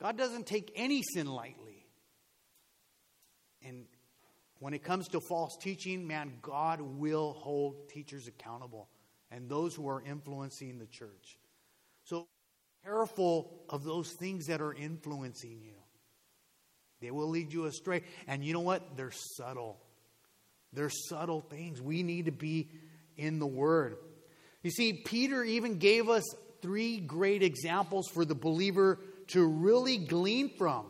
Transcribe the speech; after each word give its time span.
God 0.00 0.16
doesn't 0.16 0.46
take 0.46 0.72
any 0.74 1.02
sin 1.02 1.26
lightly. 1.26 1.86
And 3.62 3.84
when 4.58 4.72
it 4.72 4.82
comes 4.82 5.08
to 5.08 5.20
false 5.20 5.56
teaching, 5.60 6.06
man, 6.06 6.32
God 6.40 6.80
will 6.80 7.34
hold 7.34 7.88
teachers 7.90 8.26
accountable 8.26 8.88
and 9.30 9.48
those 9.48 9.74
who 9.74 9.88
are 9.88 10.02
influencing 10.02 10.78
the 10.78 10.86
church. 10.86 11.38
So, 12.04 12.26
careful 12.84 13.52
of 13.68 13.84
those 13.84 14.12
things 14.12 14.46
that 14.46 14.62
are 14.62 14.72
influencing 14.72 15.60
you. 15.62 15.74
They 17.00 17.10
will 17.10 17.28
lead 17.28 17.52
you 17.52 17.66
astray. 17.66 18.02
And 18.26 18.44
you 18.44 18.52
know 18.52 18.60
what? 18.60 18.96
They're 18.96 19.12
subtle. 19.12 19.78
They're 20.72 20.90
subtle 20.90 21.42
things. 21.42 21.80
We 21.80 22.02
need 22.02 22.26
to 22.26 22.32
be 22.32 22.70
in 23.16 23.38
the 23.38 23.46
Word. 23.46 23.96
You 24.62 24.70
see, 24.70 24.92
Peter 24.92 25.42
even 25.42 25.78
gave 25.78 26.08
us 26.08 26.24
three 26.62 27.00
great 27.00 27.42
examples 27.42 28.08
for 28.08 28.24
the 28.24 28.34
believer 28.34 28.98
to 29.32 29.46
really 29.46 29.98
glean 29.98 30.50
from. 30.56 30.86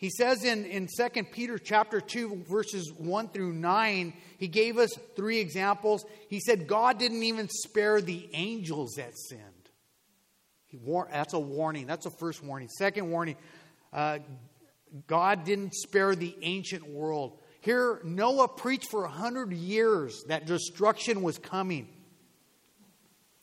He 0.00 0.08
says 0.08 0.44
in, 0.44 0.64
in 0.64 0.88
2 0.88 1.24
Peter 1.24 1.58
chapter 1.58 2.00
2, 2.00 2.44
verses 2.48 2.90
1 2.96 3.28
through 3.28 3.52
9, 3.52 4.14
he 4.38 4.48
gave 4.48 4.78
us 4.78 4.90
three 5.14 5.38
examples. 5.38 6.06
He 6.30 6.40
said 6.40 6.66
God 6.66 6.98
didn't 6.98 7.22
even 7.22 7.50
spare 7.50 8.00
the 8.00 8.28
angels 8.32 8.94
that 8.96 9.12
sinned. 9.14 9.42
War- 10.72 11.08
that's 11.12 11.34
a 11.34 11.38
warning. 11.38 11.86
That's 11.86 12.06
a 12.06 12.10
first 12.10 12.42
warning. 12.42 12.68
Second 12.68 13.10
warning, 13.10 13.36
uh, 13.92 14.20
God 15.06 15.44
didn't 15.44 15.74
spare 15.74 16.14
the 16.14 16.34
ancient 16.40 16.88
world. 16.88 17.38
Here, 17.60 18.00
Noah 18.02 18.48
preached 18.48 18.90
for 18.90 19.04
a 19.04 19.10
hundred 19.10 19.52
years 19.52 20.24
that 20.28 20.46
destruction 20.46 21.22
was 21.22 21.38
coming. 21.38 21.88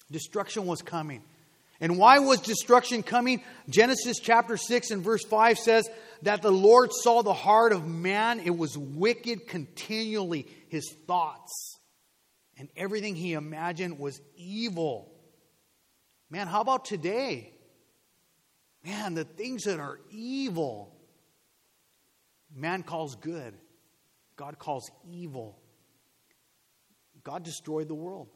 Destruction 0.09 0.65
was 0.65 0.81
coming. 0.81 1.21
And 1.79 1.97
why 1.97 2.19
was 2.19 2.41
destruction 2.41 3.03
coming? 3.03 3.43
Genesis 3.69 4.17
chapter 4.19 4.57
6 4.57 4.91
and 4.91 5.03
verse 5.03 5.23
5 5.23 5.59
says 5.59 5.87
that 6.23 6.41
the 6.41 6.51
Lord 6.51 6.91
saw 6.91 7.21
the 7.21 7.33
heart 7.33 7.71
of 7.71 7.87
man. 7.87 8.39
It 8.39 8.57
was 8.57 8.77
wicked 8.77 9.47
continually, 9.47 10.47
his 10.69 10.91
thoughts. 11.05 11.77
And 12.57 12.69
everything 12.75 13.15
he 13.15 13.33
imagined 13.33 13.99
was 13.99 14.19
evil. 14.35 15.11
Man, 16.29 16.47
how 16.47 16.61
about 16.61 16.85
today? 16.85 17.53
Man, 18.83 19.13
the 19.13 19.25
things 19.25 19.65
that 19.65 19.79
are 19.79 19.99
evil, 20.09 20.95
man 22.55 22.83
calls 22.83 23.15
good, 23.15 23.53
God 24.35 24.57
calls 24.57 24.89
evil. 25.07 25.59
God 27.23 27.43
destroyed 27.43 27.87
the 27.87 27.95
world. 27.95 28.29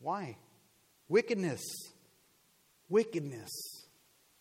Why? 0.00 0.36
Wickedness. 1.08 1.62
Wickedness. 2.88 3.50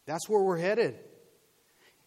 That's 0.05 0.27
where 0.29 0.41
we're 0.41 0.57
headed. 0.57 0.95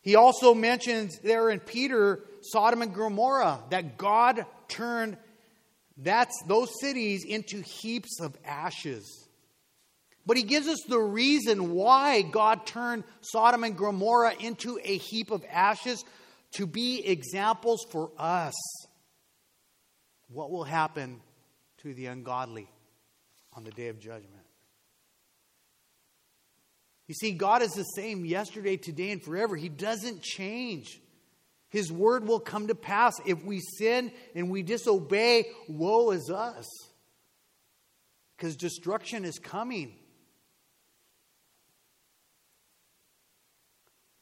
He 0.02 0.16
also 0.16 0.54
mentions 0.54 1.18
there 1.18 1.50
in 1.50 1.60
Peter 1.60 2.24
Sodom 2.40 2.82
and 2.82 2.94
Gomorrah 2.94 3.62
that 3.70 3.98
God 3.98 4.46
turned 4.68 5.18
that's 6.02 6.42
those 6.46 6.70
cities 6.80 7.24
into 7.24 7.60
heaps 7.60 8.20
of 8.20 8.36
ashes. 8.44 9.28
But 10.24 10.36
he 10.36 10.42
gives 10.42 10.66
us 10.66 10.78
the 10.88 10.98
reason 10.98 11.74
why 11.74 12.22
God 12.22 12.66
turned 12.66 13.04
Sodom 13.20 13.64
and 13.64 13.76
Gomorrah 13.76 14.34
into 14.40 14.78
a 14.82 14.96
heap 14.96 15.30
of 15.30 15.44
ashes 15.50 16.04
to 16.52 16.66
be 16.66 17.06
examples 17.06 17.84
for 17.90 18.10
us. 18.16 18.54
What 20.28 20.50
will 20.50 20.64
happen 20.64 21.20
to 21.78 21.92
the 21.92 22.06
ungodly 22.06 22.70
on 23.54 23.64
the 23.64 23.70
day 23.70 23.88
of 23.88 23.98
judgment? 23.98 24.39
You 27.10 27.14
see, 27.14 27.32
God 27.32 27.60
is 27.62 27.72
the 27.72 27.82
same 27.82 28.24
yesterday, 28.24 28.76
today, 28.76 29.10
and 29.10 29.20
forever. 29.20 29.56
He 29.56 29.68
doesn't 29.68 30.22
change. 30.22 31.00
His 31.68 31.90
word 31.90 32.24
will 32.24 32.38
come 32.38 32.68
to 32.68 32.76
pass. 32.76 33.14
If 33.26 33.44
we 33.44 33.58
sin 33.58 34.12
and 34.36 34.48
we 34.48 34.62
disobey, 34.62 35.46
woe 35.68 36.12
is 36.12 36.30
us. 36.30 36.68
Because 38.36 38.54
destruction 38.54 39.24
is 39.24 39.40
coming. 39.40 39.96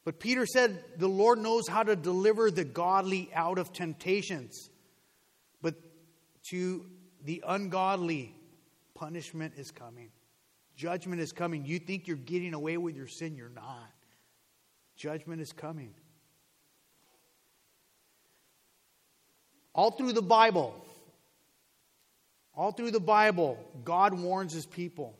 But 0.06 0.18
Peter 0.18 0.46
said 0.46 0.82
the 0.96 1.08
Lord 1.08 1.40
knows 1.40 1.68
how 1.68 1.82
to 1.82 1.94
deliver 1.94 2.50
the 2.50 2.64
godly 2.64 3.28
out 3.34 3.58
of 3.58 3.70
temptations. 3.70 4.70
But 5.60 5.74
to 6.52 6.86
the 7.22 7.44
ungodly, 7.46 8.34
punishment 8.94 9.56
is 9.58 9.70
coming. 9.70 10.08
Judgment 10.78 11.20
is 11.20 11.32
coming. 11.32 11.66
You 11.66 11.80
think 11.80 12.06
you're 12.06 12.16
getting 12.16 12.54
away 12.54 12.76
with 12.76 12.94
your 12.94 13.08
sin, 13.08 13.34
you're 13.34 13.48
not. 13.48 13.90
Judgment 14.96 15.40
is 15.40 15.52
coming. 15.52 15.92
All 19.74 19.90
through 19.90 20.12
the 20.12 20.22
Bible, 20.22 20.72
all 22.54 22.70
through 22.70 22.92
the 22.92 23.00
Bible, 23.00 23.58
God 23.84 24.14
warns 24.14 24.52
his 24.52 24.66
people. 24.66 25.18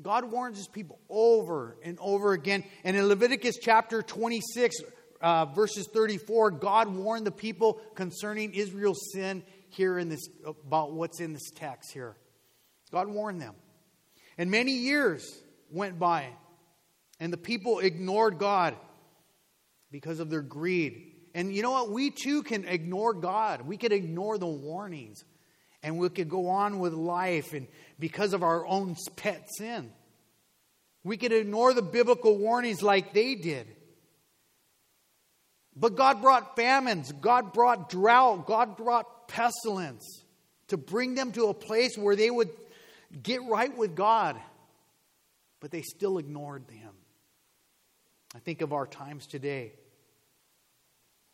God 0.00 0.24
warns 0.24 0.56
his 0.56 0.66
people 0.66 0.98
over 1.10 1.76
and 1.84 1.98
over 2.00 2.32
again. 2.32 2.64
And 2.82 2.96
in 2.96 3.06
Leviticus 3.06 3.58
chapter 3.60 4.00
26, 4.00 4.76
uh, 5.20 5.44
verses 5.44 5.88
34, 5.92 6.52
God 6.52 6.88
warned 6.88 7.26
the 7.26 7.30
people 7.30 7.74
concerning 7.94 8.54
Israel's 8.54 9.12
sin 9.12 9.42
here 9.68 9.98
in 9.98 10.08
this, 10.08 10.26
about 10.46 10.92
what's 10.92 11.20
in 11.20 11.34
this 11.34 11.50
text 11.54 11.92
here. 11.92 12.16
God 12.90 13.08
warned 13.08 13.42
them. 13.42 13.54
And 14.40 14.50
many 14.50 14.72
years 14.72 15.38
went 15.70 15.98
by, 15.98 16.26
and 17.20 17.30
the 17.30 17.36
people 17.36 17.80
ignored 17.80 18.38
God 18.38 18.74
because 19.90 20.18
of 20.18 20.30
their 20.30 20.40
greed. 20.40 21.12
And 21.34 21.54
you 21.54 21.60
know 21.60 21.72
what? 21.72 21.90
We 21.90 22.10
too 22.10 22.42
can 22.42 22.64
ignore 22.64 23.12
God. 23.12 23.60
We 23.66 23.76
could 23.76 23.92
ignore 23.92 24.38
the 24.38 24.46
warnings, 24.46 25.22
and 25.82 25.98
we 25.98 26.08
could 26.08 26.30
go 26.30 26.48
on 26.48 26.78
with 26.78 26.94
life 26.94 27.52
and 27.52 27.66
because 27.98 28.32
of 28.32 28.42
our 28.42 28.66
own 28.66 28.96
pet 29.14 29.46
sin. 29.58 29.92
We 31.04 31.18
could 31.18 31.32
ignore 31.32 31.74
the 31.74 31.82
biblical 31.82 32.38
warnings 32.38 32.82
like 32.82 33.12
they 33.12 33.34
did. 33.34 33.66
But 35.76 35.96
God 35.96 36.22
brought 36.22 36.56
famines, 36.56 37.12
God 37.12 37.52
brought 37.52 37.90
drought, 37.90 38.46
God 38.46 38.78
brought 38.78 39.28
pestilence 39.28 40.24
to 40.68 40.78
bring 40.78 41.14
them 41.14 41.30
to 41.32 41.48
a 41.48 41.54
place 41.54 41.98
where 41.98 42.16
they 42.16 42.30
would 42.30 42.48
get 43.22 43.42
right 43.42 43.76
with 43.76 43.94
God, 43.94 44.36
but 45.60 45.70
they 45.70 45.82
still 45.82 46.18
ignored 46.18 46.64
Him. 46.70 46.92
I 48.34 48.38
think 48.38 48.62
of 48.62 48.72
our 48.72 48.86
times 48.86 49.26
today 49.26 49.72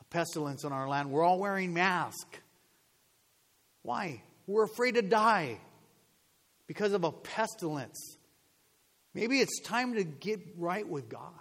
a 0.01 0.05
pestilence 0.05 0.65
on 0.65 0.73
our 0.73 0.89
land. 0.89 1.11
We're 1.11 1.23
all 1.23 1.39
wearing 1.39 1.75
masks. 1.75 2.39
Why? 3.83 4.23
We're 4.47 4.65
afraid 4.65 4.95
to 4.95 5.03
die 5.03 5.59
because 6.67 6.93
of 6.93 7.05
a 7.05 7.13
pestilence. 7.13 8.17
Maybe 9.15 9.41
it's 9.41 9.61
time 9.61 9.95
to 9.95 10.05
get 10.05 10.41
right 10.57 10.87
with 10.87 11.09
God. 11.09 11.33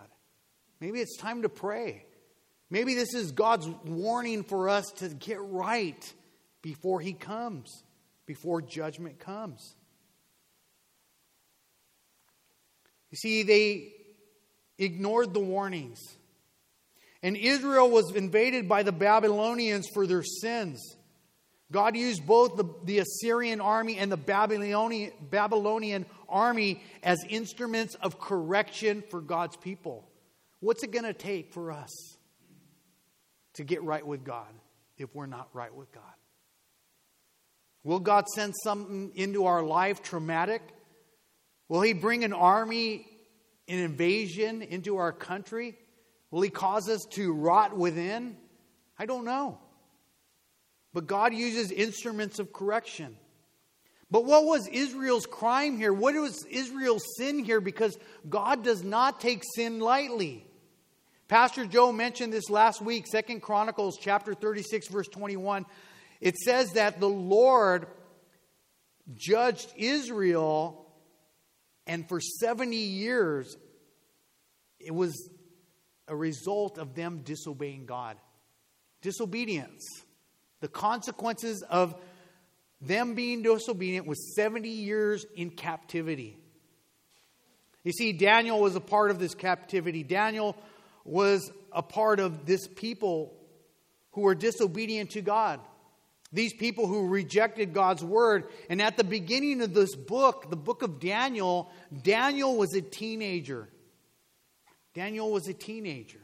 Maybe 0.80 1.00
it's 1.00 1.18
time 1.18 1.42
to 1.42 1.50
pray. 1.50 2.06
Maybe 2.70 2.96
this 2.96 3.14
is 3.14 3.32
God's 3.32 3.68
warning 3.86 4.44
for 4.44 4.70
us 4.70 4.86
to 4.98 5.10
get 5.10 5.40
right 5.42 6.14
before 6.62 7.00
He 7.00 7.14
comes, 7.14 7.84
before 8.26 8.62
judgment 8.62 9.20
comes. 9.20 9.76
You 13.16 13.30
see, 13.30 13.44
they 13.44 13.94
ignored 14.78 15.34
the 15.34 15.40
warnings. 15.40 16.02
And 17.24 17.38
Israel 17.38 17.90
was 17.90 18.14
invaded 18.14 18.68
by 18.68 18.84
the 18.84 18.92
Babylonians 18.92 19.88
for 19.94 20.06
their 20.06 20.22
sins. 20.22 20.98
God 21.72 21.96
used 21.96 22.28
both 22.28 22.58
the, 22.58 22.66
the 22.84 23.00
Assyrian 23.00 23.62
army 23.62 23.98
and 23.98 24.12
the 24.12 24.18
Babylonian, 24.18 25.14
Babylonian 25.32 26.06
army 26.28 26.84
as 27.04 27.18
instruments 27.30 27.96
of 27.96 28.20
correction 28.20 29.02
for 29.10 29.22
God's 29.22 29.56
people. 29.56 30.06
What's 30.60 30.84
it 30.84 30.92
going 30.92 31.06
to 31.06 31.14
take 31.14 31.54
for 31.54 31.72
us 31.72 32.18
to 33.54 33.64
get 33.64 33.82
right 33.82 34.06
with 34.06 34.26
God 34.26 34.54
if 34.98 35.16
we're 35.16 35.26
not 35.26 35.48
right 35.54 35.74
with 35.74 35.90
God? 35.94 36.04
Will 37.86 38.02
God 38.02 38.28
send 38.28 38.56
something 38.62 39.14
into 39.16 39.46
our 39.46 39.64
life 39.64 40.04
traumatic 40.04 40.62
Will 41.68 41.82
he 41.82 41.94
bring 41.94 42.24
an 42.24 42.34
army, 42.34 43.08
an 43.68 43.80
invasion 43.80 44.62
into 44.62 44.98
our 44.98 45.12
country? 45.12 45.78
Will 46.32 46.42
he 46.42 46.50
cause 46.50 46.90
us 46.90 47.06
to 47.12 47.34
rot 47.34 47.78
within? 47.78 48.38
I 48.98 49.06
don't 49.06 49.26
know. 49.26 49.58
But 50.94 51.08
God 51.08 51.34
uses 51.34 51.72
instruments 51.72 52.40
of 52.40 52.54
correction. 52.54 53.18
But 54.12 54.26
what 54.26 54.46
was 54.46 54.68
Israel's 54.68 55.26
crime 55.26 55.78
here? 55.78 55.92
What 55.92 56.14
was 56.16 56.46
Israel's 56.46 57.04
sin 57.18 57.44
here? 57.44 57.60
Because 57.60 57.98
God 58.30 58.64
does 58.64 58.84
not 58.84 59.20
take 59.20 59.44
sin 59.56 59.80
lightly. 59.80 60.46
Pastor 61.28 61.66
Joe 61.66 61.92
mentioned 61.92 62.32
this 62.32 62.50
last 62.52 62.82
week, 62.82 63.08
Second 63.08 63.42
Chronicles 63.42 63.98
chapter 64.00 64.36
36, 64.36 64.88
verse 64.90 65.08
21. 65.08 65.66
It 66.22 66.38
says 66.38 66.74
that 66.74 67.00
the 67.00 67.10
Lord 67.10 67.88
judged 69.16 69.74
Israel 69.76 70.85
and 71.88 72.08
for 72.08 72.20
70 72.20 72.76
years, 72.76 73.58
it 74.80 74.94
was 74.94 75.30
a 76.08 76.16
result 76.16 76.78
of 76.78 76.96
them 76.96 77.22
disobeying 77.24 77.86
God. 77.86 78.18
Disobedience. 79.02 79.84
The 80.62 80.68
consequences 80.68 81.64
of 81.64 81.96
them 82.82 83.14
being 83.14 83.42
disobedient 83.42 84.08
was 84.08 84.36
70 84.36 84.70
years 84.70 85.26
in 85.36 85.52
captivity. 85.52 86.38
You 87.84 87.92
see, 87.92 88.14
Daniel 88.14 88.60
was 88.60 88.76
a 88.76 88.82
part 88.82 89.12
of 89.12 89.20
this 89.20 89.36
captivity. 89.36 90.04
Daniel 90.04 90.56
was 91.04 91.52
a 91.72 91.84
part 91.84 92.20
of 92.20 92.46
this 92.46 92.68
people 92.68 93.34
who 94.12 94.22
were 94.22 94.34
disobedient 94.34 95.12
to 95.12 95.22
God. 95.22 95.60
These 96.34 96.54
people 96.54 96.88
who 96.88 97.08
rejected 97.08 97.74
God's 97.74 98.04
word. 98.04 98.46
And 98.70 98.82
at 98.82 98.98
the 98.98 99.04
beginning 99.04 99.62
of 99.62 99.74
this 99.74 99.96
book, 99.96 100.50
the 100.50 100.56
book 100.56 100.82
of 100.82 101.00
Daniel, 101.00 101.72
Daniel 102.04 102.58
was 102.58 102.74
a 102.74 102.82
teenager. 102.82 103.70
Daniel 104.94 105.32
was 105.32 105.48
a 105.48 105.54
teenager. 105.54 106.22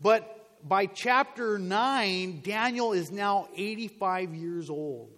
But 0.00 0.32
by 0.66 0.86
chapter 0.86 1.58
9, 1.58 2.40
Daniel 2.42 2.92
is 2.92 3.10
now 3.10 3.48
85 3.56 4.34
years 4.34 4.68
old. 4.68 5.10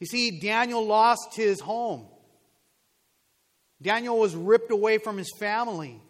You 0.00 0.06
see, 0.06 0.38
Daniel 0.38 0.86
lost 0.86 1.34
his 1.34 1.60
home. 1.60 2.06
Daniel 3.80 4.18
was 4.18 4.36
ripped 4.36 4.70
away 4.70 4.98
from 4.98 5.16
his 5.16 5.32
family. 5.38 6.00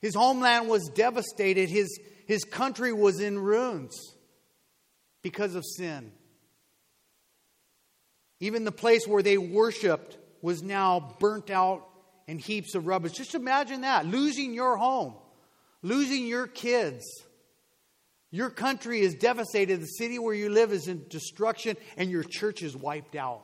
His 0.00 0.14
homeland 0.14 0.68
was 0.68 0.88
devastated. 0.94 1.68
His, 1.68 2.00
his 2.26 2.44
country 2.44 2.92
was 2.92 3.20
in 3.20 3.38
ruins 3.38 4.15
because 5.26 5.56
of 5.56 5.64
sin. 5.64 6.12
Even 8.38 8.62
the 8.62 8.70
place 8.70 9.08
where 9.08 9.24
they 9.24 9.36
worshiped 9.36 10.16
was 10.40 10.62
now 10.62 11.16
burnt 11.18 11.50
out 11.50 11.84
in 12.28 12.38
heaps 12.38 12.76
of 12.76 12.86
rubbish. 12.86 13.10
Just 13.10 13.34
imagine 13.34 13.80
that 13.80 14.06
losing 14.06 14.54
your 14.54 14.76
home, 14.76 15.14
losing 15.82 16.28
your 16.28 16.46
kids. 16.46 17.04
Your 18.30 18.50
country 18.50 19.00
is 19.00 19.16
devastated. 19.16 19.80
The 19.80 19.86
city 19.86 20.20
where 20.20 20.32
you 20.32 20.48
live 20.48 20.72
is 20.72 20.86
in 20.86 21.04
destruction, 21.08 21.76
and 21.96 22.08
your 22.08 22.22
church 22.22 22.62
is 22.62 22.76
wiped 22.76 23.16
out. 23.16 23.42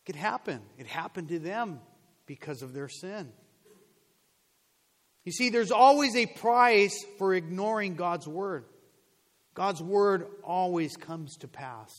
It 0.00 0.12
could 0.12 0.16
happen. 0.16 0.62
It 0.78 0.86
happened 0.86 1.28
to 1.28 1.38
them 1.38 1.80
because 2.24 2.62
of 2.62 2.72
their 2.72 2.88
sin. 2.88 3.30
You 5.26 5.32
see, 5.32 5.50
there's 5.50 5.72
always 5.72 6.16
a 6.16 6.24
price 6.24 7.04
for 7.18 7.34
ignoring 7.34 7.96
God's 7.96 8.26
word. 8.26 8.64
God's 9.54 9.80
word 9.80 10.26
always 10.42 10.96
comes 10.96 11.36
to 11.38 11.48
pass. 11.48 11.92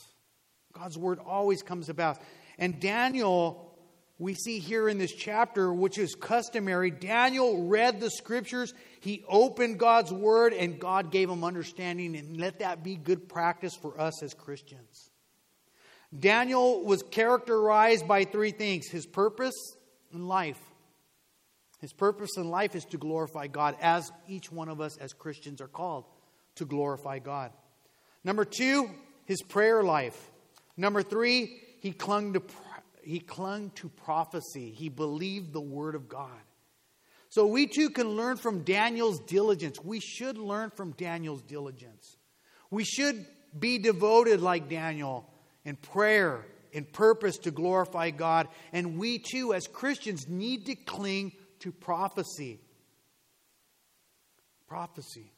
God's 0.74 0.98
word 0.98 1.20
always 1.26 1.64
comes 1.64 1.86
to 1.88 1.94
pass. 1.94 2.20
And 2.58 2.82
Daniel, 2.82 3.74
we 4.20 4.34
see 4.34 4.60
here 4.60 4.90
in 4.90 4.98
this 4.98 5.14
chapter, 5.14 5.74
which 5.74 5.98
is 5.98 6.16
customary, 6.16 6.92
Daniel 6.92 7.68
read 7.68 8.02
the 8.02 8.10
scriptures, 8.10 8.74
he 9.00 9.24
opened 9.28 9.80
God's 9.80 10.12
word, 10.12 10.54
and 10.54 10.80
God 10.80 11.12
gave 11.12 11.30
him 11.30 11.46
understanding. 11.46 12.18
And 12.18 12.38
let 12.38 12.60
that 12.60 12.84
be 12.84 12.98
good 12.98 13.30
practice 13.30 13.74
for 13.74 14.00
us 14.00 14.22
as 14.22 14.34
Christians. 14.34 15.10
Daniel 16.18 16.84
was 16.84 17.04
characterized 17.04 18.08
by 18.08 18.26
three 18.26 18.52
things 18.52 18.88
his 18.88 19.06
purpose 19.06 19.56
in 20.14 20.28
life. 20.28 20.60
His 21.80 21.94
purpose 21.94 22.38
in 22.38 22.50
life 22.50 22.76
is 22.76 22.86
to 22.86 22.98
glorify 22.98 23.48
God, 23.48 23.76
as 23.82 24.12
each 24.28 24.52
one 24.52 24.70
of 24.70 24.82
us 24.82 24.98
as 24.98 25.14
Christians 25.14 25.62
are 25.62 25.68
called 25.68 26.06
to 26.56 26.66
glorify 26.66 27.20
God. 27.20 27.52
Number 28.24 28.46
two, 28.46 28.90
his 29.26 29.42
prayer 29.42 29.84
life. 29.84 30.32
Number 30.78 31.04
three, 31.04 31.62
he 31.80 31.92
clung 31.92 32.34
to, 32.34 32.42
he 33.04 33.20
clung 33.20 33.72
to 33.76 33.90
prophecy. 33.90 34.72
He 34.72 34.90
believed 34.90 35.54
the 35.54 35.62
word 35.62 35.96
of 35.96 36.10
God. 36.10 36.30
So 37.30 37.46
we 37.46 37.68
too 37.68 37.90
can 37.90 38.10
learn 38.10 38.38
from 38.38 38.64
Daniel's 38.64 39.20
diligence. 39.20 39.84
We 39.84 40.00
should 40.00 40.38
learn 40.38 40.70
from 40.70 40.92
Daniel's 40.92 41.42
diligence. 41.42 42.18
We 42.72 42.84
should 42.84 43.26
be 43.58 43.78
devoted 43.78 44.42
like 44.42 44.70
Daniel 44.70 45.30
in 45.66 45.76
prayer, 45.76 46.46
in 46.72 46.86
purpose 46.86 47.38
to 47.40 47.52
glorify 47.52 48.12
God. 48.12 48.48
And 48.72 48.98
we 48.98 49.20
too, 49.20 49.54
as 49.54 49.68
Christians, 49.68 50.28
need 50.28 50.66
to 50.68 50.76
cling 50.76 51.34
to 51.60 51.72
prophecy. 51.72 52.60
Prophecy. 54.68 55.32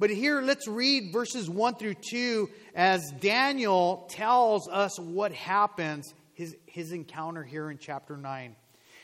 But 0.00 0.08
here, 0.08 0.40
let's 0.40 0.66
read 0.66 1.12
verses 1.12 1.50
1 1.50 1.74
through 1.74 1.96
2 2.10 2.48
as 2.74 3.12
Daniel 3.20 4.08
tells 4.08 4.66
us 4.66 4.98
what 4.98 5.30
happens, 5.30 6.14
his, 6.32 6.56
his 6.64 6.92
encounter 6.92 7.44
here 7.44 7.70
in 7.70 7.76
chapter 7.76 8.16
9. 8.16 8.56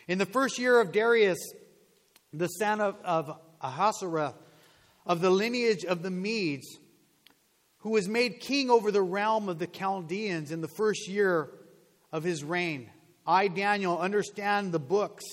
In 0.09 0.17
the 0.17 0.25
first 0.25 0.59
year 0.59 0.81
of 0.81 0.93
Darius, 0.93 1.37
the 2.33 2.47
son 2.47 2.81
of, 2.81 2.97
of 3.05 3.38
Ahasuerus, 3.61 4.33
of 5.05 5.21
the 5.21 5.29
lineage 5.29 5.85
of 5.85 6.03
the 6.03 6.11
Medes, 6.11 6.79
who 7.81 7.91
was 7.91 8.09
made 8.09 8.41
king 8.41 8.71
over 8.71 8.91
the 8.91 9.03
realm 9.03 9.50
of 9.50 9.59
the 9.59 9.67
Chaldeans 9.67 10.50
in 10.50 10.62
the 10.62 10.69
first 10.79 11.11
year 11.11 11.50
of 12.11 12.25
his 12.25 12.43
reign. 12.43 12.88
I, 13.26 13.49
Daniel, 13.49 13.99
understand 13.99 14.73
the 14.73 14.79
books 14.79 15.25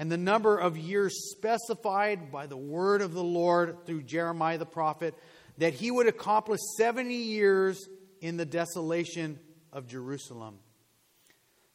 and 0.00 0.10
the 0.10 0.16
number 0.16 0.56
of 0.56 0.78
years 0.78 1.30
specified 1.30 2.32
by 2.32 2.46
the 2.46 2.56
word 2.56 3.02
of 3.02 3.12
the 3.12 3.22
Lord 3.22 3.84
through 3.84 4.04
Jeremiah 4.04 4.56
the 4.56 4.64
prophet, 4.64 5.14
that 5.58 5.74
he 5.74 5.90
would 5.90 6.06
accomplish 6.06 6.58
70 6.78 7.14
years 7.14 7.86
in 8.22 8.38
the 8.38 8.46
desolation 8.46 9.38
of 9.74 9.86
Jerusalem. 9.86 10.58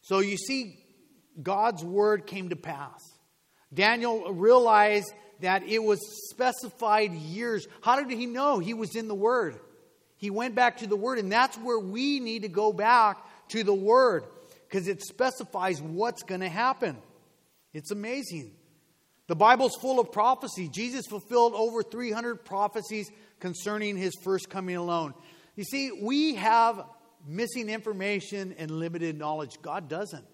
So 0.01 0.22
you 0.22 0.38
see, 0.38 0.79
God's 1.39 1.84
word 1.84 2.25
came 2.25 2.50
to 2.50 2.55
pass. 2.55 3.00
Daniel 3.72 4.34
realized 4.34 5.13
that 5.41 5.62
it 5.62 5.84
was 5.84 6.00
specified 6.32 7.13
years. 7.13 7.67
How 7.82 8.03
did 8.03 8.10
he 8.17 8.25
know? 8.25 8.58
He 8.58 8.74
was 8.74 8.96
in 8.96 9.08
the 9.08 9.13
Word. 9.13 9.60
He 10.17 10.32
went 10.32 10.55
back 10.55 10.77
to 10.77 10.88
the 10.88 10.96
Word, 10.96 11.20
and 11.20 11.32
that's 11.32 11.58
where 11.58 11.77
we 11.77 12.20
need 12.20 12.41
to 12.41 12.50
go 12.50 12.74
back 12.74 13.24
to 13.50 13.63
the 13.63 13.72
Word 13.72 14.24
because 14.67 14.88
it 14.88 15.03
specifies 15.03 15.79
what's 15.79 16.24
going 16.24 16.41
to 16.41 16.50
happen. 16.50 16.98
It's 17.75 17.91
amazing. 17.91 18.53
The 19.27 19.36
Bible's 19.36 19.75
full 19.82 20.00
of 20.00 20.12
prophecy. 20.12 20.70
Jesus 20.70 21.05
fulfilled 21.08 21.53
over 21.53 21.84
300 21.84 22.46
prophecies 22.46 23.12
concerning 23.41 23.98
his 23.98 24.13
first 24.24 24.50
coming 24.50 24.77
alone. 24.77 25.13
You 25.58 25.65
see, 25.65 25.91
we 25.91 26.36
have 26.36 26.82
missing 27.27 27.70
information 27.70 28.55
and 28.58 28.72
limited 28.72 29.17
knowledge. 29.17 29.62
God 29.62 29.89
doesn't. 29.89 30.25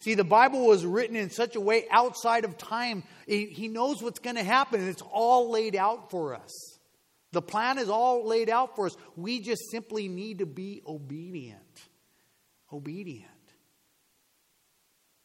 See, 0.00 0.14
the 0.14 0.24
Bible 0.24 0.66
was 0.66 0.86
written 0.86 1.16
in 1.16 1.28
such 1.28 1.54
a 1.54 1.60
way 1.60 1.84
outside 1.90 2.46
of 2.46 2.56
time. 2.56 3.02
He 3.26 3.68
knows 3.68 4.00
what's 4.02 4.20
going 4.20 4.36
to 4.36 4.44
happen, 4.44 4.80
and 4.80 4.88
it's 4.88 5.02
all 5.02 5.50
laid 5.50 5.76
out 5.76 6.10
for 6.10 6.34
us. 6.34 6.78
The 7.32 7.42
plan 7.42 7.76
is 7.76 7.90
all 7.90 8.26
laid 8.26 8.48
out 8.48 8.74
for 8.74 8.86
us. 8.86 8.96
We 9.16 9.40
just 9.40 9.70
simply 9.70 10.08
need 10.08 10.38
to 10.38 10.46
be 10.46 10.80
obedient. 10.86 11.60
Obedient. 12.72 13.28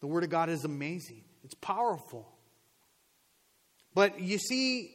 The 0.04 0.08
Word 0.08 0.26
of 0.26 0.30
God 0.30 0.50
is 0.50 0.66
amazing, 0.66 1.24
it's 1.46 1.54
powerful. 1.54 2.28
But 3.96 4.20
you 4.20 4.38
see, 4.38 4.94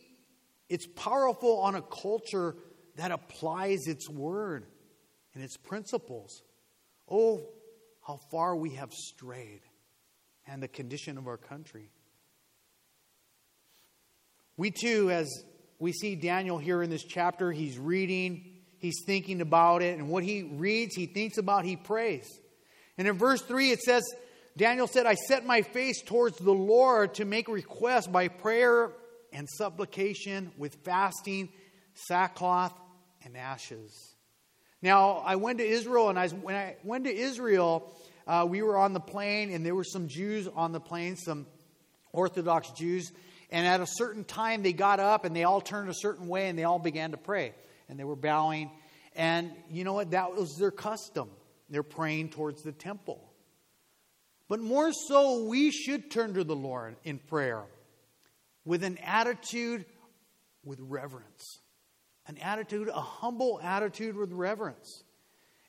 it's 0.69 0.87
powerful 0.87 1.61
on 1.61 1.77
a 1.77 1.81
culture 1.81 2.55
that 2.97 3.11
applies 3.11 3.87
its 3.87 4.07
Word 4.11 4.67
and 5.33 5.43
its 5.43 5.57
principles. 5.57 6.43
Oh, 7.11 7.41
how 8.07 8.21
far 8.31 8.55
we 8.55 8.75
have 8.75 8.93
strayed 8.93 9.63
and 10.47 10.63
the 10.63 10.69
condition 10.69 11.17
of 11.17 11.27
our 11.27 11.39
country. 11.39 11.91
We 14.59 14.71
too, 14.71 15.11
as 15.11 15.27
we 15.79 15.93
see 15.93 16.17
Daniel 16.17 16.59
here 16.59 16.83
in 16.83 16.91
this 16.91 17.05
chapter, 17.05 17.51
he's 17.51 17.79
reading, 17.79 18.59
he's 18.77 19.03
thinking 19.07 19.41
about 19.41 19.81
it, 19.81 19.99
and 19.99 20.11
what 20.11 20.23
he 20.23 20.43
reads, 20.43 20.95
he 20.95 21.07
thinks 21.07 21.39
about, 21.39 21.65
he 21.65 21.77
prays. 21.77 22.29
And 22.99 23.09
in 23.09 23.17
verse 23.17 23.41
3, 23.41 23.71
it 23.71 23.81
says, 23.81 24.03
Daniel 24.59 24.89
said, 24.89 25.07
I 25.07 25.15
set 25.15 25.47
my 25.47 25.63
face 25.63 26.03
towards 26.03 26.37
the 26.39 26.53
Lord 26.53 27.15
to 27.15 27.25
make 27.25 27.47
request 27.47 28.11
by 28.11 28.27
prayer 28.27 28.91
and 29.33 29.49
supplication 29.49 30.51
with 30.59 30.75
fasting, 30.85 31.49
sackcloth, 31.95 32.75
and 33.25 33.37
ashes. 33.37 34.17
Now, 34.83 35.23
I 35.25 35.37
went 35.37 35.59
to 35.59 35.65
Israel, 35.65 36.09
and 36.11 36.19
I, 36.19 36.27
when 36.29 36.57
I 36.57 36.75
went 36.83 37.05
to 37.05 37.15
Israel, 37.15 37.97
uh, 38.27 38.47
we 38.49 38.63
were 38.63 38.77
on 38.77 38.95
the 38.95 39.01
plane, 39.01 39.53
and 39.53 39.65
there 39.65 39.77
were 39.77 39.85
some 39.85 40.09
Jews 40.09 40.49
on 40.49 40.73
the 40.73 40.81
plane, 40.81 41.15
some 41.15 41.47
Orthodox 42.13 42.73
Jews. 42.73 43.13
And 43.51 43.65
at 43.65 43.81
a 43.81 43.87
certain 43.87 44.25
time, 44.25 44.65
they 44.65 44.73
got 44.73 44.99
up 44.99 45.25
and 45.25 45.37
they 45.37 45.45
all 45.45 45.61
turned 45.61 45.89
a 45.89 45.95
certain 45.95 46.27
way 46.27 46.49
and 46.49 46.59
they 46.59 46.65
all 46.65 46.81
began 46.81 47.13
to 47.13 47.17
pray. 47.17 47.55
And 47.89 47.99
they 47.99 48.05
were 48.05 48.17
bowing. 48.17 48.73
And 49.15 49.53
you 49.71 49.85
know 49.85 49.93
what? 49.93 50.11
That 50.11 50.35
was 50.35 50.57
their 50.57 50.73
custom. 50.73 51.31
They're 51.71 51.85
praying 51.85 52.31
towards 52.31 52.63
the 52.63 52.73
temple. 52.73 53.28
But 54.49 54.61
more 54.61 54.93
so, 54.93 55.45
we 55.45 55.71
should 55.71 56.11
turn 56.11 56.35
to 56.35 56.45
the 56.45 56.57
Lord 56.57 56.97
in 57.05 57.19
prayer 57.19 57.65
with 58.65 58.83
an 58.83 58.99
attitude 58.99 59.85
with 60.65 60.81
reverence. 60.81 61.61
An 62.27 62.39
attitude, 62.39 62.89
a 62.89 63.01
humble 63.01 63.61
attitude 63.63 64.17
with 64.17 64.33
reverence. 64.33 65.05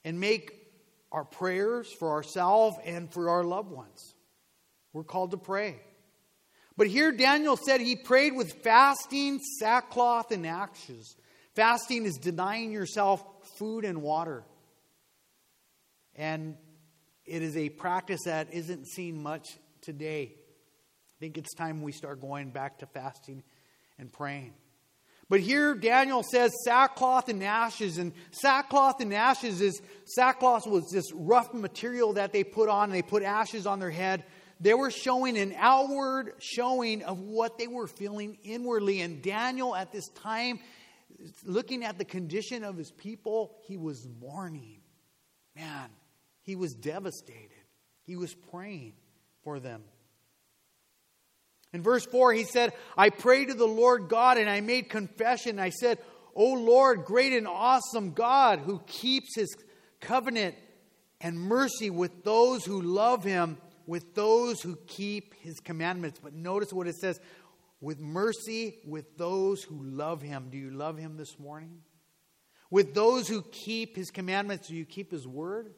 And 0.04 0.20
make 0.20 0.54
our 1.12 1.26
prayers 1.26 1.92
for 1.92 2.12
ourselves 2.12 2.78
and 2.86 3.12
for 3.12 3.30
our 3.30 3.44
loved 3.44 3.72
ones. 3.72 4.14
We're 4.94 5.04
called 5.04 5.32
to 5.32 5.38
pray. 5.38 5.82
But 6.78 6.88
here 6.88 7.12
Daniel 7.12 7.58
said 7.58 7.82
he 7.82 7.98
prayed 7.98 8.34
with 8.34 8.64
fasting, 8.64 9.40
sackcloth, 9.60 10.32
and 10.32 10.48
ashes. 10.48 11.16
Fasting 11.54 12.06
is 12.06 12.18
denying 12.18 12.72
yourself 12.72 13.22
food 13.58 13.84
and 13.84 14.02
water. 14.02 14.44
And 16.16 16.56
it 17.30 17.44
is 17.44 17.56
a 17.56 17.70
practice 17.70 18.22
that 18.26 18.54
isn't 18.54 18.88
seen 18.88 19.22
much 19.22 19.48
today. 19.82 20.34
I 20.34 21.16
think 21.20 21.38
it's 21.38 21.54
time 21.54 21.84
we 21.84 21.92
start 21.92 22.22
going 22.22 22.50
back 22.50 22.80
to 22.80 22.88
fasting 22.88 23.44
and 23.98 24.12
praying. 24.12 24.54
But 25.30 25.42
here 25.42 25.76
Daniel 25.76 26.24
says 26.24 26.52
sackcloth 26.66 27.30
and 27.30 27.44
ashes, 27.44 28.00
and 28.00 28.14
sackcloth 28.32 29.00
and 29.00 29.14
ashes 29.14 29.62
is 29.62 29.80
sackcloth 30.06 30.66
was 30.66 30.90
this 30.92 31.06
rough 31.14 31.54
material 31.54 32.14
that 32.14 32.34
they 32.34 32.44
put 32.44 32.68
on, 32.68 32.86
and 32.86 32.94
they 32.94 33.04
put 33.04 33.22
ashes 33.22 33.68
on 33.68 33.80
their 33.80 33.92
head. 33.92 34.24
They 34.60 34.74
were 34.74 34.90
showing 34.90 35.38
an 35.38 35.54
outward 35.56 36.34
showing 36.40 37.04
of 37.04 37.20
what 37.20 37.60
they 37.60 37.68
were 37.68 37.88
feeling 37.88 38.40
inwardly. 38.44 39.02
And 39.02 39.22
Daniel, 39.22 39.76
at 39.76 39.92
this 39.92 40.08
time, 40.10 40.60
looking 41.46 41.84
at 41.84 42.00
the 42.00 42.06
condition 42.06 42.64
of 42.64 42.76
his 42.76 42.92
people, 42.92 43.56
he 43.68 43.78
was 43.78 44.08
mourning. 44.20 44.82
Man, 45.56 45.90
he 46.50 46.56
was 46.56 46.74
devastated. 46.74 47.52
He 48.08 48.16
was 48.16 48.34
praying 48.34 48.94
for 49.44 49.60
them. 49.60 49.84
In 51.74 51.84
verse 51.84 52.08
4, 52.08 52.34
he 52.34 52.44
said, 52.44 52.74
I 52.98 53.12
prayed 53.12 53.50
to 53.50 53.54
the 53.54 53.68
Lord 53.68 54.10
God 54.10 54.40
and 54.40 54.50
I 54.50 54.60
made 54.62 54.90
confession. 54.90 55.60
I 55.60 55.70
said, 55.70 56.00
O 56.34 56.54
Lord, 56.54 57.06
great 57.06 57.34
and 57.34 57.48
awesome 57.48 58.14
God 58.14 58.62
who 58.62 58.82
keeps 58.88 59.36
his 59.36 59.56
covenant 60.00 60.56
and 61.22 61.40
mercy 61.40 61.92
with 61.92 62.24
those 62.24 62.66
who 62.66 62.82
love 62.82 63.24
him, 63.24 63.60
with 63.86 64.16
those 64.16 64.60
who 64.60 64.76
keep 64.88 65.36
his 65.36 65.60
commandments. 65.60 66.20
But 66.20 66.34
notice 66.34 66.74
what 66.74 66.88
it 66.88 66.96
says 66.96 67.20
with 67.80 68.00
mercy 68.00 68.80
with 68.88 69.20
those 69.20 69.62
who 69.62 69.84
love 69.84 70.24
him. 70.24 70.48
Do 70.50 70.58
you 70.58 70.72
love 70.72 70.98
him 70.98 71.16
this 71.16 71.38
morning? 71.38 71.84
With 72.72 72.96
those 72.96 73.28
who 73.28 73.44
keep 73.44 73.96
his 73.96 74.10
commandments, 74.10 74.70
do 74.70 74.76
you 74.76 74.86
keep 74.86 75.12
his 75.12 75.28
word? 75.28 75.76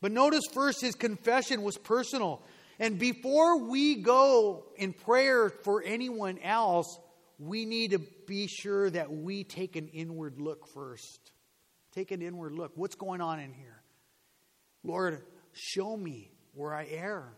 But 0.00 0.12
notice 0.12 0.44
first, 0.52 0.80
his 0.80 0.94
confession 0.94 1.62
was 1.62 1.76
personal. 1.76 2.42
And 2.78 2.98
before 2.98 3.68
we 3.68 3.96
go 3.96 4.64
in 4.76 4.92
prayer 4.94 5.50
for 5.50 5.82
anyone 5.82 6.38
else, 6.38 6.98
we 7.38 7.66
need 7.66 7.90
to 7.92 7.98
be 7.98 8.46
sure 8.46 8.88
that 8.90 9.12
we 9.12 9.44
take 9.44 9.76
an 9.76 9.88
inward 9.88 10.40
look 10.40 10.66
first. 10.68 11.32
Take 11.92 12.10
an 12.10 12.22
inward 12.22 12.52
look. 12.52 12.72
What's 12.76 12.94
going 12.94 13.20
on 13.20 13.40
in 13.40 13.52
here? 13.52 13.82
Lord, 14.82 15.22
show 15.52 15.96
me 15.96 16.30
where 16.54 16.74
I 16.74 16.86
err. 16.86 17.34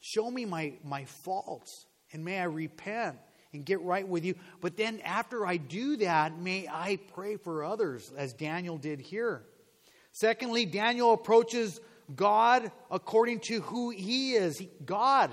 Show 0.00 0.30
me 0.30 0.44
my, 0.44 0.74
my 0.84 1.04
faults, 1.04 1.86
and 2.12 2.24
may 2.24 2.38
I 2.38 2.44
repent 2.44 3.18
and 3.52 3.64
get 3.64 3.80
right 3.82 4.06
with 4.06 4.24
you. 4.24 4.34
But 4.60 4.76
then 4.76 5.00
after 5.00 5.44
I 5.46 5.56
do 5.56 5.96
that, 5.96 6.38
may 6.38 6.68
I 6.68 6.98
pray 7.14 7.36
for 7.36 7.64
others, 7.64 8.12
as 8.16 8.32
Daniel 8.32 8.78
did 8.78 9.00
here. 9.00 9.42
Secondly, 10.12 10.66
Daniel 10.66 11.12
approaches 11.12 11.80
God 12.14 12.70
according 12.90 13.40
to 13.40 13.60
who 13.60 13.90
he 13.90 14.34
is. 14.34 14.58
He, 14.58 14.70
God. 14.84 15.30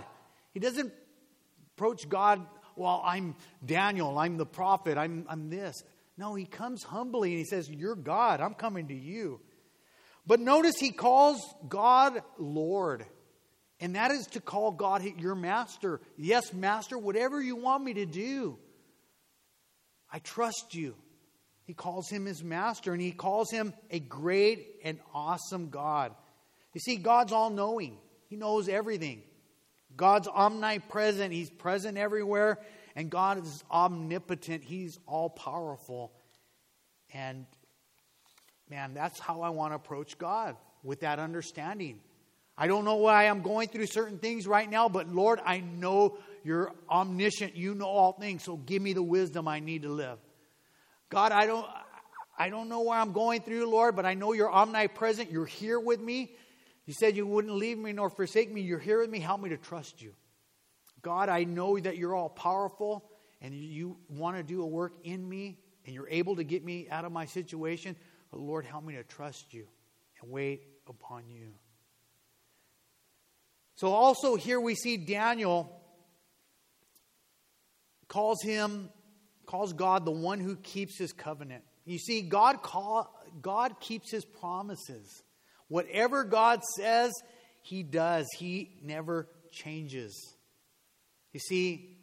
He 0.54 0.60
doesn't 0.60 0.94
approach 1.76 2.08
God, 2.08 2.46
well, 2.76 3.02
I'm 3.04 3.36
Daniel, 3.66 4.18
I'm 4.18 4.38
the 4.38 4.46
prophet, 4.46 4.98
I'm, 4.98 5.26
I'm 5.30 5.50
this. 5.50 5.84
No, 6.18 6.36
he 6.36 6.46
comes 6.46 6.84
humbly 6.84 7.32
and 7.32 7.40
he 7.40 7.46
says, 7.46 7.70
You're 7.70 7.96
God, 7.96 8.40
I'm 8.40 8.54
coming 8.54 8.88
to 8.88 8.96
you. 8.96 9.42
But 10.26 10.40
notice 10.40 10.76
he 10.80 10.92
calls 10.92 11.42
God 11.68 12.24
Lord. 12.38 13.06
And 13.80 13.96
that 13.96 14.12
is 14.12 14.28
to 14.28 14.40
call 14.40 14.72
God 14.72 15.04
your 15.20 15.36
master. 15.36 16.00
Yes, 16.18 16.54
master, 16.54 16.98
whatever 16.98 17.42
you 17.42 17.58
want 17.58 17.84
me 17.84 17.96
to 17.96 18.06
do. 18.06 18.58
I 20.12 20.20
trust 20.20 20.74
you. 20.74 20.96
He 21.66 21.74
calls 21.74 22.10
him 22.10 22.26
his 22.26 22.44
master 22.44 22.94
and 22.94 23.02
he 23.02 23.12
calls 23.12 23.52
him 23.52 23.74
a 23.92 24.00
great 24.00 24.80
and 24.84 25.00
awesome 25.14 25.70
God. 25.70 26.14
You 26.76 26.82
see, 26.82 26.98
God's 26.98 27.32
all 27.32 27.50
knowing, 27.50 27.98
He 28.28 28.36
knows 28.36 28.68
everything. 28.68 29.24
God's 29.96 30.28
omnipresent, 30.28 31.34
He's 31.34 31.50
present 31.50 31.98
everywhere, 31.98 32.60
and 32.98 33.10
God 33.10 33.42
is 33.44 33.64
omnipotent, 33.72 34.62
He's 34.62 35.00
all 35.08 35.30
powerful. 35.30 36.12
And 37.14 37.46
man, 38.70 38.94
that's 38.94 39.20
how 39.20 39.42
I 39.42 39.50
want 39.50 39.72
to 39.72 39.76
approach 39.78 40.18
God 40.18 40.58
with 40.84 41.00
that 41.00 41.18
understanding. 41.18 42.02
I 42.58 42.68
don't 42.68 42.84
know 42.84 42.98
why 42.98 43.28
I'm 43.28 43.42
going 43.42 43.70
through 43.70 43.88
certain 43.88 44.18
things 44.18 44.46
right 44.46 44.70
now, 44.70 44.90
but 44.90 45.08
Lord, 45.08 45.40
I 45.46 45.62
know 45.62 46.18
you're 46.44 46.74
omniscient. 46.90 47.56
You 47.56 47.74
know 47.74 47.88
all 47.88 48.12
things, 48.12 48.44
so 48.44 48.58
give 48.58 48.82
me 48.82 48.92
the 48.92 49.04
wisdom 49.04 49.48
I 49.48 49.62
need 49.62 49.84
to 49.84 49.90
live. 49.90 50.18
God, 51.10 51.32
I 51.32 51.46
don't 51.46 51.68
I 52.38 52.50
don't 52.50 52.68
know 52.68 52.82
where 52.82 53.00
I'm 53.00 53.14
going 53.14 53.44
through, 53.44 53.70
Lord, 53.70 53.96
but 53.96 54.06
I 54.06 54.14
know 54.14 54.34
you're 54.34 54.52
omnipresent. 54.52 55.32
You're 55.32 55.46
here 55.46 55.80
with 55.80 56.02
me. 56.02 56.36
You 56.86 56.94
said 56.94 57.18
you 57.18 57.26
wouldn't 57.26 57.54
leave 57.54 57.78
me 57.78 57.94
nor 57.94 58.10
forsake 58.10 58.52
me. 58.52 58.62
You're 58.62 58.80
here 58.80 59.00
with 59.00 59.10
me. 59.10 59.20
Help 59.20 59.42
me 59.42 59.50
to 59.50 59.58
trust 59.58 60.02
you. 60.02 60.14
God, 61.02 61.30
I 61.30 61.44
know 61.44 61.78
that 61.78 61.98
you're 61.98 62.16
all 62.16 62.30
powerful 62.30 63.10
and 63.42 63.54
you 63.54 63.98
want 64.10 64.38
to 64.38 64.44
do 64.44 64.64
a 64.64 64.68
work 64.68 64.94
in 65.04 65.28
me 65.28 65.60
and 65.86 65.94
you're 65.94 66.10
able 66.10 66.36
to 66.36 66.44
get 66.44 66.64
me 66.64 66.88
out 66.90 67.06
of 67.06 67.12
my 67.12 67.26
situation. 67.26 67.96
But 68.32 68.40
Lord, 68.40 68.66
help 68.66 68.84
me 68.84 68.96
to 68.96 69.04
trust 69.04 69.54
you 69.54 69.68
and 70.22 70.32
wait 70.32 70.64
upon 70.88 71.30
you. 71.30 71.54
So, 73.76 73.92
also 73.92 74.36
here 74.36 74.60
we 74.60 74.74
see 74.74 74.98
Daniel 74.98 75.82
calls 78.08 78.42
him, 78.42 78.90
calls 79.46 79.74
God 79.74 80.06
the 80.06 80.12
one 80.12 80.40
who 80.40 80.56
keeps 80.56 80.98
his 80.98 81.12
covenant. 81.12 81.64
You 81.84 81.98
see, 81.98 82.22
God, 82.22 82.62
call, 82.62 83.14
God 83.42 83.80
keeps 83.80 84.10
his 84.10 84.24
promises. 84.24 85.24
Whatever 85.68 86.24
God 86.24 86.64
says, 86.64 87.12
He 87.62 87.84
does. 87.84 88.28
He 88.38 88.78
never 88.84 89.28
changes. 89.52 90.36
You 91.34 91.40
see, 91.40 91.98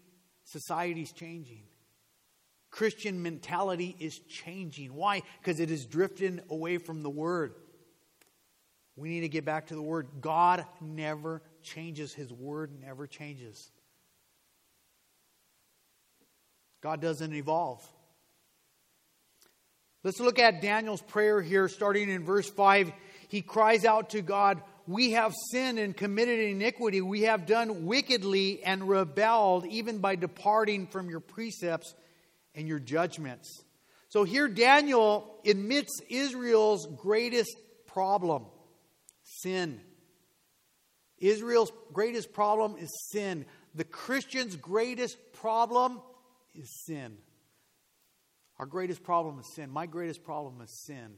society's 0.45 1.12
changing. 1.12 1.62
Christian 2.71 3.23
mentality 3.23 3.95
is 3.99 4.19
changing. 4.28 4.95
Why? 4.95 5.23
Because 5.40 5.61
it 5.61 5.71
is 5.71 5.85
drifting 5.85 6.40
away 6.50 6.78
from 6.78 7.02
the 7.02 7.11
Word. 7.11 7.54
We 8.97 9.09
need 9.11 9.21
to 9.21 9.28
get 9.28 9.45
back 9.45 9.69
to 9.69 9.75
the 9.75 9.83
Word. 9.83 10.09
God 10.21 10.64
never 10.81 11.42
changes, 11.62 12.12
His 12.12 12.33
Word 12.33 12.73
never 12.81 13.07
changes. 13.07 13.71
God 16.83 17.00
doesn't 17.00 17.33
evolve. 17.33 17.87
Let's 20.02 20.19
look 20.19 20.38
at 20.40 20.61
Daniel's 20.61 21.02
prayer 21.02 21.40
here, 21.40 21.69
starting 21.69 22.11
in 22.11 22.25
verse 22.25 22.50
5 22.50 22.90
he 23.32 23.40
cries 23.40 23.86
out 23.86 24.10
to 24.10 24.20
God, 24.20 24.60
We 24.86 25.12
have 25.12 25.32
sinned 25.50 25.78
and 25.78 25.96
committed 25.96 26.38
iniquity. 26.38 27.00
We 27.00 27.22
have 27.22 27.46
done 27.46 27.86
wickedly 27.86 28.62
and 28.62 28.86
rebelled, 28.86 29.64
even 29.64 30.00
by 30.00 30.16
departing 30.16 30.86
from 30.86 31.08
your 31.08 31.21
precepts 31.21 31.95
and 32.54 32.68
your 32.68 32.78
judgments. 32.78 33.64
So 34.10 34.25
here 34.25 34.49
Daniel 34.49 35.34
admits 35.47 36.02
Israel's 36.10 36.86
greatest 36.99 37.56
problem 37.86 38.45
sin. 39.23 39.80
Israel's 41.16 41.73
greatest 41.90 42.34
problem 42.34 42.76
is 42.76 42.90
sin. 43.12 43.47
The 43.75 43.84
Christian's 43.84 44.56
greatest 44.56 45.16
problem 45.32 46.02
is 46.54 46.68
sin. 46.84 47.16
Our 48.58 48.66
greatest 48.66 49.02
problem 49.02 49.38
is 49.38 49.47
sin. 49.54 49.71
My 49.71 49.86
greatest 49.86 50.23
problem 50.23 50.60
is 50.60 50.84
sin. 50.84 51.16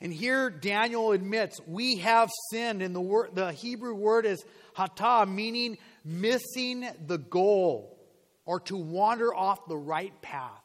And 0.00 0.12
here 0.12 0.48
Daniel 0.48 1.12
admits, 1.12 1.60
we 1.66 1.96
have 1.96 2.30
sinned. 2.50 2.82
And 2.82 2.94
the, 2.94 3.00
word, 3.00 3.30
the 3.34 3.52
Hebrew 3.52 3.94
word 3.94 4.24
is 4.24 4.42
hata, 4.74 5.26
meaning 5.26 5.76
missing 6.04 6.88
the 7.06 7.18
goal 7.18 7.98
or 8.46 8.60
to 8.60 8.76
wander 8.76 9.34
off 9.34 9.66
the 9.68 9.76
right 9.76 10.12
path. 10.22 10.62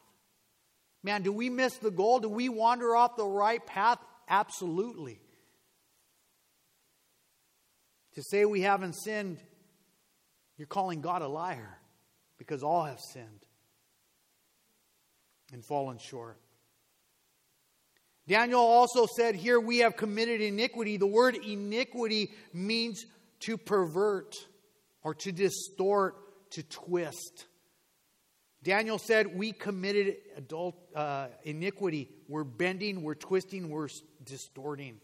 Man, 1.03 1.21
do 1.21 1.31
we 1.31 1.49
miss 1.49 1.77
the 1.77 1.91
goal? 1.91 2.19
Do 2.19 2.29
we 2.29 2.49
wander 2.49 2.95
off 2.95 3.17
the 3.17 3.25
right 3.25 3.63
path? 3.65 3.99
Absolutely. 4.27 5.19
To 8.15 8.23
say 8.23 8.45
we 8.45 8.61
haven't 8.61 8.93
sinned, 8.93 9.37
you're 10.57 10.65
calling 10.65 11.01
God 11.01 11.21
a 11.21 11.27
liar 11.27 11.77
because 12.37 12.63
all 12.63 12.85
have 12.85 12.99
sinned 12.99 13.45
and 15.51 15.63
fallen 15.63 15.97
short. 15.97 16.39
Daniel 18.27 18.59
also 18.61 19.05
said, 19.05 19.35
Here 19.35 19.59
we 19.59 19.79
have 19.79 19.95
committed 19.95 20.41
iniquity. 20.41 20.97
The 20.97 21.07
word 21.07 21.35
iniquity 21.35 22.31
means 22.53 23.05
to 23.41 23.57
pervert 23.57 24.35
or 25.03 25.13
to 25.15 25.31
distort, 25.31 26.15
to 26.51 26.63
twist. 26.63 27.45
Daniel 28.63 28.97
said, 28.97 29.37
We 29.37 29.51
committed 29.51 30.17
adult 30.35 30.75
uh, 30.95 31.27
iniquity. 31.43 32.09
We're 32.27 32.43
bending, 32.43 33.03
we're 33.03 33.13
twisting, 33.13 33.69
we're 33.69 33.89
distorting. 34.23 34.99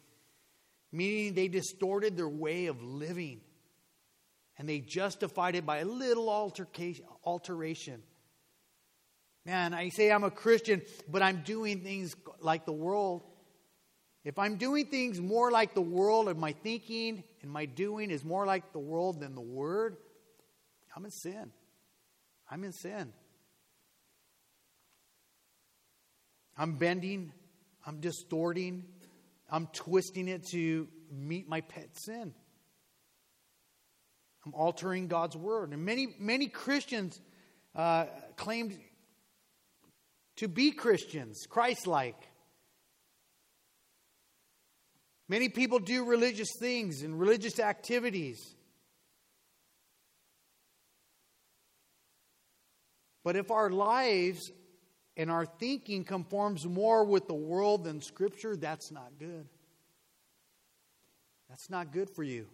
meaning 0.92 1.36
they 1.36 1.48
distorted 1.48 2.18
their 2.18 2.28
way 2.28 2.66
of 2.66 2.82
living 2.82 3.42
and 4.58 4.68
they 4.68 4.80
justified 4.80 5.56
it 5.56 5.66
by 5.66 5.80
a 5.80 5.86
little 5.86 6.30
alteration. 7.24 8.02
Man, 9.46 9.74
I 9.74 9.90
say 9.90 10.12
I'm 10.12 10.24
a 10.24 10.30
Christian, 10.30 10.84
but 11.10 11.24
I'm 11.24 11.42
doing 11.44 11.82
things 11.82 12.16
like 12.44 12.66
the 12.66 12.74
world. 12.74 13.24
If 14.24 14.38
I'm 14.38 14.58
doing 14.58 14.86
things 14.86 15.20
more 15.20 15.50
like 15.52 15.74
the 15.74 15.82
world, 15.82 16.30
and 16.30 16.40
my 16.40 16.54
thinking 16.54 17.24
and 17.42 17.52
my 17.52 17.66
doing 17.66 18.12
is 18.12 18.24
more 18.24 18.46
like 18.46 18.72
the 18.72 18.80
world 18.80 19.20
than 19.20 19.34
the 19.34 19.42
Word, 19.42 19.98
I'm 20.96 21.06
in 21.06 21.12
sin. 21.12 21.52
I'm 22.50 22.64
in 22.64 22.74
sin. 22.74 23.14
I'm 26.58 26.76
bending, 26.76 27.32
I'm 27.86 28.00
distorting, 28.00 28.86
I'm 29.50 29.68
twisting 29.74 30.28
it 30.28 30.46
to 30.52 30.88
meet 31.10 31.48
my 31.48 31.62
pet 31.62 31.90
sin. 31.94 32.34
I'm 34.46 34.54
altering 34.54 35.08
God's 35.08 35.36
word. 35.36 35.72
And 35.72 35.84
many, 35.86 36.16
many 36.20 36.48
Christians 36.48 37.20
uh, 37.76 38.06
claim 38.38 38.78
to 40.38 40.48
be 40.48 40.72
Christians, 40.72 41.46
Christ 41.48 41.88
like. 41.88 42.16
Many 45.32 45.48
people 45.48 45.80
do 45.80 46.04
religious 46.04 46.50
things 46.60 47.04
and 47.04 47.18
religious 47.18 47.58
activities. 47.58 48.54
But 53.24 53.38
if 53.38 53.50
our 53.50 53.70
lives 53.70 54.52
and 55.16 55.32
our 55.32 55.46
thinking 55.46 56.04
conforms 56.04 56.66
more 56.66 57.06
with 57.06 57.30
the 57.30 57.34
world 57.34 57.86
than 57.86 58.02
Scripture, 58.02 58.58
that's 58.58 58.92
not 58.92 59.08
good. 59.20 59.48
That's 61.48 61.70
not 61.70 61.94
good 61.94 62.10
for 62.14 62.24
you. 62.24 62.48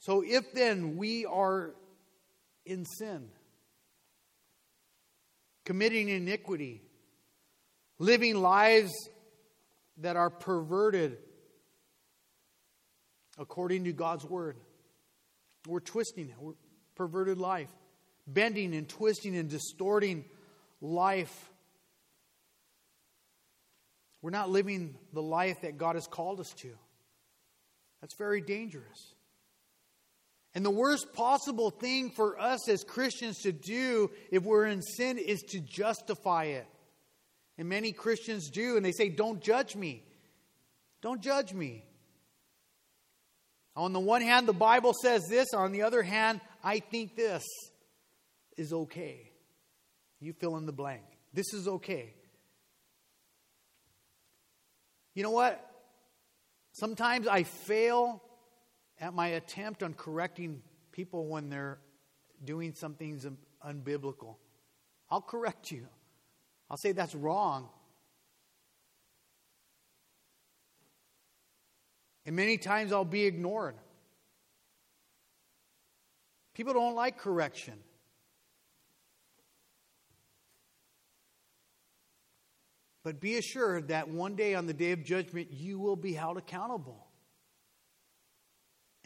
So, 0.00 0.24
if 0.26 0.52
then 0.52 0.96
we 0.96 1.26
are 1.26 1.76
in 2.66 2.84
sin, 2.84 3.28
committing 5.64 6.08
iniquity, 6.08 6.82
living 7.98 8.36
lives 8.36 8.92
that 9.98 10.16
are 10.16 10.30
perverted 10.30 11.18
according 13.38 13.84
to 13.84 13.92
God's 13.92 14.24
word, 14.24 14.56
we're 15.66 15.80
twisting. 15.80 16.32
We're 16.38 16.54
perverted 16.94 17.38
life, 17.38 17.70
bending 18.26 18.74
and 18.74 18.88
twisting 18.88 19.36
and 19.36 19.48
distorting 19.48 20.24
life. 20.80 21.50
We're 24.20 24.30
not 24.30 24.50
living 24.50 24.96
the 25.12 25.22
life 25.22 25.60
that 25.62 25.78
God 25.78 25.94
has 25.94 26.06
called 26.06 26.40
us 26.40 26.52
to. 26.58 26.70
That's 28.00 28.14
very 28.16 28.40
dangerous. 28.40 29.14
And 30.54 30.64
the 30.64 30.70
worst 30.70 31.12
possible 31.12 31.70
thing 31.70 32.10
for 32.10 32.40
us 32.40 32.68
as 32.68 32.82
Christians 32.82 33.38
to 33.42 33.52
do 33.52 34.10
if 34.32 34.42
we're 34.42 34.66
in 34.66 34.82
sin 34.82 35.18
is 35.18 35.42
to 35.50 35.60
justify 35.60 36.44
it. 36.44 36.66
And 37.58 37.68
many 37.68 37.92
Christians 37.92 38.48
do, 38.48 38.76
and 38.76 38.86
they 38.86 38.92
say, 38.92 39.08
Don't 39.08 39.42
judge 39.42 39.74
me. 39.74 40.04
Don't 41.02 41.20
judge 41.20 41.52
me. 41.52 41.84
On 43.76 43.92
the 43.92 44.00
one 44.00 44.22
hand, 44.22 44.48
the 44.48 44.52
Bible 44.52 44.94
says 45.02 45.22
this. 45.28 45.54
On 45.54 45.72
the 45.72 45.82
other 45.82 46.02
hand, 46.02 46.40
I 46.64 46.80
think 46.80 47.14
this 47.14 47.44
is 48.56 48.72
okay. 48.72 49.30
You 50.20 50.32
fill 50.32 50.56
in 50.56 50.66
the 50.66 50.72
blank. 50.72 51.02
This 51.32 51.52
is 51.54 51.68
okay. 51.68 52.14
You 55.14 55.22
know 55.22 55.30
what? 55.30 55.64
Sometimes 56.72 57.26
I 57.26 57.42
fail 57.42 58.22
at 59.00 59.14
my 59.14 59.28
attempt 59.28 59.82
on 59.82 59.94
correcting 59.94 60.62
people 60.92 61.26
when 61.26 61.48
they're 61.48 61.78
doing 62.44 62.72
something 62.74 63.20
unbiblical. 63.64 64.36
I'll 65.10 65.22
correct 65.22 65.70
you. 65.70 65.86
I'll 66.70 66.76
say 66.76 66.92
that's 66.92 67.14
wrong. 67.14 67.68
And 72.26 72.36
many 72.36 72.58
times 72.58 72.92
I'll 72.92 73.04
be 73.04 73.24
ignored. 73.24 73.74
People 76.52 76.74
don't 76.74 76.94
like 76.94 77.16
correction. 77.16 77.78
But 83.02 83.20
be 83.20 83.38
assured 83.38 83.88
that 83.88 84.08
one 84.10 84.34
day 84.34 84.54
on 84.54 84.66
the 84.66 84.74
day 84.74 84.92
of 84.92 85.02
judgment, 85.02 85.50
you 85.52 85.78
will 85.78 85.96
be 85.96 86.12
held 86.12 86.36
accountable. 86.36 87.06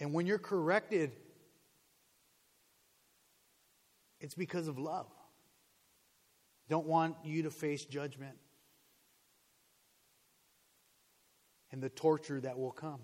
And 0.01 0.13
when 0.13 0.27
you're 0.27 0.39
corrected, 0.39 1.13
it's 4.19 4.35
because 4.35 4.67
of 4.67 4.79
love. 4.79 5.07
Don't 6.69 6.87
want 6.87 7.17
you 7.25 7.43
to 7.43 7.51
face 7.51 7.85
judgment 7.85 8.37
and 11.73 11.83
the 11.83 11.89
torture 11.89 12.41
that 12.41 12.59
will 12.59 12.71
come. 12.71 13.01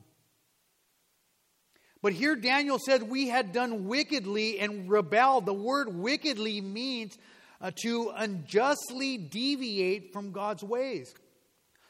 But 2.01 2.13
here 2.13 2.37
Daniel 2.37 2.79
said, 2.79 3.03
We 3.03 3.29
had 3.29 3.53
done 3.53 3.87
wickedly 3.87 4.61
and 4.61 4.89
rebelled. 4.89 5.47
The 5.47 5.55
word 5.55 5.93
wickedly 5.93 6.61
means 6.61 7.19
uh, 7.61 7.73
to 7.83 8.13
unjustly 8.15 9.19
deviate 9.19 10.13
from 10.13 10.31
God's 10.31 10.63
ways. 10.63 11.13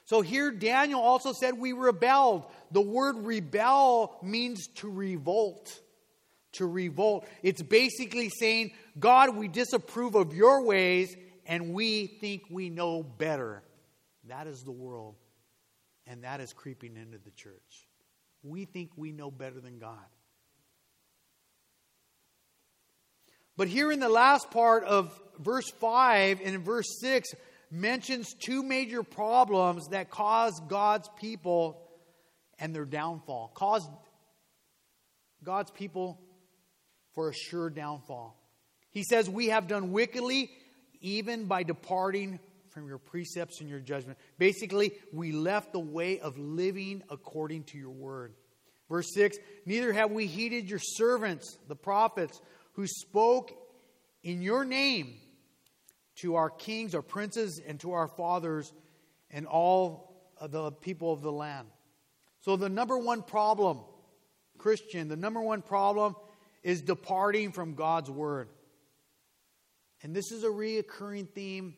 So 0.07 0.23
here 0.23 0.51
Daniel 0.51 1.01
also 1.01 1.35
said 1.39 1.59
we 1.59 1.73
rebelled. 1.73 2.45
The 2.71 2.81
word 2.81 3.17
rebel 3.19 4.19
means 4.23 4.67
to 4.77 4.91
revolt. 4.91 5.69
To 6.53 6.67
revolt. 6.67 7.27
It's 7.43 7.61
basically 7.61 8.31
saying, 8.31 8.73
God, 8.99 9.37
we 9.37 9.49
disapprove 9.49 10.15
of 10.15 10.33
your 10.33 10.65
ways 10.65 11.15
and 11.49 11.73
we 11.73 12.07
think 12.07 12.43
we 12.51 12.69
know 12.69 13.03
better. 13.03 13.63
That 14.29 14.47
is 14.47 14.63
the 14.63 14.71
world. 14.71 15.17
And 16.07 16.23
that 16.25 16.41
is 16.41 16.53
creeping 16.53 16.97
into 16.97 17.19
the 17.19 17.31
church. 17.31 17.89
We 18.43 18.67
think 18.67 18.91
we 18.97 19.13
know 19.13 19.31
better 19.31 19.61
than 19.61 19.79
God. 19.79 19.97
But 23.57 23.67
here 23.67 23.91
in 23.91 23.99
the 23.99 24.09
last 24.09 24.51
part 24.51 24.85
of 24.85 25.19
verse 25.41 25.69
5 25.81 26.41
and 26.45 26.65
verse 26.65 26.87
6, 27.01 27.31
mentions 27.71 28.33
two 28.35 28.63
major 28.63 29.03
problems 29.03 29.89
that 29.89 30.11
cause 30.11 30.61
God's 30.69 31.09
people 31.19 31.83
and 32.59 32.75
their 32.75 32.85
downfall. 32.85 33.51
Cause 33.55 33.89
God's 35.43 35.71
people 35.71 36.21
for 37.15 37.31
a 37.31 37.35
sure 37.35 37.69
downfall. 37.71 38.37
He 38.91 39.03
says, 39.03 39.29
We 39.29 39.49
have 39.49 39.67
done 39.67 39.93
wickedly 39.93 40.51
even 41.01 41.47
by 41.47 41.63
departing 41.63 42.39
from 42.71 42.87
your 42.87 42.99
precepts 42.99 43.61
and 43.61 43.69
your 43.69 43.81
judgment. 43.81 44.19
Basically, 44.39 44.93
we 45.13 45.33
left 45.33 45.73
the 45.73 45.81
way 45.81 46.21
of 46.21 46.39
living 46.39 47.03
according 47.11 47.65
to 47.65 47.79
your 47.79 47.91
word. 47.91 48.35
Verse 48.89 49.13
6 49.15 49.37
Neither 49.67 49.93
have 49.93 50.11
we 50.11 50.27
heeded 50.27 50.69
your 50.69 50.79
servants, 50.79 51.59
the 51.69 51.77
prophets, 51.77 52.41
who 52.73 52.87
spoke 52.87 53.53
in 54.23 54.43
your 54.43 54.65
name 54.65 55.15
to 56.17 56.37
our 56.37 56.51
kings, 56.51 56.95
our 56.95 57.03
princes, 57.03 57.61
and 57.67 57.79
to 57.81 57.93
our 57.93 58.09
fathers, 58.09 58.73
and 59.31 59.47
all 59.47 60.33
the 60.41 60.73
people 60.73 61.13
of 61.13 61.23
the 61.23 61.33
land. 61.33 61.69
So, 62.41 62.57
the 62.57 62.69
number 62.69 62.97
one 62.97 63.23
problem, 63.23 63.81
Christian, 64.57 65.09
the 65.09 65.17
number 65.17 65.41
one 65.41 65.63
problem 65.63 66.17
is 66.63 66.83
departing 66.83 67.53
from 67.53 67.75
God's 67.75 68.11
word. 68.11 68.49
And 70.03 70.15
this 70.15 70.31
is 70.33 70.45
a 70.45 70.49
reoccurring 70.49 71.29
theme 71.31 71.75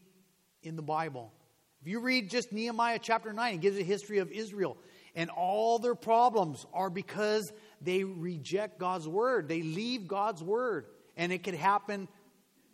in 0.62 0.76
the 0.76 0.82
Bible. 0.82 1.32
If 1.80 1.88
you 1.88 2.00
read 2.00 2.28
just 2.28 2.52
Nehemiah 2.52 2.98
chapter 3.00 3.32
9, 3.32 3.54
it 3.54 3.60
gives 3.60 3.78
a 3.78 3.82
history 3.82 4.18
of 4.18 4.30
Israel. 4.30 4.76
And 5.14 5.30
all 5.30 5.78
their 5.78 5.94
problems 5.94 6.66
are 6.74 6.90
because 6.90 7.52
they 7.80 8.04
reject 8.04 8.78
God's 8.78 9.08
word. 9.08 9.48
They 9.48 9.62
leave 9.62 10.06
God's 10.06 10.42
word. 10.42 10.86
And 11.16 11.32
it 11.32 11.42
could 11.42 11.54
happen 11.54 12.08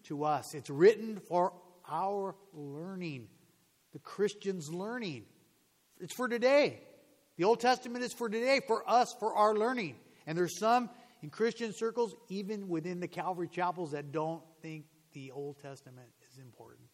to 0.04 0.24
us. 0.24 0.54
It's 0.54 0.70
written 0.70 1.20
for 1.28 1.52
our 1.88 2.34
learning, 2.52 3.28
the 3.92 4.00
Christian's 4.00 4.68
learning. 4.72 5.24
It's 6.00 6.14
for 6.14 6.28
today. 6.28 6.80
The 7.36 7.44
Old 7.44 7.60
Testament 7.60 8.04
is 8.04 8.12
for 8.12 8.28
today, 8.28 8.60
for 8.66 8.88
us, 8.90 9.14
for 9.20 9.34
our 9.34 9.54
learning. 9.54 9.96
And 10.26 10.36
there's 10.36 10.58
some 10.58 10.90
in 11.22 11.30
Christian 11.30 11.72
circles, 11.72 12.14
even 12.28 12.68
within 12.68 12.98
the 12.98 13.08
Calvary 13.08 13.48
chapels, 13.48 13.92
that 13.92 14.10
don't 14.10 14.42
think 14.62 14.86
the 15.16 15.30
Old 15.30 15.58
Testament 15.62 16.08
is 16.30 16.38
important. 16.38 16.88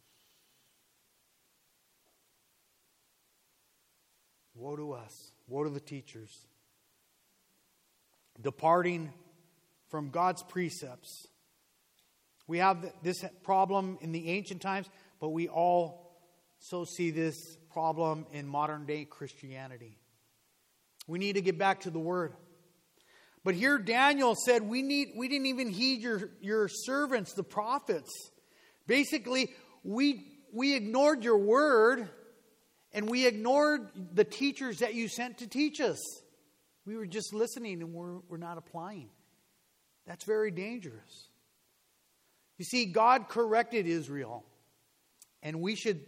Woe 4.54 4.76
to 4.76 4.92
us. 4.92 5.32
Woe 5.48 5.64
to 5.64 5.70
the 5.70 5.80
teachers. 5.80 6.46
Departing 8.40 9.12
from 9.88 10.10
God's 10.10 10.44
precepts 10.44 11.26
we 12.46 12.58
have 12.58 12.92
this 13.02 13.24
problem 13.44 13.98
in 14.00 14.12
the 14.12 14.28
ancient 14.28 14.60
times, 14.60 14.86
but 15.20 15.30
we 15.30 15.48
all 15.48 16.20
so 16.58 16.84
see 16.84 17.10
this 17.10 17.56
problem 17.72 18.26
in 18.32 18.46
modern 18.46 18.84
day 18.84 19.04
Christianity. 19.04 19.98
We 21.06 21.18
need 21.18 21.34
to 21.34 21.40
get 21.40 21.56
back 21.56 21.80
to 21.80 21.90
the 21.90 21.98
Word. 21.98 22.34
But 23.44 23.54
here 23.54 23.78
Daniel 23.78 24.34
said, 24.36 24.62
we, 24.62 24.82
need, 24.82 25.12
we 25.16 25.28
didn't 25.28 25.46
even 25.46 25.68
heed 25.68 26.00
your, 26.00 26.30
your 26.40 26.68
servants, 26.68 27.32
the 27.32 27.42
prophets. 27.42 28.10
Basically, 28.86 29.50
we, 29.82 30.26
we 30.52 30.74
ignored 30.74 31.24
your 31.24 31.38
word 31.38 32.08
and 32.92 33.08
we 33.08 33.26
ignored 33.26 33.88
the 34.14 34.24
teachers 34.24 34.78
that 34.78 34.94
you 34.94 35.08
sent 35.08 35.38
to 35.38 35.48
teach 35.48 35.80
us. 35.80 35.98
We 36.84 36.96
were 36.96 37.06
just 37.06 37.32
listening 37.32 37.82
and 37.82 37.92
we're, 37.92 38.18
we're 38.28 38.36
not 38.36 38.58
applying. 38.58 39.10
That's 40.06 40.24
very 40.24 40.50
dangerous. 40.50 41.28
You 42.58 42.64
see, 42.64 42.86
God 42.86 43.28
corrected 43.28 43.86
Israel, 43.86 44.44
and 45.42 45.60
we 45.60 45.74
should 45.74 46.00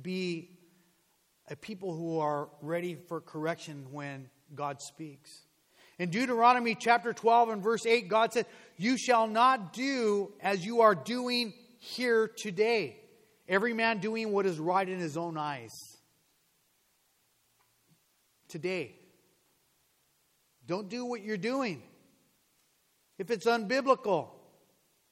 be 0.00 0.58
a 1.48 1.54
people 1.54 1.94
who 1.94 2.18
are 2.18 2.48
ready 2.60 2.94
for 2.94 3.20
correction 3.20 3.86
when 3.92 4.30
God 4.54 4.80
speaks. 4.80 5.43
In 5.98 6.10
Deuteronomy 6.10 6.74
chapter 6.74 7.12
12 7.12 7.50
and 7.50 7.62
verse 7.62 7.86
8, 7.86 8.08
God 8.08 8.32
said, 8.32 8.46
You 8.76 8.96
shall 8.96 9.26
not 9.26 9.72
do 9.72 10.32
as 10.40 10.64
you 10.64 10.80
are 10.80 10.94
doing 10.94 11.54
here 11.78 12.28
today. 12.28 12.96
Every 13.48 13.74
man 13.74 13.98
doing 13.98 14.32
what 14.32 14.46
is 14.46 14.58
right 14.58 14.88
in 14.88 14.98
his 14.98 15.16
own 15.16 15.36
eyes. 15.36 15.72
Today. 18.48 18.96
Don't 20.66 20.88
do 20.88 21.04
what 21.04 21.22
you're 21.22 21.36
doing. 21.36 21.82
If 23.18 23.30
it's 23.30 23.46
unbiblical, 23.46 24.28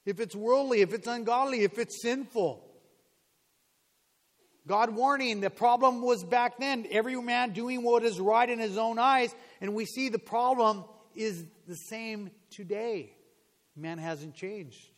if 0.04 0.18
it's 0.18 0.34
worldly, 0.34 0.80
if 0.80 0.92
it's 0.92 1.06
ungodly, 1.06 1.60
if 1.60 1.78
it's 1.78 2.02
sinful. 2.02 2.68
God 4.66 4.94
warning, 4.94 5.40
the 5.40 5.50
problem 5.50 6.02
was 6.02 6.22
back 6.24 6.58
then 6.58 6.86
every 6.90 7.20
man 7.20 7.52
doing 7.52 7.82
what 7.82 8.04
is 8.04 8.20
right 8.20 8.48
in 8.48 8.58
his 8.58 8.78
own 8.78 8.98
eyes, 8.98 9.34
and 9.62 9.74
we 9.74 9.86
see 9.86 10.08
the 10.08 10.18
problem 10.18 10.84
is 11.14 11.44
the 11.68 11.76
same 11.76 12.30
today. 12.50 13.14
Man 13.76 13.96
hasn't 13.96 14.34
changed, 14.34 14.90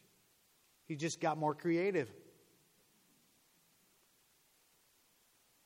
he 0.86 0.96
just 0.96 1.20
got 1.20 1.38
more 1.38 1.54
creative. 1.54 2.10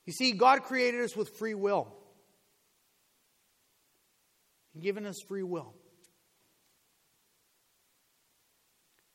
You 0.05 0.13
see, 0.13 0.33
God 0.33 0.65
created 0.65 1.03
us 1.03 1.15
with 1.15 1.37
free 1.39 1.55
will. 1.55 1.95
He's 4.73 4.83
given 4.83 5.07
us 5.07 5.17
free 5.29 5.43
will. 5.43 5.75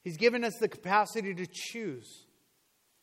He's 0.04 0.18
given 0.18 0.44
us 0.44 0.54
the 0.60 0.68
capacity 0.68 1.34
to 1.34 1.48
choose. 1.48 2.26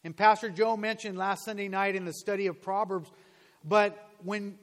And 0.04 0.16
Pastor 0.16 0.50
Joe 0.50 0.76
mentioned 0.76 1.18
last 1.18 1.44
Sunday 1.44 1.68
night 1.68 1.96
in 1.96 2.04
the 2.04 2.12
study 2.12 2.46
of 2.46 2.62
Proverbs, 2.62 3.10
but 3.64 4.10
when 4.22 4.58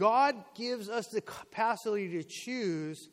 God 0.00 0.34
gives 0.54 0.88
us 0.88 1.08
the 1.08 1.20
capacity 1.20 2.08
to 2.08 2.24
choose, 2.24 3.10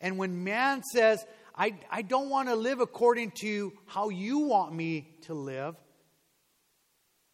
and 0.00 0.18
when 0.18 0.42
man 0.42 0.82
says, 0.82 1.24
I, 1.54 1.78
I 1.88 2.02
don't 2.02 2.28
want 2.28 2.48
to 2.48 2.56
live 2.56 2.80
according 2.80 3.30
to 3.42 3.72
how 3.86 4.08
you 4.08 4.40
want 4.40 4.74
me 4.74 5.16
to 5.22 5.34
live, 5.34 5.76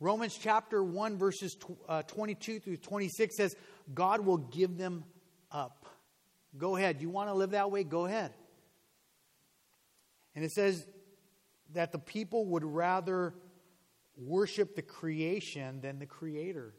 Romans 0.01 0.39
chapter 0.39 0.85
1, 0.85 1.17
verses 1.17 1.57
uh, 1.89 2.03
22 2.03 2.61
through 2.61 2.77
26 2.77 3.37
says, 3.39 3.57
God 3.95 4.21
will 4.21 4.37
give 4.37 4.77
them 4.77 5.05
up. 5.51 5.87
Go 6.59 6.77
ahead. 6.77 7.01
You 7.01 7.09
want 7.09 7.31
to 7.31 7.35
live 7.35 7.53
that 7.53 7.71
way? 7.71 7.85
Go 7.85 8.05
ahead. 8.05 8.35
And 10.35 10.45
it 10.45 10.51
says 10.53 10.87
that 11.73 11.91
the 11.91 11.99
people 11.99 12.45
would 12.49 12.65
rather 12.65 13.33
worship 14.19 14.77
the 14.77 14.83
creation 14.83 15.81
than 15.81 15.99
the 15.99 16.07
creator. 16.07 16.75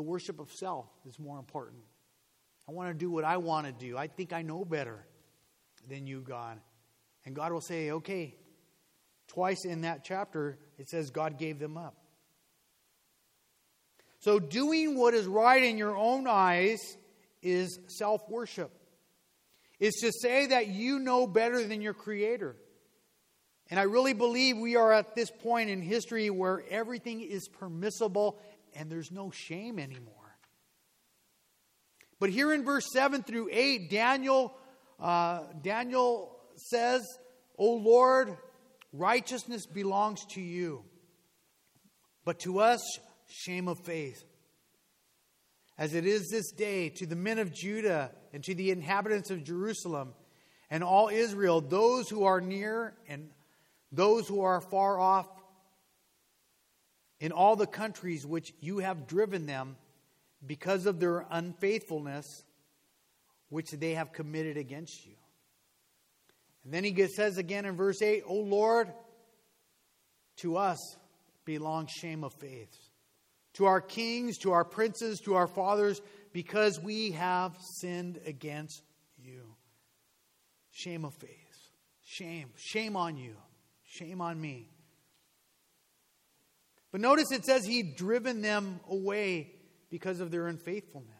The 0.00 0.04
worship 0.04 0.40
of 0.40 0.50
self 0.50 0.86
is 1.06 1.18
more 1.18 1.38
important. 1.38 1.82
I 2.66 2.72
want 2.72 2.88
to 2.88 2.94
do 2.94 3.10
what 3.10 3.22
I 3.22 3.36
want 3.36 3.66
to 3.66 3.72
do. 3.72 3.98
I 3.98 4.06
think 4.06 4.32
I 4.32 4.40
know 4.40 4.64
better 4.64 5.04
than 5.90 6.06
you, 6.06 6.22
God. 6.22 6.58
And 7.26 7.36
God 7.36 7.52
will 7.52 7.60
say, 7.60 7.90
okay. 7.90 8.34
Twice 9.28 9.66
in 9.66 9.82
that 9.82 10.02
chapter, 10.02 10.58
it 10.78 10.88
says 10.88 11.10
God 11.10 11.36
gave 11.36 11.58
them 11.58 11.76
up. 11.76 11.98
So, 14.20 14.38
doing 14.38 14.96
what 14.96 15.12
is 15.12 15.26
right 15.26 15.62
in 15.62 15.76
your 15.76 15.94
own 15.94 16.26
eyes 16.26 16.78
is 17.42 17.78
self 17.88 18.22
worship. 18.26 18.70
It's 19.78 20.00
to 20.00 20.10
say 20.12 20.46
that 20.46 20.68
you 20.68 20.98
know 20.98 21.26
better 21.26 21.62
than 21.62 21.82
your 21.82 21.92
Creator. 21.92 22.56
And 23.70 23.78
I 23.78 23.82
really 23.82 24.14
believe 24.14 24.56
we 24.56 24.76
are 24.76 24.92
at 24.92 25.14
this 25.14 25.30
point 25.30 25.68
in 25.68 25.82
history 25.82 26.30
where 26.30 26.64
everything 26.70 27.20
is 27.20 27.48
permissible 27.48 28.40
and 28.74 28.90
there's 28.90 29.10
no 29.10 29.30
shame 29.30 29.78
anymore. 29.78 30.14
But 32.18 32.30
here 32.30 32.52
in 32.52 32.64
verse 32.64 32.86
7 32.92 33.22
through 33.22 33.48
8, 33.50 33.90
Daniel, 33.90 34.54
uh, 35.00 35.44
Daniel 35.62 36.36
says, 36.54 37.02
O 37.58 37.74
Lord, 37.74 38.36
righteousness 38.92 39.66
belongs 39.66 40.24
to 40.32 40.40
you, 40.40 40.84
but 42.24 42.40
to 42.40 42.60
us, 42.60 42.80
shame 43.26 43.68
of 43.68 43.78
faith. 43.80 44.22
As 45.78 45.94
it 45.94 46.04
is 46.04 46.28
this 46.28 46.52
day 46.52 46.90
to 46.90 47.06
the 47.06 47.16
men 47.16 47.38
of 47.38 47.54
Judah 47.54 48.10
and 48.34 48.44
to 48.44 48.54
the 48.54 48.70
inhabitants 48.70 49.30
of 49.30 49.42
Jerusalem 49.42 50.12
and 50.68 50.84
all 50.84 51.08
Israel, 51.08 51.62
those 51.62 52.10
who 52.10 52.24
are 52.24 52.40
near 52.42 52.94
and 53.08 53.30
those 53.90 54.28
who 54.28 54.42
are 54.42 54.60
far 54.60 55.00
off, 55.00 55.26
in 57.20 57.32
all 57.32 57.54
the 57.54 57.66
countries 57.66 58.26
which 58.26 58.52
you 58.60 58.78
have 58.78 59.06
driven 59.06 59.46
them 59.46 59.76
because 60.44 60.86
of 60.86 60.98
their 60.98 61.26
unfaithfulness 61.30 62.44
which 63.50 63.70
they 63.72 63.94
have 63.94 64.12
committed 64.12 64.56
against 64.56 65.06
you. 65.06 65.14
And 66.64 66.72
then 66.72 66.84
he 66.84 67.06
says 67.08 67.36
again 67.38 67.64
in 67.64 67.76
verse 67.76 68.00
8, 68.02 68.22
O 68.26 68.34
Lord, 68.34 68.92
to 70.38 70.56
us 70.56 70.96
belongs 71.44 71.90
shame 71.90 72.24
of 72.24 72.32
faith. 72.34 72.74
To 73.54 73.66
our 73.66 73.80
kings, 73.80 74.38
to 74.38 74.52
our 74.52 74.64
princes, 74.64 75.20
to 75.20 75.34
our 75.34 75.48
fathers, 75.48 76.00
because 76.32 76.80
we 76.80 77.10
have 77.12 77.56
sinned 77.80 78.20
against 78.24 78.82
you. 79.18 79.42
Shame 80.70 81.04
of 81.04 81.14
faith. 81.14 81.30
Shame. 82.04 82.50
Shame 82.56 82.96
on 82.96 83.16
you. 83.16 83.34
Shame 83.84 84.20
on 84.20 84.40
me. 84.40 84.68
But 86.92 87.00
notice 87.00 87.30
it 87.30 87.44
says 87.44 87.64
he'd 87.64 87.96
driven 87.96 88.42
them 88.42 88.80
away 88.88 89.52
because 89.90 90.20
of 90.20 90.30
their 90.30 90.48
unfaithfulness. 90.48 91.16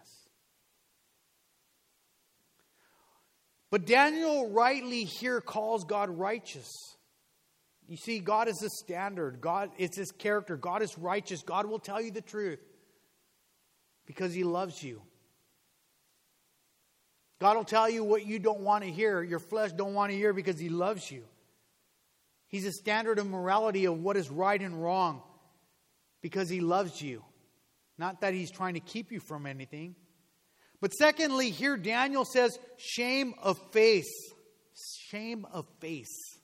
But 3.70 3.87
Daniel 3.87 4.50
rightly 4.50 5.04
here 5.04 5.40
calls 5.40 5.85
God 5.85 6.11
righteous. 6.11 6.96
You 7.87 7.96
see, 7.96 8.18
God 8.18 8.48
is 8.48 8.62
a 8.62 8.68
standard. 8.68 9.40
God, 9.40 9.70
it's 9.78 9.96
his 9.96 10.11
character. 10.11 10.56
God 10.56 10.83
is 10.83 10.98
righteous. 10.98 11.42
God 11.42 11.66
will 11.66 11.78
tell 11.78 12.00
you 12.00 12.11
the 12.11 12.20
truth 12.20 12.61
because 14.06 14.35
he 14.35 14.42
loves 14.42 14.83
you. 14.83 15.02
God 17.40 17.56
will 17.56 17.64
tell 17.64 17.88
you 17.88 18.04
what 18.04 18.26
you 18.26 18.38
don't 18.38 18.61
want 18.61 18.85
to 18.85 18.90
hear, 18.90 19.22
your 19.22 19.38
flesh 19.38 19.72
don't 19.72 19.94
want 19.94 20.11
to 20.12 20.18
hear 20.18 20.33
because 20.33 20.59
he 20.59 20.68
loves 20.68 21.11
you. 21.11 21.24
He's 22.48 22.66
a 22.66 22.72
standard 22.72 23.18
of 23.18 23.26
morality 23.28 23.87
of 23.87 23.98
what 24.00 24.16
is 24.16 24.28
right 24.30 24.61
and 24.61 24.83
wrong 24.83 25.22
because 26.22 26.48
he 26.48 26.61
loves 26.61 27.00
you. 27.00 27.24
Not 27.98 28.20
that 28.22 28.35
he's 28.35 28.50
trying 28.50 28.74
to 28.74 28.80
keep 28.80 29.12
you 29.12 29.20
from 29.20 29.46
anything. 29.46 29.94
But 30.80 30.92
secondly, 30.94 31.50
here 31.50 31.76
Daniel 31.76 32.24
says, 32.24 32.59
shame 32.78 33.35
of 33.42 33.59
face. 33.72 34.11
Shame 35.09 35.46
of 35.52 35.66
face. 35.80 36.38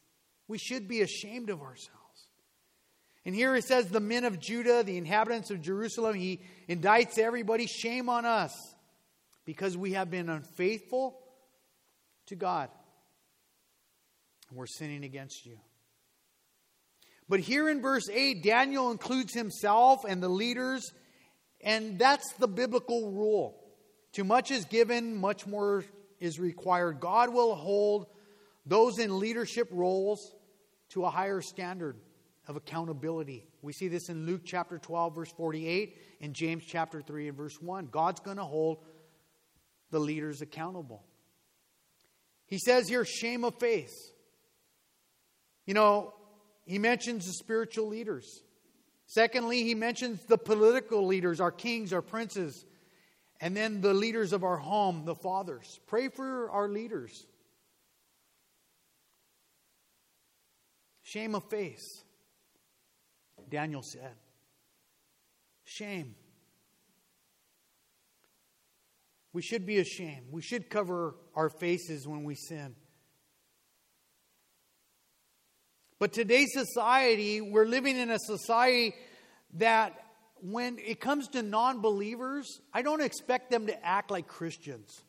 We 0.48 0.58
should 0.58 0.86
be 0.86 1.00
ashamed 1.00 1.50
of 1.50 1.62
ourselves. 1.62 1.92
And 3.24 3.34
here 3.34 3.56
it 3.56 3.64
says, 3.64 3.88
the 3.88 4.00
men 4.00 4.24
of 4.24 4.38
Judah, 4.38 4.82
the 4.84 4.98
inhabitants 4.98 5.50
of 5.50 5.60
Jerusalem, 5.60 6.14
he 6.14 6.42
indicts 6.68 7.18
everybody, 7.18 7.66
shame 7.66 8.08
on 8.08 8.24
us 8.24 8.52
because 9.44 9.76
we 9.76 9.92
have 9.92 10.10
been 10.10 10.28
unfaithful 10.28 11.18
to 12.26 12.36
God. 12.36 12.68
We're 14.52 14.66
sinning 14.66 15.04
against 15.04 15.44
you. 15.44 15.58
But 17.28 17.40
here 17.40 17.68
in 17.68 17.80
verse 17.82 18.08
8, 18.08 18.42
Daniel 18.42 18.90
includes 18.90 19.34
himself 19.34 20.04
and 20.08 20.22
the 20.22 20.28
leaders, 20.28 20.92
and 21.60 21.98
that's 21.98 22.32
the 22.34 22.46
biblical 22.46 23.10
rule. 23.10 23.62
Too 24.12 24.24
much 24.24 24.50
is 24.50 24.64
given, 24.64 25.16
much 25.16 25.46
more 25.46 25.84
is 26.20 26.38
required. 26.38 27.00
God 27.00 27.32
will 27.32 27.54
hold 27.54 28.06
those 28.64 28.98
in 28.98 29.18
leadership 29.18 29.68
roles 29.70 30.34
to 30.90 31.04
a 31.04 31.10
higher 31.10 31.40
standard 31.40 31.96
of 32.48 32.56
accountability. 32.56 33.46
We 33.60 33.72
see 33.72 33.88
this 33.88 34.08
in 34.08 34.24
Luke 34.26 34.42
chapter 34.44 34.78
12, 34.78 35.14
verse 35.14 35.32
48, 35.36 35.96
and 36.20 36.32
James 36.32 36.64
chapter 36.64 37.02
3 37.02 37.28
and 37.28 37.36
verse 37.36 37.60
1. 37.60 37.86
God's 37.86 38.20
going 38.20 38.36
to 38.36 38.44
hold 38.44 38.78
the 39.90 39.98
leaders 39.98 40.42
accountable. 40.42 41.04
He 42.46 42.58
says 42.58 42.88
here, 42.88 43.04
shame 43.04 43.44
of 43.44 43.58
faith. 43.58 43.92
You 45.64 45.74
know, 45.74 46.14
he 46.66 46.78
mentions 46.78 47.26
the 47.26 47.32
spiritual 47.32 47.86
leaders. 47.86 48.42
Secondly, 49.06 49.62
he 49.62 49.74
mentions 49.74 50.24
the 50.24 50.36
political 50.36 51.06
leaders, 51.06 51.40
our 51.40 51.52
kings, 51.52 51.92
our 51.92 52.02
princes, 52.02 52.66
and 53.40 53.56
then 53.56 53.80
the 53.80 53.94
leaders 53.94 54.32
of 54.32 54.42
our 54.42 54.56
home, 54.56 55.04
the 55.04 55.14
fathers. 55.14 55.78
Pray 55.86 56.08
for 56.08 56.50
our 56.50 56.68
leaders. 56.68 57.26
Shame 61.04 61.36
of 61.36 61.44
face, 61.44 62.02
Daniel 63.48 63.82
said. 63.82 64.14
Shame. 65.64 66.16
We 69.32 69.42
should 69.42 69.66
be 69.66 69.78
ashamed. 69.78 70.32
We 70.32 70.42
should 70.42 70.68
cover 70.68 71.14
our 71.34 71.48
faces 71.48 72.08
when 72.08 72.24
we 72.24 72.34
sin. 72.34 72.74
But 75.98 76.12
today's 76.12 76.52
society, 76.52 77.40
we're 77.40 77.64
living 77.64 77.96
in 77.96 78.10
a 78.10 78.18
society 78.18 78.94
that 79.54 79.94
when 80.42 80.78
it 80.78 81.00
comes 81.00 81.28
to 81.28 81.42
non 81.42 81.80
believers, 81.80 82.60
I 82.72 82.82
don't 82.82 83.00
expect 83.00 83.50
them 83.50 83.66
to 83.68 83.86
act 83.86 84.10
like 84.10 84.26
Christians. 84.26 85.02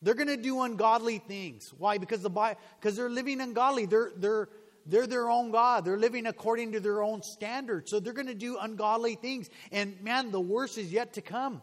They're 0.00 0.14
going 0.14 0.28
to 0.28 0.36
do 0.36 0.62
ungodly 0.62 1.18
things. 1.18 1.64
Why? 1.76 1.98
Because 1.98 2.20
the 2.22 2.30
because 2.30 2.96
they're 2.96 3.10
living 3.10 3.40
ungodly. 3.40 3.86
They're 3.86 4.12
they're 4.16 4.48
they're 4.86 5.06
their 5.06 5.30
own 5.30 5.50
God. 5.50 5.84
They're 5.84 5.98
living 5.98 6.26
according 6.26 6.72
to 6.72 6.80
their 6.80 7.02
own 7.02 7.22
standards. 7.22 7.90
So 7.90 8.00
they're 8.00 8.12
going 8.12 8.26
to 8.26 8.34
do 8.34 8.58
ungodly 8.58 9.16
things. 9.16 9.48
And 9.72 10.00
man, 10.02 10.30
the 10.30 10.40
worst 10.40 10.78
is 10.78 10.90
yet 10.90 11.14
to 11.14 11.22
come. 11.22 11.62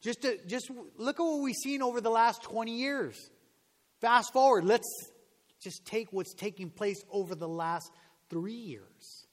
Just 0.00 0.22
to 0.22 0.38
just 0.46 0.70
look 0.96 1.18
at 1.18 1.22
what 1.22 1.40
we've 1.40 1.56
seen 1.56 1.82
over 1.82 2.00
the 2.00 2.10
last 2.10 2.42
20 2.44 2.76
years. 2.76 3.16
Fast 4.00 4.32
forward, 4.32 4.64
let's 4.64 4.88
just 5.60 5.84
take 5.84 6.12
what's 6.12 6.34
taking 6.34 6.70
place 6.70 7.04
over 7.10 7.34
the 7.34 7.48
last 7.48 7.92
three 8.30 8.52
years. 8.52 9.26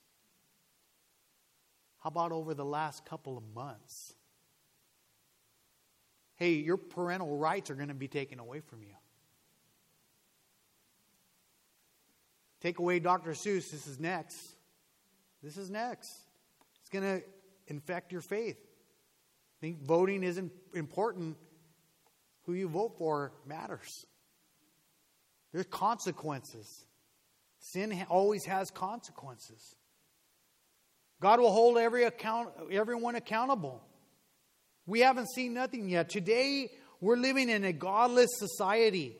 How 1.99 2.09
about 2.09 2.31
over 2.31 2.53
the 2.53 2.65
last 2.65 3.05
couple 3.05 3.37
of 3.37 3.43
months? 3.53 4.13
Hey, 6.35 6.53
your 6.53 6.77
parental 6.77 7.37
rights 7.37 7.69
are 7.69 7.75
going 7.75 7.87
to 7.87 7.93
be 7.93 8.07
taken 8.07 8.39
away 8.39 8.59
from 8.59 8.83
you. 8.83 8.95
Take 12.61 12.79
away 12.79 12.99
Dr. 12.99 13.31
Seuss, 13.31 13.71
this 13.71 13.87
is 13.87 13.99
next. 13.99 14.37
This 15.41 15.57
is 15.57 15.69
next. 15.69 16.11
It's 16.79 16.89
going 16.89 17.03
to 17.03 17.23
infect 17.67 18.11
your 18.11 18.21
faith. 18.21 18.57
I 18.57 19.57
think 19.61 19.81
voting 19.81 20.23
isn't 20.23 20.51
important. 20.73 21.37
Who 22.43 22.53
you 22.53 22.67
vote 22.67 22.97
for 22.97 23.33
matters. 23.45 24.05
There's 25.55 25.67
consequences. 25.67 26.83
Sin 27.59 28.05
always 28.09 28.43
has 28.43 28.69
consequences. 28.71 29.73
God 31.21 31.39
will 31.39 31.53
hold 31.53 31.77
every 31.77 32.03
account, 32.03 32.49
everyone 32.69 33.15
accountable. 33.15 33.81
We 34.85 34.99
haven't 34.99 35.29
seen 35.29 35.53
nothing 35.53 35.87
yet. 35.87 36.09
Today, 36.09 36.71
we're 36.99 37.15
living 37.15 37.47
in 37.47 37.63
a 37.63 37.71
godless 37.71 38.31
society. 38.33 39.15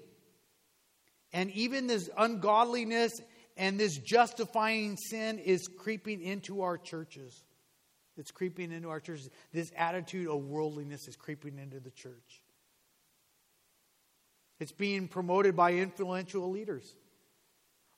And 1.31 1.51
even 1.51 1.87
this 1.87 2.09
ungodliness 2.17 3.13
and 3.55 3.79
this 3.79 3.97
justifying 3.97 4.97
sin 4.97 5.39
is 5.39 5.69
creeping 5.69 6.21
into 6.21 6.63
our 6.63 6.77
churches. 6.77 7.45
It's 8.17 8.31
creeping 8.31 8.73
into 8.73 8.89
our 8.89 8.99
churches. 8.99 9.29
This 9.53 9.71
attitude 9.77 10.27
of 10.27 10.43
worldliness 10.43 11.07
is 11.07 11.15
creeping 11.15 11.59
into 11.59 11.79
the 11.79 11.91
church. 11.91 12.41
It's 14.59 14.71
being 14.71 15.07
promoted 15.07 15.55
by 15.55 15.73
influential 15.73 16.49
leaders. 16.49 16.95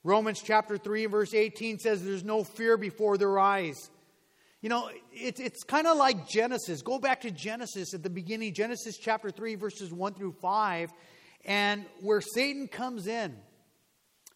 Romans 0.04 0.40
chapter 0.42 0.76
3 0.76 1.06
verse 1.06 1.34
18 1.34 1.78
says 1.78 2.02
there's 2.02 2.24
no 2.24 2.44
fear 2.44 2.76
before 2.76 3.18
their 3.18 3.38
eyes. 3.38 3.90
You 4.60 4.68
know, 4.68 4.90
it, 5.12 5.38
it's 5.38 5.62
kind 5.62 5.86
of 5.86 5.96
like 5.96 6.28
Genesis. 6.28 6.82
Go 6.82 6.98
back 6.98 7.20
to 7.20 7.30
Genesis 7.30 7.94
at 7.94 8.02
the 8.02 8.10
beginning, 8.10 8.54
Genesis 8.54 8.96
chapter 8.96 9.30
3, 9.30 9.54
verses 9.54 9.92
1 9.92 10.14
through 10.14 10.34
5, 10.42 10.90
and 11.44 11.84
where 12.00 12.20
Satan 12.20 12.66
comes 12.66 13.06
in. 13.06 13.36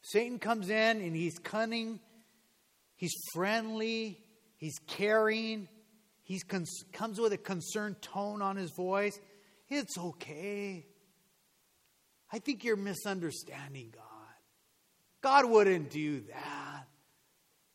Satan 0.03 0.39
comes 0.39 0.69
in 0.69 1.01
and 1.01 1.17
he's 1.17 1.39
cunning, 1.39 1.99
he's 2.97 3.15
friendly, 3.33 4.21
he's 4.57 4.79
caring, 4.87 5.69
he 6.23 6.41
cons- 6.41 6.85
comes 6.93 7.21
with 7.21 7.33
a 7.33 7.39
concerned 7.39 8.01
tone 8.01 8.43
on 8.43 8.57
his 8.57 8.71
voice. 8.77 9.19
It's 9.69 9.99
okay. 9.99 10.87
I 12.33 12.39
think 12.39 12.65
you're 12.65 12.77
misunderstanding 12.77 13.93
God. 13.95 14.03
God 15.21 15.45
wouldn't 15.45 15.91
do 15.91 16.21
that. 16.23 16.87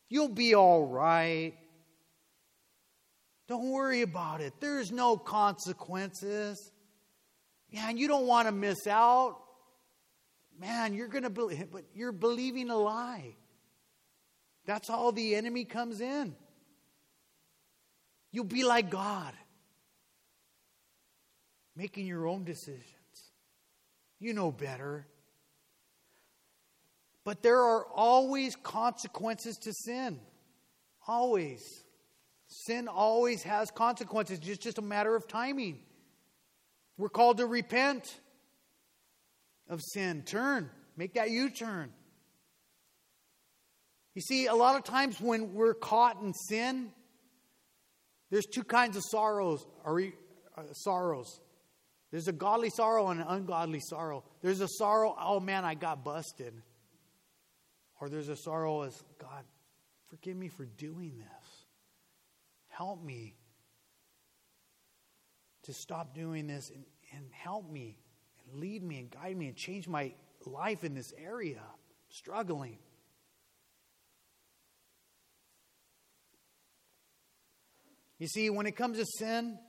You'll 0.09 0.29
be 0.29 0.55
all 0.55 0.85
right. 0.85 1.53
Don't 3.47 3.69
worry 3.69 4.01
about 4.01 4.41
it. 4.41 4.53
There's 4.59 4.91
no 4.91 5.15
consequences. 5.15 6.71
Man, 7.71 7.97
you 7.97 8.07
don't 8.07 8.25
want 8.25 8.47
to 8.47 8.51
miss 8.51 8.87
out. 8.87 9.37
Man, 10.59 10.93
you're 10.93 11.07
going 11.07 11.23
to 11.23 11.29
believe, 11.29 11.71
but 11.71 11.83
you're 11.93 12.11
believing 12.11 12.69
a 12.69 12.77
lie. 12.77 13.35
That's 14.65 14.89
all 14.89 15.11
the 15.11 15.35
enemy 15.35 15.65
comes 15.65 16.01
in. 16.01 16.35
You'll 18.31 18.43
be 18.43 18.63
like 18.63 18.89
God, 18.89 19.33
making 21.75 22.07
your 22.07 22.27
own 22.27 22.43
decisions. 22.43 22.96
You 24.19 24.33
know 24.33 24.51
better. 24.51 25.07
But 27.23 27.43
there 27.43 27.61
are 27.61 27.85
always 27.85 28.55
consequences 28.55 29.57
to 29.57 29.73
sin. 29.73 30.19
Always. 31.07 31.61
Sin 32.47 32.87
always 32.87 33.43
has 33.43 33.69
consequences. 33.69 34.39
It's 34.43 34.57
just 34.57 34.77
a 34.77 34.81
matter 34.81 35.15
of 35.15 35.27
timing. 35.27 35.79
We're 36.97 37.09
called 37.09 37.37
to 37.37 37.45
repent 37.45 38.19
of 39.69 39.81
sin. 39.81 40.23
Turn. 40.23 40.69
Make 40.95 41.13
that 41.15 41.29
U 41.29 41.49
turn. 41.49 41.91
You 44.15 44.21
see, 44.21 44.47
a 44.47 44.55
lot 44.55 44.75
of 44.75 44.83
times 44.83 45.21
when 45.21 45.53
we're 45.53 45.75
caught 45.75 46.21
in 46.21 46.33
sin, 46.33 46.91
there's 48.31 48.47
two 48.47 48.63
kinds 48.63 48.97
of 48.97 49.03
sorrows. 49.11 49.65
Or, 49.83 50.01
uh, 50.57 50.63
sorrows. 50.73 51.39
There's 52.11 52.27
a 52.27 52.33
godly 52.33 52.69
sorrow 52.69 53.09
and 53.09 53.19
an 53.19 53.27
ungodly 53.27 53.81
sorrow. 53.81 54.23
There's 54.41 54.61
a 54.61 54.67
sorrow, 54.67 55.15
oh 55.19 55.39
man, 55.39 55.65
I 55.65 55.73
got 55.73 56.03
busted. 56.03 56.53
Or 57.99 58.09
there's 58.09 58.29
a 58.29 58.35
sorrow 58.35 58.83
as, 58.83 59.03
God, 59.19 59.43
forgive 60.09 60.37
me 60.37 60.47
for 60.47 60.65
doing 60.65 61.17
this. 61.17 61.65
Help 62.69 63.03
me 63.03 63.35
to 65.63 65.73
stop 65.73 66.15
doing 66.15 66.47
this 66.47 66.69
and, 66.69 66.85
and 67.13 67.25
help 67.33 67.69
me 67.69 67.97
and 68.39 68.59
lead 68.61 68.83
me 68.83 68.99
and 68.99 69.11
guide 69.11 69.35
me 69.35 69.47
and 69.47 69.57
change 69.57 69.87
my 69.87 70.13
life 70.45 70.83
in 70.83 70.93
this 70.93 71.11
area. 71.17 71.61
Struggling. 72.09 72.77
You 78.17 78.27
see, 78.27 78.49
when 78.49 78.65
it 78.65 78.75
comes 78.75 78.97
to 78.97 79.05
sin, 79.05 79.59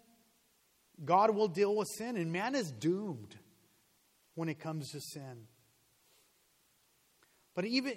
God 1.05 1.35
will 1.35 1.49
deal 1.49 1.75
with 1.75 1.89
sin, 1.97 2.17
and 2.17 2.33
man 2.33 2.55
is 2.55 2.71
doomed 2.71 3.37
when 4.35 4.49
it 4.49 4.59
comes 4.59 4.91
to 4.93 5.01
sin. 5.01 5.47
But 7.55 7.65
even, 7.65 7.95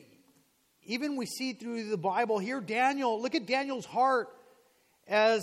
even 0.83 1.15
we 1.15 1.25
see 1.25 1.53
through 1.53 1.89
the 1.89 1.97
Bible 1.97 2.39
here, 2.39 2.59
Daniel, 2.61 3.21
look 3.21 3.35
at 3.35 3.45
Daniel's 3.45 3.85
heart 3.85 4.29
as, 5.07 5.41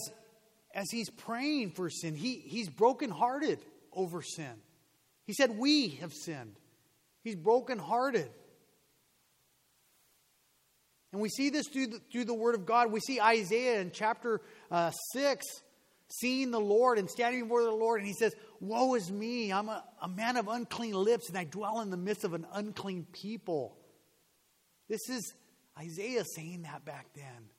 as 0.75 0.87
he's 0.91 1.11
praying 1.11 1.73
for 1.73 1.91
sin. 1.91 2.15
He, 2.15 2.37
he's 2.37 2.69
brokenhearted 2.69 3.61
over 3.93 4.23
sin. 4.23 4.55
He 5.25 5.35
said, 5.35 5.57
We 5.59 5.91
have 6.01 6.13
sinned. 6.13 6.57
He's 7.23 7.37
brokenhearted. 7.37 8.31
And 11.13 11.21
we 11.21 11.29
see 11.29 11.51
this 11.51 11.67
through 11.69 11.87
the, 11.89 12.01
through 12.13 12.25
the 12.25 12.35
Word 12.35 12.55
of 12.55 12.67
God. 12.67 12.93
We 12.93 13.01
see 13.01 13.21
Isaiah 13.21 13.81
in 13.81 13.91
chapter 13.93 14.41
uh, 14.71 14.91
6 15.13 15.45
seeing 16.09 16.51
the 16.51 16.61
Lord 16.61 16.99
and 16.99 17.09
standing 17.09 17.43
before 17.43 17.63
the 17.63 17.71
Lord, 17.71 18.01
and 18.01 18.07
he 18.09 18.15
says, 18.15 18.35
Woe 18.61 18.95
is 18.95 19.11
me, 19.11 19.53
I'm 19.53 19.69
a, 19.69 19.85
a 20.03 20.09
man 20.09 20.37
of 20.37 20.49
unclean 20.49 20.95
lips, 20.95 21.29
and 21.29 21.39
I 21.39 21.45
dwell 21.45 21.81
in 21.81 21.91
the 21.91 21.97
midst 21.97 22.25
of 22.25 22.35
an 22.35 22.47
unclean 22.53 23.07
people. 23.13 23.77
This 24.89 25.09
is 25.09 25.35
Isaiah 25.79 26.25
saying 26.25 26.63
that 26.63 26.85
back 26.85 27.07
then. 27.15 27.51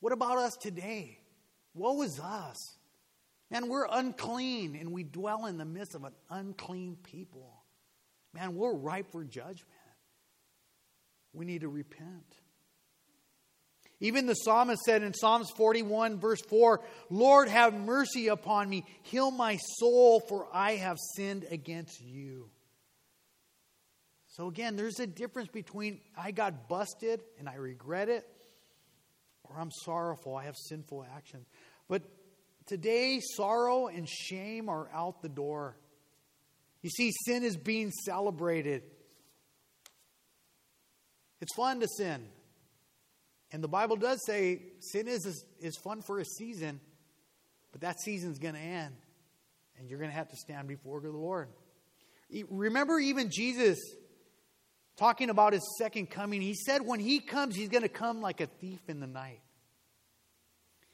What 0.00 0.12
about 0.12 0.38
us 0.38 0.56
today? 0.56 1.18
Woe 1.74 2.02
is 2.02 2.18
us. 2.18 2.56
Man, 3.50 3.68
we're 3.68 3.86
unclean 3.90 4.76
and 4.76 4.92
we 4.92 5.02
dwell 5.02 5.46
in 5.46 5.58
the 5.58 5.64
midst 5.64 5.94
of 5.94 6.04
an 6.04 6.12
unclean 6.30 6.96
people. 7.02 7.64
Man, 8.32 8.54
we're 8.54 8.74
ripe 8.74 9.10
for 9.10 9.24
judgment. 9.24 9.66
We 11.32 11.44
need 11.44 11.62
to 11.62 11.68
repent. 11.68 12.36
Even 14.00 14.26
the 14.26 14.34
psalmist 14.34 14.82
said 14.82 15.02
in 15.02 15.12
Psalms 15.12 15.50
41, 15.56 16.18
verse 16.18 16.40
4, 16.48 16.80
Lord, 17.10 17.48
have 17.48 17.74
mercy 17.74 18.28
upon 18.28 18.68
me. 18.68 18.84
Heal 19.02 19.30
my 19.30 19.58
soul, 19.78 20.20
for 20.20 20.48
I 20.52 20.76
have 20.76 20.96
sinned 21.16 21.46
against 21.50 22.00
you. 22.00 22.48
So 24.28 24.48
again, 24.48 24.76
there's 24.76 25.00
a 25.00 25.06
difference 25.06 25.50
between 25.50 26.00
I 26.16 26.30
got 26.30 26.66
busted 26.66 27.20
and 27.38 27.46
I 27.46 27.56
regret 27.56 28.08
it, 28.08 28.26
or 29.44 29.58
I'm 29.58 29.70
sorrowful, 29.70 30.34
I 30.34 30.44
have 30.44 30.56
sinful 30.56 31.04
actions. 31.14 31.46
But 31.86 32.02
today, 32.66 33.20
sorrow 33.36 33.88
and 33.88 34.08
shame 34.08 34.70
are 34.70 34.88
out 34.94 35.20
the 35.20 35.28
door. 35.28 35.76
You 36.80 36.88
see, 36.88 37.10
sin 37.26 37.42
is 37.42 37.58
being 37.58 37.90
celebrated. 37.90 38.82
It's 41.42 41.54
fun 41.54 41.80
to 41.80 41.88
sin. 41.98 42.26
And 43.52 43.62
the 43.62 43.68
Bible 43.68 43.96
does 43.96 44.24
say 44.24 44.62
sin 44.78 45.08
is, 45.08 45.44
is 45.60 45.76
fun 45.76 46.02
for 46.02 46.18
a 46.18 46.24
season, 46.24 46.80
but 47.72 47.80
that 47.80 48.00
season's 48.00 48.38
going 48.38 48.54
to 48.54 48.60
end. 48.60 48.94
And 49.78 49.88
you're 49.88 49.98
going 49.98 50.10
to 50.10 50.16
have 50.16 50.28
to 50.28 50.36
stand 50.36 50.68
before 50.68 51.00
the 51.00 51.10
Lord. 51.10 51.48
Remember, 52.48 52.98
even 52.98 53.30
Jesus 53.30 53.78
talking 54.96 55.30
about 55.30 55.52
his 55.52 55.62
second 55.78 56.10
coming, 56.10 56.40
he 56.42 56.54
said 56.54 56.82
when 56.82 57.00
he 57.00 57.18
comes, 57.18 57.56
he's 57.56 57.70
going 57.70 57.82
to 57.82 57.88
come 57.88 58.20
like 58.20 58.40
a 58.40 58.46
thief 58.46 58.80
in 58.88 59.00
the 59.00 59.06
night. 59.06 59.40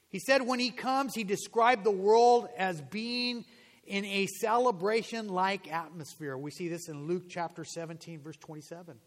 He 0.09 0.19
said 0.19 0.41
when 0.41 0.59
he 0.59 0.71
comes, 0.71 1.13
he 1.13 1.23
described 1.23 1.83
the 1.83 1.91
world 1.91 2.47
as 2.57 2.81
being 2.81 3.43
in 3.85 4.05
a 4.05 4.25
celebration 4.27 5.27
like 5.27 5.71
atmosphere. 5.71 6.37
We 6.37 6.51
see 6.51 6.69
this 6.69 6.87
in 6.87 7.07
Luke 7.07 7.23
chapter 7.29 7.65
17, 7.65 8.21
verse 8.21 8.37
27. 8.37 8.97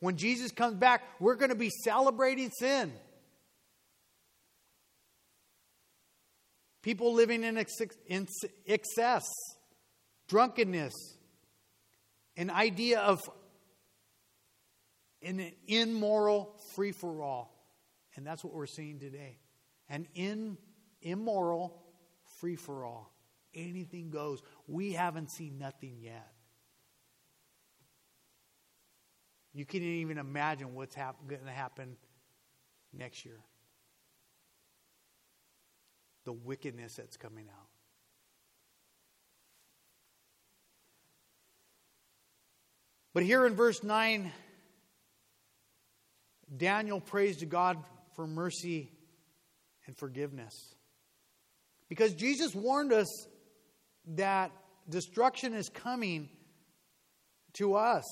When 0.00 0.16
Jesus 0.16 0.52
comes 0.52 0.74
back, 0.74 1.02
we're 1.18 1.34
going 1.34 1.50
to 1.50 1.56
be 1.56 1.70
celebrating 1.70 2.50
sin. 2.50 2.92
People 6.82 7.14
living 7.14 7.42
in 7.42 7.58
excess, 8.66 9.28
drunkenness, 10.28 10.94
an 12.36 12.50
idea 12.50 13.00
of 13.00 13.28
an 15.22 15.52
immoral 15.66 16.56
free 16.74 16.92
for 16.92 17.22
all. 17.22 17.54
And 18.14 18.24
that's 18.26 18.44
what 18.44 18.54
we're 18.54 18.66
seeing 18.66 19.00
today. 19.00 19.38
An 19.88 20.06
in, 20.14 20.56
immoral 21.02 21.82
free 22.40 22.56
for 22.56 22.84
all. 22.84 23.12
Anything 23.54 24.10
goes. 24.10 24.40
We 24.68 24.92
haven't 24.92 25.32
seen 25.32 25.58
nothing 25.58 25.96
yet. 26.00 26.32
You 29.58 29.64
can't 29.64 29.82
even 29.82 30.18
imagine 30.18 30.72
what's 30.76 30.94
hap- 30.94 31.16
going 31.26 31.44
to 31.44 31.50
happen 31.50 31.96
next 32.92 33.24
year. 33.24 33.40
The 36.26 36.32
wickedness 36.32 36.94
that's 36.94 37.16
coming 37.16 37.46
out. 37.48 37.66
But 43.12 43.24
here 43.24 43.46
in 43.46 43.56
verse 43.56 43.82
9, 43.82 44.30
Daniel 46.56 47.00
prays 47.00 47.38
to 47.38 47.46
God 47.46 47.78
for 48.14 48.28
mercy 48.28 48.92
and 49.88 49.96
forgiveness. 49.96 50.76
Because 51.88 52.14
Jesus 52.14 52.54
warned 52.54 52.92
us 52.92 53.26
that 54.14 54.52
destruction 54.88 55.52
is 55.52 55.68
coming 55.68 56.28
to 57.54 57.74
us. 57.74 58.04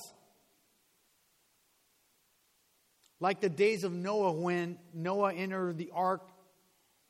Like 3.21 3.41
the 3.41 3.49
days 3.49 3.85
of 3.85 3.93
Noah 3.93 4.33
when 4.33 4.79
Noah 4.93 5.33
entered 5.33 5.79
the 5.79 5.91
ark 5.95 6.29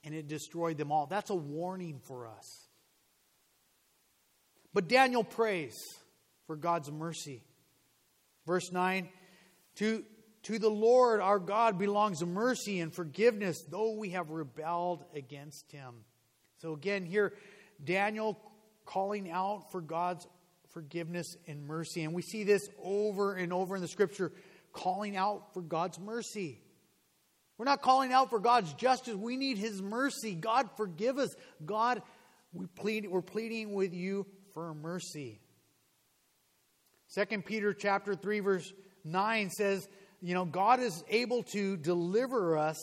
and 0.05 0.15
it 0.15 0.29
destroyed 0.29 0.79
them 0.79 0.93
all. 0.93 1.07
That's 1.07 1.31
a 1.31 1.35
warning 1.35 2.01
for 2.05 2.29
us. 2.29 2.69
But 4.73 4.89
Daniel 4.89 5.25
prays 5.25 5.75
for 6.47 6.55
God's 6.55 6.91
mercy. 6.91 7.43
Verse 8.47 8.71
9 8.71 9.09
To 9.77 10.05
to 10.45 10.61
the 10.61 10.71
Lord 10.71 11.21
our 11.21 11.41
God 11.41 11.77
belongs 11.77 12.25
mercy 12.25 12.79
and 12.79 12.95
forgiveness, 12.95 13.65
though 13.69 13.97
we 13.99 14.11
have 14.11 14.31
rebelled 14.31 15.05
against 15.13 15.73
him. 15.73 16.05
So 16.59 16.73
again, 16.73 17.05
here, 17.05 17.33
Daniel 17.83 18.39
calling 18.85 19.29
out 19.29 19.73
for 19.73 19.81
God's 19.81 20.27
forgiveness 20.71 21.37
and 21.49 21.67
mercy. 21.67 22.05
And 22.05 22.15
we 22.15 22.23
see 22.23 22.45
this 22.45 22.69
over 22.81 23.35
and 23.35 23.53
over 23.53 23.75
in 23.75 23.83
the 23.83 23.89
scripture, 23.89 24.31
calling 24.77 25.17
out 25.17 25.55
for 25.55 25.63
God's 25.63 25.99
mercy. 25.99 26.61
We're 27.59 27.65
not 27.65 27.81
calling 27.81 28.13
out 28.13 28.29
for 28.29 28.39
God's 28.39 28.73
justice. 28.75 29.15
We 29.15 29.37
need 29.37 29.57
His 29.57 29.81
mercy. 29.81 30.35
God, 30.35 30.69
forgive 30.77 31.19
us. 31.19 31.35
God, 31.65 32.03
we 32.53 32.67
plead, 32.67 33.09
we're 33.09 33.23
pleading 33.23 33.73
with 33.73 33.95
you 33.95 34.27
for 34.53 34.75
mercy. 34.75 35.41
Second 37.09 37.47
Peter 37.47 37.73
chapter 37.73 38.15
3, 38.15 38.41
verse 38.41 38.73
9 39.05 39.51
says, 39.51 39.89
you 40.21 40.35
know, 40.35 40.45
God 40.45 40.81
is 40.81 41.03
able 41.09 41.43
to 41.45 41.77
deliver 41.77 42.59
us 42.59 42.79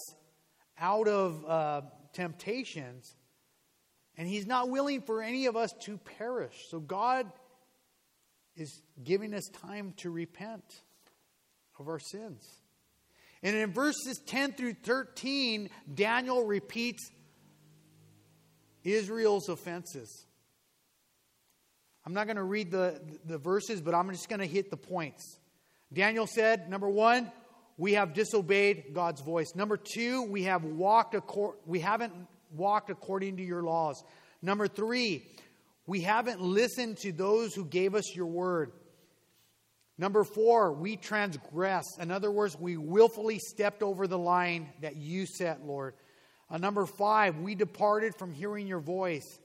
out 0.79 1.07
of 1.07 1.45
uh, 1.45 1.81
temptations, 2.13 3.15
and 4.17 4.27
He's 4.27 4.47
not 4.47 4.69
willing 4.69 5.01
for 5.01 5.21
any 5.21 5.45
of 5.45 5.55
us 5.55 5.71
to 5.81 5.97
perish. 5.97 6.55
So 6.69 6.79
God 6.79 7.31
is 8.55 8.81
giving 9.03 9.33
us 9.33 9.49
time 9.61 9.93
to 9.97 10.09
repent 10.09 10.63
of 11.79 11.87
our 11.87 11.99
sins. 11.99 12.43
And 13.41 13.55
in 13.55 13.73
verses 13.73 14.21
10 14.25 14.53
through 14.53 14.75
13, 14.83 15.69
Daniel 15.93 16.45
repeats 16.45 17.11
Israel's 18.83 19.49
offenses. 19.49 20.25
I'm 22.05 22.13
not 22.13 22.25
going 22.25 22.37
to 22.37 22.43
read 22.43 22.71
the, 22.71 23.01
the 23.25 23.37
verses, 23.37 23.81
but 23.81 23.93
I'm 23.93 24.09
just 24.11 24.29
going 24.29 24.39
to 24.39 24.47
hit 24.47 24.69
the 24.69 24.77
points. 24.77 25.39
Daniel 25.91 26.27
said, 26.27 26.69
number 26.69 26.89
one, 26.89 27.31
we 27.77 27.93
have 27.93 28.13
disobeyed 28.13 28.93
God's 28.93 29.21
voice. 29.21 29.53
Number 29.55 29.77
two, 29.77 30.23
we 30.23 30.43
have 30.43 30.63
walked 30.63 31.15
acor- 31.15 31.55
we 31.65 31.79
haven't 31.79 32.13
walked 32.51 32.89
according 32.89 33.37
to 33.37 33.43
your 33.43 33.63
laws. 33.63 34.03
Number 34.41 34.67
three, 34.67 35.25
we 35.85 36.01
haven't 36.01 36.41
listened 36.41 36.97
to 36.99 37.11
those 37.11 37.53
who 37.53 37.65
gave 37.65 37.95
us 37.95 38.15
your 38.15 38.27
word. 38.27 38.71
Number 39.97 40.23
four, 40.23 40.73
we 40.73 40.97
transgressed. 40.97 41.99
In 41.99 42.09
other 42.09 42.31
words, 42.31 42.57
we 42.59 42.77
willfully 42.77 43.39
stepped 43.39 43.83
over 43.83 44.07
the 44.07 44.17
line 44.17 44.69
that 44.81 44.95
you 44.95 45.25
set, 45.25 45.65
Lord. 45.65 45.93
Uh, 46.49 46.57
number 46.57 46.85
five, 46.85 47.37
we 47.37 47.55
departed 47.55 48.15
from 48.15 48.33
hearing 48.33 48.67
your 48.67 48.79
voice. 48.79 49.39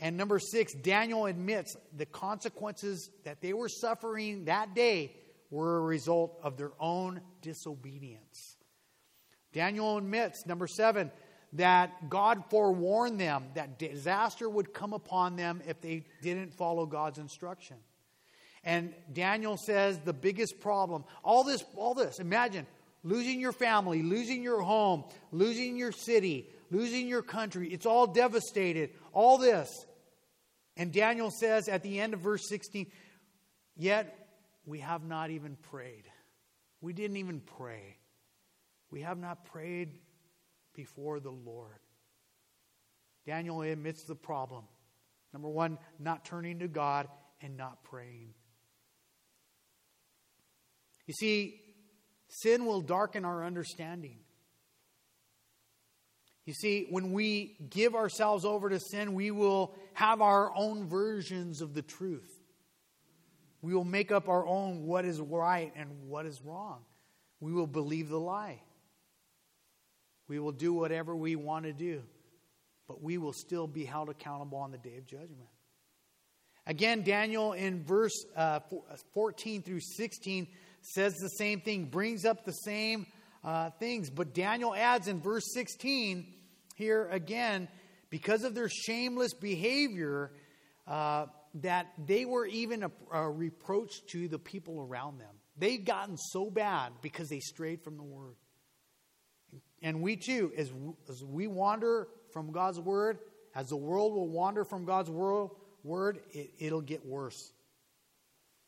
And 0.00 0.16
number 0.16 0.38
six, 0.38 0.72
Daniel 0.74 1.26
admits 1.26 1.76
the 1.96 2.06
consequences 2.06 3.10
that 3.24 3.40
they 3.40 3.52
were 3.52 3.68
suffering 3.68 4.46
that 4.46 4.74
day 4.74 5.14
were 5.50 5.76
a 5.76 5.82
result 5.82 6.40
of 6.42 6.56
their 6.56 6.72
own 6.80 7.20
disobedience. 7.42 8.56
Daniel 9.52 9.98
admits, 9.98 10.46
number 10.46 10.66
seven, 10.66 11.10
that 11.52 12.08
God 12.08 12.44
forewarned 12.48 13.20
them 13.20 13.44
that 13.54 13.78
disaster 13.78 14.48
would 14.48 14.72
come 14.72 14.94
upon 14.94 15.36
them 15.36 15.60
if 15.66 15.80
they 15.82 16.06
didn't 16.22 16.54
follow 16.54 16.86
God's 16.86 17.18
instruction. 17.18 17.76
And 18.64 18.94
Daniel 19.12 19.56
says 19.56 19.98
the 19.98 20.12
biggest 20.12 20.60
problem, 20.60 21.04
all 21.24 21.44
this, 21.44 21.64
all 21.76 21.94
this, 21.94 22.20
imagine 22.20 22.66
losing 23.02 23.40
your 23.40 23.52
family, 23.52 24.02
losing 24.02 24.42
your 24.42 24.60
home, 24.60 25.04
losing 25.32 25.76
your 25.76 25.92
city, 25.92 26.48
losing 26.70 27.08
your 27.08 27.22
country. 27.22 27.72
It's 27.72 27.86
all 27.86 28.06
devastated, 28.06 28.90
all 29.12 29.38
this. 29.38 29.68
And 30.76 30.92
Daniel 30.92 31.30
says 31.30 31.68
at 31.68 31.82
the 31.82 32.00
end 32.00 32.14
of 32.14 32.20
verse 32.20 32.48
16, 32.48 32.86
yet 33.76 34.16
we 34.64 34.78
have 34.78 35.04
not 35.04 35.30
even 35.30 35.56
prayed. 35.70 36.04
We 36.80 36.92
didn't 36.92 37.16
even 37.16 37.40
pray. 37.40 37.96
We 38.90 39.02
have 39.02 39.18
not 39.18 39.44
prayed 39.46 39.90
before 40.74 41.20
the 41.20 41.30
Lord. 41.30 41.78
Daniel 43.26 43.62
admits 43.62 44.04
the 44.04 44.14
problem. 44.14 44.64
Number 45.32 45.48
one, 45.48 45.78
not 45.98 46.24
turning 46.24 46.58
to 46.60 46.68
God 46.68 47.08
and 47.40 47.56
not 47.56 47.82
praying. 47.84 48.34
You 51.06 51.14
see, 51.14 51.60
sin 52.28 52.64
will 52.64 52.80
darken 52.80 53.24
our 53.24 53.44
understanding. 53.44 54.18
You 56.44 56.54
see, 56.54 56.86
when 56.90 57.12
we 57.12 57.56
give 57.70 57.94
ourselves 57.94 58.44
over 58.44 58.68
to 58.68 58.80
sin, 58.80 59.14
we 59.14 59.30
will 59.30 59.74
have 59.94 60.20
our 60.20 60.52
own 60.56 60.88
versions 60.88 61.60
of 61.60 61.74
the 61.74 61.82
truth. 61.82 62.30
We 63.60 63.74
will 63.74 63.84
make 63.84 64.10
up 64.10 64.28
our 64.28 64.44
own 64.44 64.84
what 64.86 65.04
is 65.04 65.20
right 65.20 65.72
and 65.76 66.08
what 66.08 66.26
is 66.26 66.40
wrong. 66.42 66.80
We 67.40 67.52
will 67.52 67.68
believe 67.68 68.08
the 68.08 68.18
lie. 68.18 68.60
We 70.28 70.40
will 70.40 70.52
do 70.52 70.72
whatever 70.72 71.14
we 71.14 71.36
want 71.36 71.66
to 71.66 71.72
do, 71.72 72.02
but 72.88 73.02
we 73.02 73.18
will 73.18 73.32
still 73.32 73.68
be 73.68 73.84
held 73.84 74.08
accountable 74.08 74.58
on 74.58 74.72
the 74.72 74.78
day 74.78 74.96
of 74.96 75.06
judgment. 75.06 75.48
Again, 76.66 77.02
Daniel 77.02 77.52
in 77.52 77.84
verse 77.84 78.24
uh, 78.36 78.60
uh 78.72 78.96
14 79.14 79.62
through 79.62 79.80
16 79.80 80.46
says 80.82 81.14
the 81.14 81.28
same 81.28 81.60
thing, 81.60 81.86
brings 81.86 82.24
up 82.24 82.44
the 82.44 82.52
same 82.52 83.06
uh, 83.44 83.70
things. 83.78 84.10
But 84.10 84.34
Daniel 84.34 84.74
adds 84.74 85.08
in 85.08 85.20
verse 85.20 85.52
16 85.54 86.26
here 86.74 87.08
again, 87.10 87.68
because 88.10 88.44
of 88.44 88.54
their 88.54 88.68
shameless 88.68 89.34
behavior, 89.34 90.32
uh, 90.86 91.26
that 91.56 91.86
they 92.06 92.24
were 92.24 92.46
even 92.46 92.82
a, 92.82 92.90
a 93.12 93.30
reproach 93.30 93.92
to 94.10 94.28
the 94.28 94.38
people 94.38 94.80
around 94.80 95.18
them. 95.18 95.34
They'd 95.56 95.84
gotten 95.84 96.16
so 96.16 96.50
bad 96.50 96.92
because 97.02 97.28
they 97.28 97.40
strayed 97.40 97.82
from 97.82 97.96
the 97.96 98.02
word. 98.02 98.36
And 99.82 100.00
we 100.00 100.16
too, 100.16 100.52
as, 100.56 100.72
as 101.08 101.22
we 101.24 101.46
wander 101.46 102.08
from 102.32 102.52
God's 102.52 102.80
word, 102.80 103.18
as 103.54 103.68
the 103.68 103.76
world 103.76 104.14
will 104.14 104.28
wander 104.28 104.64
from 104.64 104.84
God's 104.84 105.10
world, 105.10 105.56
word, 105.84 106.20
it, 106.30 106.50
it'll 106.58 106.80
get 106.80 107.04
worse. 107.04 107.52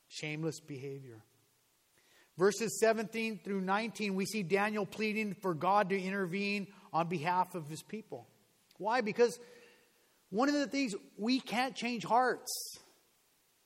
Shameless 0.08 0.60
behavior. 0.60 1.24
Verses 2.36 2.80
17 2.80 3.40
through 3.44 3.60
19, 3.60 4.14
we 4.14 4.26
see 4.26 4.42
Daniel 4.42 4.84
pleading 4.84 5.34
for 5.40 5.54
God 5.54 5.90
to 5.90 6.00
intervene 6.00 6.66
on 6.92 7.08
behalf 7.08 7.54
of 7.54 7.68
his 7.68 7.82
people. 7.82 8.26
Why? 8.78 9.02
Because 9.02 9.38
one 10.30 10.48
of 10.48 10.54
the 10.54 10.66
things, 10.66 10.94
we 11.16 11.38
can't 11.38 11.76
change 11.76 12.04
hearts. 12.04 12.52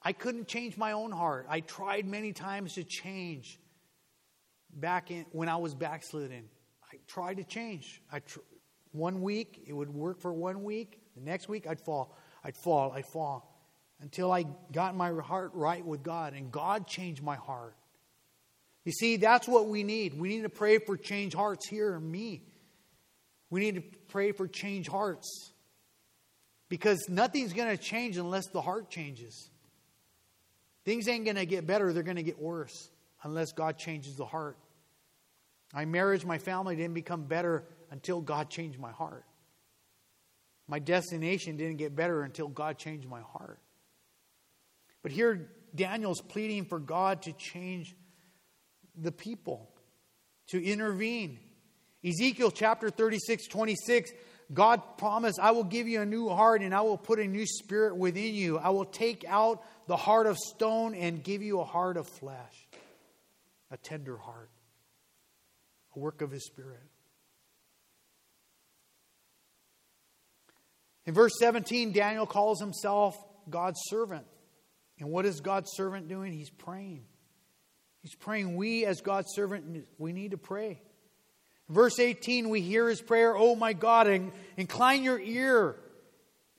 I 0.03 0.13
couldn't 0.13 0.49
change 0.49 0.77
my 0.77 0.93
own 0.93 1.13
heart. 1.13 1.47
I 1.49 1.61
tried 1.61 2.07
many 2.07 2.33
times 2.33 2.75
to 2.75 2.85
change 2.85 3.59
back 4.71 5.11
in 5.11 5.25
when 5.33 5.49
I 5.49 5.57
was 5.57 5.75
backslidden. 5.75 6.45
I 6.93 6.97
tried 7.07 7.39
to 7.39 7.45
change. 7.45 8.03
I 8.13 8.21
tr- 8.21 8.41
one 8.93 9.23
week 9.23 9.65
it 9.67 9.73
would 9.73 9.93
work 9.93 10.21
for 10.21 10.33
one 10.33 10.63
week. 10.63 11.01
The 11.17 11.23
next 11.23 11.49
week 11.49 11.67
I'd 11.67 11.81
fall. 11.81 12.17
I'd 12.45 12.57
fall. 12.57 12.93
I'd 12.93 13.07
fall 13.07 13.55
until 14.01 14.31
I 14.31 14.45
got 14.73 14.95
my 14.95 15.11
heart 15.11 15.51
right 15.55 15.85
with 15.85 16.03
God, 16.03 16.35
and 16.35 16.53
God 16.53 16.87
changed 16.87 17.23
my 17.23 17.37
heart. 17.37 17.77
You 18.89 18.93
see, 18.93 19.19
that's 19.19 19.47
what 19.47 19.67
we 19.67 19.83
need. 19.83 20.19
We 20.19 20.31
need 20.31 20.45
to 20.45 20.49
pray 20.49 20.79
for 20.79 20.97
change 20.97 21.35
hearts 21.35 21.69
here 21.69 21.95
in 21.97 22.11
me. 22.11 22.41
We 23.51 23.61
need 23.61 23.75
to 23.75 23.83
pray 24.09 24.33
for 24.33 24.49
change 24.49 24.89
hearts 24.89 25.53
because 26.71 27.07
nothing's 27.07 27.53
going 27.53 27.69
to 27.69 27.77
change 27.77 28.17
unless 28.17 28.47
the 28.47 28.63
heart 28.63 28.89
changes. 28.89 29.51
Things 30.87 31.07
ain't 31.07 31.27
going 31.27 31.37
to 31.37 31.45
get 31.45 31.67
better, 31.67 31.93
they're 31.93 32.03
going 32.03 32.17
to 32.17 32.23
get 32.23 32.41
worse 32.41 32.89
unless 33.25 33.53
God 33.53 33.77
changes 33.77 34.15
the 34.15 34.25
heart. 34.25 34.57
My 35.75 35.85
marriage, 35.85 36.25
my 36.25 36.39
family 36.39 36.75
didn't 36.75 36.95
become 36.95 37.25
better 37.25 37.67
until 37.91 38.23
God 38.23 38.49
changed 38.49 38.79
my 38.79 38.93
heart. 38.93 39.27
My 40.67 40.79
destination 40.79 41.59
didn't 41.59 41.77
get 41.77 41.95
better 41.95 42.23
until 42.23 42.49
God 42.49 42.79
changed 42.79 43.07
my 43.07 43.21
heart. 43.21 43.61
But 45.03 45.13
here, 45.13 45.51
Daniel's 45.75 46.23
pleading 46.23 46.65
for 46.65 46.79
God 46.79 47.21
to 47.25 47.35
change 47.35 47.95
the 49.01 49.13
people, 49.13 49.71
to 50.49 50.63
intervene. 50.63 51.39
Ezekiel 52.05 52.51
chapter 52.51 52.91
36, 52.91 53.49
26, 53.49 54.13
God 54.53 54.97
promised, 54.97 55.39
I 55.41 55.51
will 55.51 55.65
give 55.65 55.89
you 55.89 56.01
a 56.01 56.07
new 56.07 56.29
heart 56.29 56.63
and 56.63 56.75
I 56.75 56.81
will 56.81 56.97
put 56.97 57.19
a 57.19 57.27
new 57.27 57.47
spirit 57.47 57.97
within 57.97 58.35
you. 58.35 58.59
I 58.59 58.71
will 58.71 58.87
take 58.87 59.25
out 59.29 59.63
the 59.87 59.97
heart 59.97 60.27
of 60.27 60.39
stone 60.39 60.95
and 60.95 61.23
give 61.23 61.43
you 61.43 61.61
a 61.61 61.65
heart 61.65 61.97
of 61.97 62.09
flesh, 62.09 62.69
a 63.71 63.77
tender 63.77 64.17
heart, 64.17 64.51
a 65.95 65.99
work 65.99 66.23
of 66.23 66.31
his 66.31 66.47
spirit. 66.47 66.81
In 71.05 71.15
verse 71.15 71.33
17, 71.39 71.93
Daniel 71.93 72.27
calls 72.27 72.61
himself 72.61 73.17
God's 73.49 73.81
servant. 73.85 74.27
And 74.99 75.11
what 75.11 75.27
is 75.27 75.41
God's 75.41 75.71
servant 75.75 76.09
doing? 76.09 76.33
He's 76.33 76.51
praying. 76.51 77.05
He's 78.09 78.15
praying. 78.15 78.57
We, 78.57 78.87
as 78.87 79.03
God's 79.03 79.35
servant, 79.35 79.87
we 79.99 80.15
need 80.15 80.31
to 80.31 80.39
pray. 80.39 80.81
Verse 81.69 81.99
18, 81.99 82.49
we 82.49 82.63
hear 82.63 82.89
his 82.89 83.03
prayer, 83.03 83.37
Oh 83.37 83.55
my 83.55 83.75
God, 83.75 84.09
incline 84.57 85.03
your 85.03 85.21
ear 85.21 85.77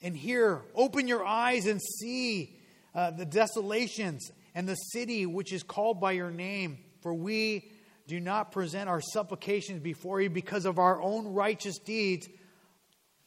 and 0.03 0.15
hear. 0.15 0.61
Open 0.75 1.07
your 1.07 1.25
eyes 1.25 1.65
and 1.65 1.81
see 1.81 2.55
uh, 2.93 3.09
the 3.09 3.25
desolations 3.25 4.29
and 4.53 4.69
the 4.69 4.75
city 4.75 5.25
which 5.25 5.51
is 5.51 5.63
called 5.63 5.99
by 5.99 6.11
your 6.11 6.29
name. 6.29 6.77
For 7.01 7.15
we 7.15 7.71
do 8.05 8.19
not 8.19 8.51
present 8.51 8.87
our 8.87 9.01
supplications 9.01 9.81
before 9.81 10.21
you 10.21 10.29
because 10.29 10.65
of 10.65 10.77
our 10.77 11.01
own 11.01 11.29
righteous 11.29 11.79
deeds, 11.79 12.29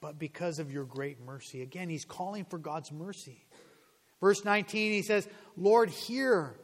but 0.00 0.16
because 0.16 0.60
of 0.60 0.70
your 0.70 0.84
great 0.84 1.20
mercy. 1.20 1.60
Again, 1.60 1.88
he's 1.88 2.04
calling 2.04 2.44
for 2.44 2.58
God's 2.58 2.92
mercy. 2.92 3.44
Verse 4.20 4.44
19, 4.44 4.92
he 4.92 5.02
says, 5.02 5.26
Lord, 5.56 5.90
hear. 5.90 6.54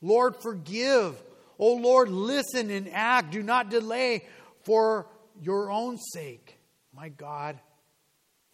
Lord, 0.00 0.36
forgive. 0.36 1.22
O 1.58 1.74
Lord, 1.74 2.08
listen 2.08 2.70
and 2.70 2.88
act. 2.92 3.32
Do 3.32 3.42
not 3.42 3.70
delay 3.70 4.24
for 4.62 5.08
your 5.40 5.70
own 5.70 5.98
sake, 5.98 6.58
my 6.94 7.08
God, 7.08 7.58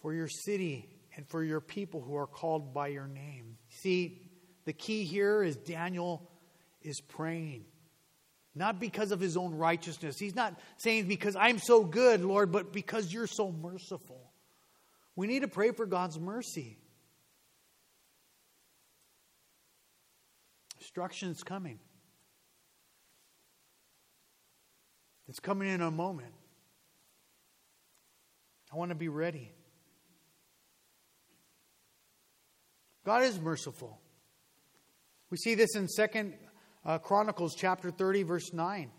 for 0.01 0.14
your 0.14 0.28
city 0.28 0.88
and 1.16 1.28
for 1.28 1.42
your 1.42 1.61
people 1.61 2.01
who 2.01 2.16
are 2.16 2.26
called 2.26 2.72
by 2.72 2.88
your 2.88 3.07
name. 3.07 3.57
See, 3.68 4.20
the 4.64 4.72
key 4.72 5.05
here 5.05 5.42
is 5.42 5.57
Daniel 5.57 6.30
is 6.82 7.01
praying. 7.01 7.64
Not 8.55 8.78
because 8.78 9.11
of 9.11 9.20
his 9.20 9.36
own 9.36 9.55
righteousness. 9.55 10.16
He's 10.18 10.36
not 10.36 10.55
saying 10.78 11.09
because 11.09 11.34
I'm 11.34 11.59
so 11.59 11.82
good, 11.82 12.22
Lord, 12.22 12.53
but 12.53 12.72
because 12.72 13.12
you're 13.12 13.26
so 13.26 13.51
merciful. 13.51 14.30
We 15.16 15.26
need 15.26 15.40
to 15.40 15.49
pray 15.49 15.72
for 15.72 15.86
God's 15.86 16.18
mercy. 16.18 16.78
Destruction 20.85 21.30
is 21.30 21.43
coming. 21.43 21.78
It's 25.28 25.41
coming 25.41 25.70
in 25.70 25.80
a 25.80 25.91
moment. 25.91 26.35
I 28.70 28.76
want 28.76 28.91
to 28.91 28.95
be 28.95 29.09
ready. 29.09 29.51
God 33.07 33.22
is 33.22 33.41
merciful. 33.41 33.99
We 35.30 35.39
see 35.39 35.55
this 35.55 35.74
in 35.74 35.89
Second 35.89 36.35
uh, 36.85 36.99
Chronicles 36.99 37.55
chapter 37.57 37.91
30 37.91 38.24
verse 38.24 38.53
9. 38.53 38.91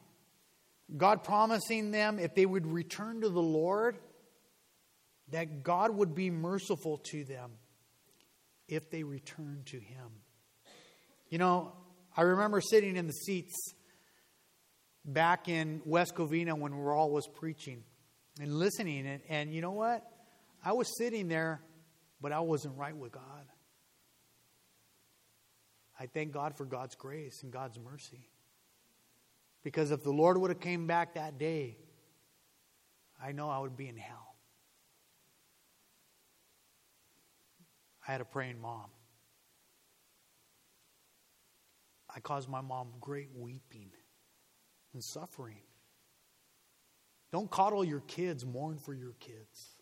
God 0.97 1.23
promising 1.23 1.91
them 1.91 2.17
if 2.17 2.33
they 2.33 2.47
would 2.47 2.65
return 2.65 3.21
to 3.21 3.29
the 3.29 3.39
Lord 3.39 3.99
that 5.29 5.61
God 5.61 5.95
would 5.95 6.15
be 6.15 6.31
merciful 6.31 6.97
to 7.11 7.23
them 7.25 7.51
if 8.67 8.89
they 8.89 9.03
return 9.03 9.61
to 9.65 9.77
him. 9.77 10.09
You 11.29 11.37
know, 11.37 11.73
I 12.15 12.21
remember 12.21 12.61
sitting 12.61 12.95
in 12.95 13.07
the 13.07 13.13
seats 13.13 13.73
back 15.03 15.47
in 15.47 15.81
West 15.85 16.15
Covina 16.15 16.57
when 16.57 16.71
Raul 16.71 17.11
was 17.11 17.27
preaching 17.27 17.83
and 18.39 18.57
listening. 18.57 19.05
And, 19.07 19.21
and 19.29 19.53
you 19.53 19.61
know 19.61 19.71
what? 19.71 20.05
I 20.63 20.73
was 20.73 20.97
sitting 20.97 21.27
there, 21.27 21.61
but 22.21 22.31
I 22.31 22.39
wasn't 22.39 22.77
right 22.77 22.95
with 22.95 23.11
God. 23.11 23.45
I 25.99 26.07
thank 26.07 26.31
God 26.31 26.57
for 26.57 26.65
God's 26.65 26.95
grace 26.95 27.41
and 27.43 27.51
God's 27.51 27.79
mercy. 27.79 28.29
Because 29.63 29.91
if 29.91 30.03
the 30.03 30.11
Lord 30.11 30.37
would 30.37 30.51
have 30.51 30.59
came 30.59 30.87
back 30.87 31.15
that 31.15 31.37
day, 31.37 31.77
I 33.21 33.31
know 33.31 33.49
I 33.49 33.59
would 33.59 33.77
be 33.77 33.87
in 33.87 33.97
hell. 33.97 34.35
I 38.07 38.11
had 38.11 38.21
a 38.21 38.25
praying 38.25 38.61
mom. 38.61 38.85
I 42.15 42.21
caused 42.21 42.47
my 42.47 42.61
mom 42.61 42.93
great 43.01 43.29
weeping 43.35 43.91
and 44.93 45.03
suffering. 45.03 45.59
Don't 47.31 47.51
coddle 47.51 47.83
your 47.83 47.99
kids, 47.99 48.45
mourn 48.45 48.77
for 48.77 48.93
your 48.93 49.11
kids. 49.19 49.75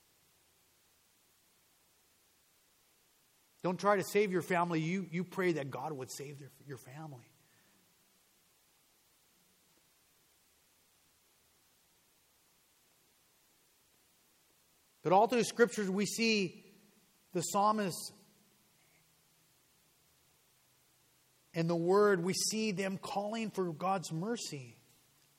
Don't 3.61 3.79
try 3.79 3.95
to 3.95 4.03
save 4.03 4.31
your 4.31 4.41
family. 4.41 4.81
You, 4.81 5.05
you 5.11 5.23
pray 5.23 5.53
that 5.53 5.69
God 5.69 5.93
would 5.93 6.11
save 6.11 6.39
their, 6.39 6.49
your 6.67 6.77
family. 6.77 7.29
But 15.03 15.13
all 15.13 15.27
through 15.27 15.39
the 15.39 15.45
scriptures, 15.45 15.89
we 15.89 16.05
see 16.05 16.63
the 17.33 17.41
psalmist 17.41 18.13
and 21.53 21.69
the 21.69 21.75
word, 21.75 22.23
we 22.23 22.33
see 22.33 22.71
them 22.71 22.97
calling 22.97 23.51
for 23.51 23.71
God's 23.71 24.11
mercy. 24.11 24.77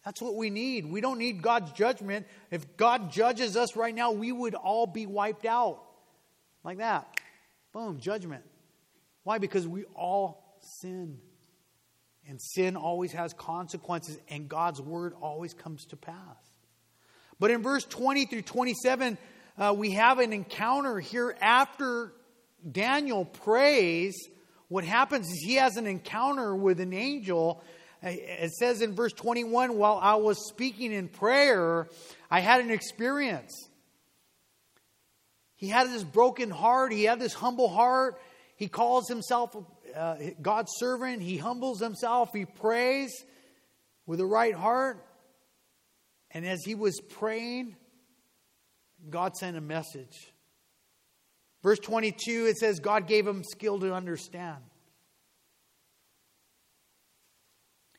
That's 0.04 0.20
what 0.20 0.36
we 0.36 0.50
need. 0.50 0.84
We 0.84 1.00
don't 1.00 1.18
need 1.18 1.42
God's 1.42 1.72
judgment. 1.72 2.26
If 2.50 2.76
God 2.76 3.10
judges 3.10 3.56
us 3.56 3.74
right 3.74 3.94
now, 3.94 4.12
we 4.12 4.30
would 4.30 4.54
all 4.54 4.86
be 4.86 5.06
wiped 5.06 5.46
out. 5.46 5.82
Like 6.62 6.78
that. 6.78 7.08
Boom, 7.72 7.98
judgment. 7.98 8.44
Why? 9.22 9.38
Because 9.38 9.66
we 9.66 9.84
all 9.94 10.58
sin. 10.80 11.18
And 12.28 12.40
sin 12.40 12.76
always 12.76 13.12
has 13.12 13.34
consequences, 13.34 14.18
and 14.28 14.48
God's 14.48 14.80
word 14.80 15.14
always 15.20 15.52
comes 15.52 15.84
to 15.86 15.96
pass. 15.96 16.38
But 17.38 17.50
in 17.50 17.62
verse 17.62 17.84
20 17.84 18.26
through 18.26 18.42
27, 18.42 19.18
uh, 19.58 19.74
we 19.76 19.92
have 19.92 20.18
an 20.18 20.32
encounter 20.32 21.00
here 21.00 21.36
after 21.40 22.12
Daniel 22.70 23.24
prays. 23.24 24.16
What 24.68 24.84
happens 24.84 25.28
is 25.28 25.40
he 25.40 25.54
has 25.54 25.76
an 25.76 25.86
encounter 25.86 26.54
with 26.54 26.80
an 26.80 26.92
angel 26.92 27.62
it 28.06 28.52
says 28.52 28.82
in 28.82 28.94
verse 28.94 29.12
21 29.12 29.78
while 29.78 29.98
I 30.00 30.16
was 30.16 30.48
speaking 30.48 30.92
in 30.92 31.08
prayer, 31.08 31.88
I 32.30 32.40
had 32.40 32.60
an 32.60 32.70
experience. 32.70 33.68
He 35.56 35.68
had 35.68 35.88
this 35.88 36.04
broken 36.04 36.50
heart, 36.50 36.92
he 36.92 37.04
had 37.04 37.18
this 37.18 37.32
humble 37.32 37.68
heart. 37.68 38.20
He 38.56 38.68
calls 38.68 39.08
himself 39.08 39.56
uh, 39.96 40.16
God's 40.42 40.72
servant, 40.76 41.22
he 41.22 41.38
humbles 41.38 41.80
himself, 41.80 42.30
he 42.34 42.44
prays 42.44 43.10
with 44.06 44.18
the 44.18 44.26
right 44.26 44.54
heart. 44.54 45.04
And 46.30 46.44
as 46.44 46.62
he 46.64 46.74
was 46.74 47.00
praying, 47.00 47.76
God 49.08 49.34
sent 49.36 49.56
a 49.56 49.60
message. 49.60 50.33
Verse 51.64 51.78
22, 51.78 52.46
it 52.50 52.58
says, 52.58 52.78
God 52.78 53.06
gave 53.06 53.26
him 53.26 53.42
skill 53.42 53.80
to 53.80 53.94
understand. 53.94 54.62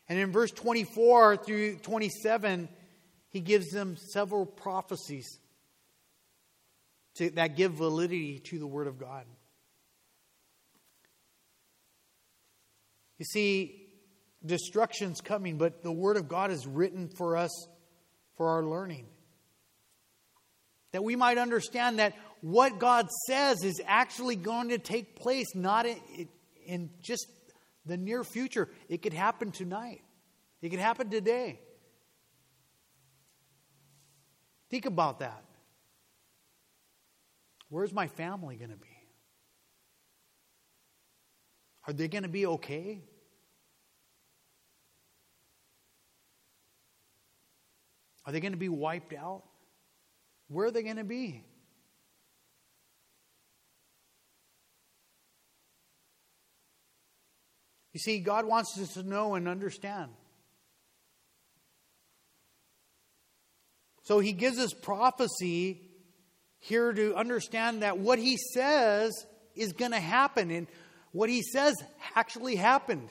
And 0.08 0.20
in 0.20 0.32
verse 0.32 0.52
24 0.52 1.38
through 1.38 1.78
27, 1.78 2.70
he 3.32 3.42
gives 3.42 3.72
them 3.72 3.98
several 3.98 4.46
prophecies 4.46 5.40
to, 7.16 7.32
that 7.32 7.56
give 7.56 7.74
validity 7.74 8.38
to 8.52 8.60
the 8.60 8.68
Word 8.68 8.86
of 8.86 9.00
God. 9.00 9.26
You 13.18 13.26
see, 13.26 13.88
destruction's 14.46 15.22
coming, 15.22 15.58
but 15.58 15.82
the 15.82 15.92
Word 15.92 16.18
of 16.18 16.28
God 16.28 16.52
is 16.52 16.68
written 16.68 17.10
for 17.10 17.36
us 17.36 17.68
for 18.38 18.50
our 18.50 18.64
learning. 18.64 19.08
That 20.92 21.04
we 21.04 21.16
might 21.16 21.40
understand 21.40 21.98
that 21.98 22.14
what 22.46 22.78
God 22.78 23.10
says 23.26 23.64
is 23.64 23.82
actually 23.88 24.36
going 24.36 24.70
to 24.70 24.78
take 24.78 25.16
place, 25.16 25.56
not 25.56 25.88
in, 25.88 26.30
in 26.68 26.92
just 27.02 27.26
the 27.88 27.98
near 27.98 28.24
future. 28.24 28.70
It 28.88 29.02
could 29.02 29.14
happen 29.14 29.50
tonight, 29.50 30.04
it 30.62 30.70
could 30.70 30.78
happen 30.78 31.10
today. 31.10 31.60
Think 34.70 34.86
about 34.86 35.22
that. 35.22 35.44
Where's 37.70 37.92
my 37.92 38.10
family 38.10 38.58
going 38.58 38.70
to 38.70 38.78
be? 38.78 38.96
Are 41.88 41.94
they 41.94 42.08
going 42.08 42.24
to 42.24 42.30
be 42.30 42.46
okay? 42.46 43.02
Are 48.24 48.32
they 48.32 48.40
going 48.40 48.54
to 48.54 48.60
be 48.60 48.70
wiped 48.70 49.14
out? 49.14 49.42
Where 50.48 50.68
are 50.68 50.72
they 50.72 50.84
going 50.84 50.98
to 50.98 51.04
be? 51.04 51.44
You 57.96 58.00
see, 58.00 58.20
God 58.20 58.44
wants 58.44 58.78
us 58.78 58.96
to 58.96 59.04
know 59.04 59.36
and 59.36 59.48
understand. 59.48 60.12
So 64.04 64.20
he 64.20 64.34
gives 64.34 64.60
us 64.60 64.74
prophecy 64.74 65.80
here 66.60 66.92
to 66.92 67.16
understand 67.16 67.84
that 67.84 67.98
what 67.98 68.20
he 68.20 68.36
says 68.54 69.14
is 69.56 69.72
going 69.72 69.92
to 69.92 70.02
happen. 70.02 70.52
And 70.52 70.68
what 71.14 71.30
he 71.30 71.42
says 71.42 71.74
actually 72.16 72.58
happened. 72.58 73.08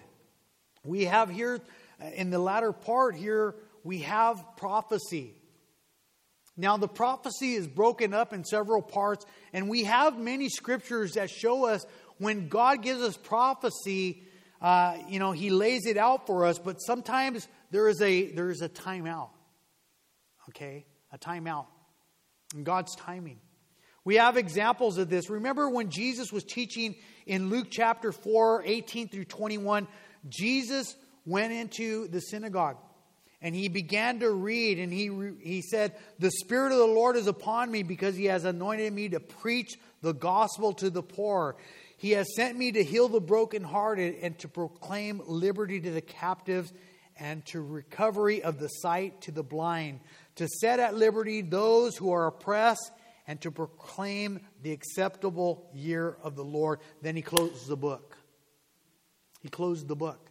We 0.85 1.07
have 1.07 1.31
here 1.31 1.63
uh, 1.99 2.09
in 2.15 2.29
the 2.29 2.39
latter 2.39 2.73
part 2.73 3.17
here, 3.17 3.55
we 3.85 4.01
have 4.01 4.45
prophecy. 4.59 5.33
Now, 6.59 6.77
the 6.77 6.89
prophecy 6.89 7.55
is 7.55 7.67
broken 7.67 8.13
up 8.13 8.35
in 8.35 8.45
several 8.45 8.83
parts, 8.83 9.25
and 9.55 9.71
we 9.71 9.85
have 9.85 10.19
many 10.19 10.51
scriptures 10.51 11.13
that 11.13 11.31
show 11.31 11.65
us 11.65 11.87
when 12.19 12.49
God 12.49 12.83
gives 12.83 13.01
us 13.01 13.17
prophecy, 13.17 14.24
uh, 14.65 14.97
you 15.11 15.19
know, 15.19 15.33
He 15.33 15.51
lays 15.51 15.85
it 15.85 15.99
out 15.99 16.27
for 16.27 16.47
us, 16.47 16.59
but 16.59 16.79
sometimes 16.79 17.47
there 17.71 17.87
is 17.87 18.01
a 18.01 18.31
there 18.33 18.51
is 18.51 18.63
a 18.63 18.69
timeout. 18.71 19.29
Okay, 20.49 20.87
a 21.13 21.19
timeout 21.19 21.67
in 22.55 22.65
God's 22.65 22.97
timing. 22.97 23.39
We 24.05 24.17
have 24.17 24.39
examples 24.39 24.97
of 24.97 25.11
this. 25.11 25.29
Remember 25.29 25.69
when 25.69 25.91
Jesus 25.91 26.33
was 26.33 26.45
teaching 26.45 26.95
in 27.27 27.51
Luke 27.51 27.69
chapter 27.71 28.11
4, 28.11 28.63
18 28.65 29.09
through 29.09 29.27
21, 29.27 29.87
Jesus 30.29 30.97
went 31.27 31.53
into 31.53 32.09
the 32.09 32.21
synagogue 32.21 32.77
and 33.45 33.55
he 33.55 33.69
began 33.69 34.21
to 34.21 34.31
read 34.31 34.79
and 34.79 34.91
he, 34.91 35.11
he 35.43 35.61
said, 35.61 35.95
The 36.19 36.31
Spirit 36.31 36.73
of 36.73 36.79
the 36.79 36.87
Lord 36.87 37.17
is 37.17 37.27
upon 37.27 37.71
me 37.71 37.83
because 37.83 38.17
he 38.17 38.25
has 38.27 38.47
anointed 38.47 38.91
me 38.93 39.11
to 39.11 39.21
preach 39.21 39.79
the 40.01 40.15
gospel 40.15 40.73
to 40.75 40.89
the 40.89 41.03
poor. 41.03 41.57
He 42.05 42.11
has 42.11 42.35
sent 42.37 42.59
me 42.59 42.71
to 42.71 42.85
heal 42.85 43.09
the 43.09 43.19
brokenhearted 43.19 44.17
and 44.21 44.39
to 44.41 44.47
proclaim 44.47 45.23
liberty 45.27 45.81
to 45.81 45.91
the 45.91 46.03
captives 46.03 46.71
and 47.19 47.43
to 47.47 47.63
recovery 47.63 48.43
of 48.43 48.59
the 48.59 48.69
sight 48.69 49.23
to 49.23 49.33
the 49.33 49.43
blind, 49.43 50.01
to 50.35 50.47
set 50.47 50.81
at 50.81 50.95
liberty 50.95 51.41
those 51.41 51.97
who 51.97 52.13
are 52.13 52.27
oppressed 52.27 52.93
and 53.27 53.41
to 53.41 53.51
proclaim 53.51 54.41
the 54.63 54.73
acceptable 54.73 55.71
year 55.73 56.19
of 56.23 56.37
the 56.37 56.45
Lord. 56.45 56.81
Then 57.01 57.17
he 57.17 57.23
closes 57.23 57.67
the 57.67 57.75
book. 57.75 58.19
He 59.41 59.49
closed 59.49 59.89
the 59.89 59.97
book. 59.97 60.29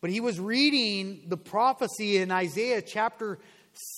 But 0.00 0.10
he 0.10 0.20
was 0.20 0.38
reading 0.38 1.24
the 1.26 1.36
prophecy 1.36 2.18
in 2.18 2.30
Isaiah 2.30 2.82
chapter 2.82 3.40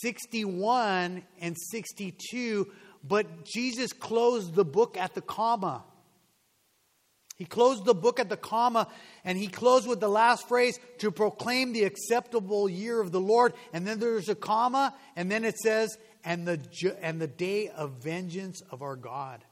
61 0.00 1.24
and 1.42 1.56
62, 1.70 2.72
but 3.02 3.44
Jesus 3.44 3.92
closed 3.92 4.54
the 4.54 4.64
book 4.64 4.96
at 4.96 5.14
the 5.14 5.20
comma. 5.20 5.84
He 7.36 7.44
closed 7.44 7.84
the 7.84 7.94
book 7.94 8.18
at 8.18 8.28
the 8.28 8.36
comma 8.36 8.88
and 9.24 9.38
he 9.38 9.46
closed 9.46 9.86
with 9.86 10.00
the 10.00 10.08
last 10.08 10.48
phrase 10.48 10.78
to 10.98 11.12
proclaim 11.12 11.72
the 11.72 11.84
acceptable 11.84 12.68
year 12.68 13.00
of 13.00 13.12
the 13.12 13.20
Lord. 13.20 13.54
And 13.72 13.86
then 13.86 14.00
there's 14.00 14.28
a 14.28 14.34
comma, 14.34 14.92
and 15.14 15.30
then 15.30 15.44
it 15.44 15.56
says, 15.56 15.96
and 16.24 16.46
the, 16.46 16.96
and 17.00 17.20
the 17.20 17.28
day 17.28 17.68
of 17.68 18.02
vengeance 18.02 18.60
of 18.72 18.82
our 18.82 18.96
God. 18.96 19.44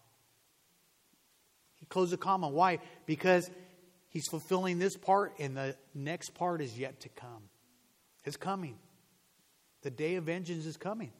He 1.77 1.87
closed 1.87 2.13
the 2.13 2.17
comma. 2.17 2.49
Why? 2.49 2.81
Because 3.07 3.49
he's 4.09 4.27
fulfilling 4.29 4.81
this 4.81 4.97
part, 4.97 5.35
and 5.39 5.57
the 5.57 5.77
next 5.95 6.31
part 6.35 6.61
is 6.61 6.77
yet 6.77 7.01
to 7.01 7.09
come. 7.11 7.45
It's 8.25 8.37
coming. 8.37 8.77
The 9.83 9.91
day 9.91 10.17
of 10.17 10.25
vengeance 10.25 10.67
is 10.67 10.77
coming. 10.77 11.13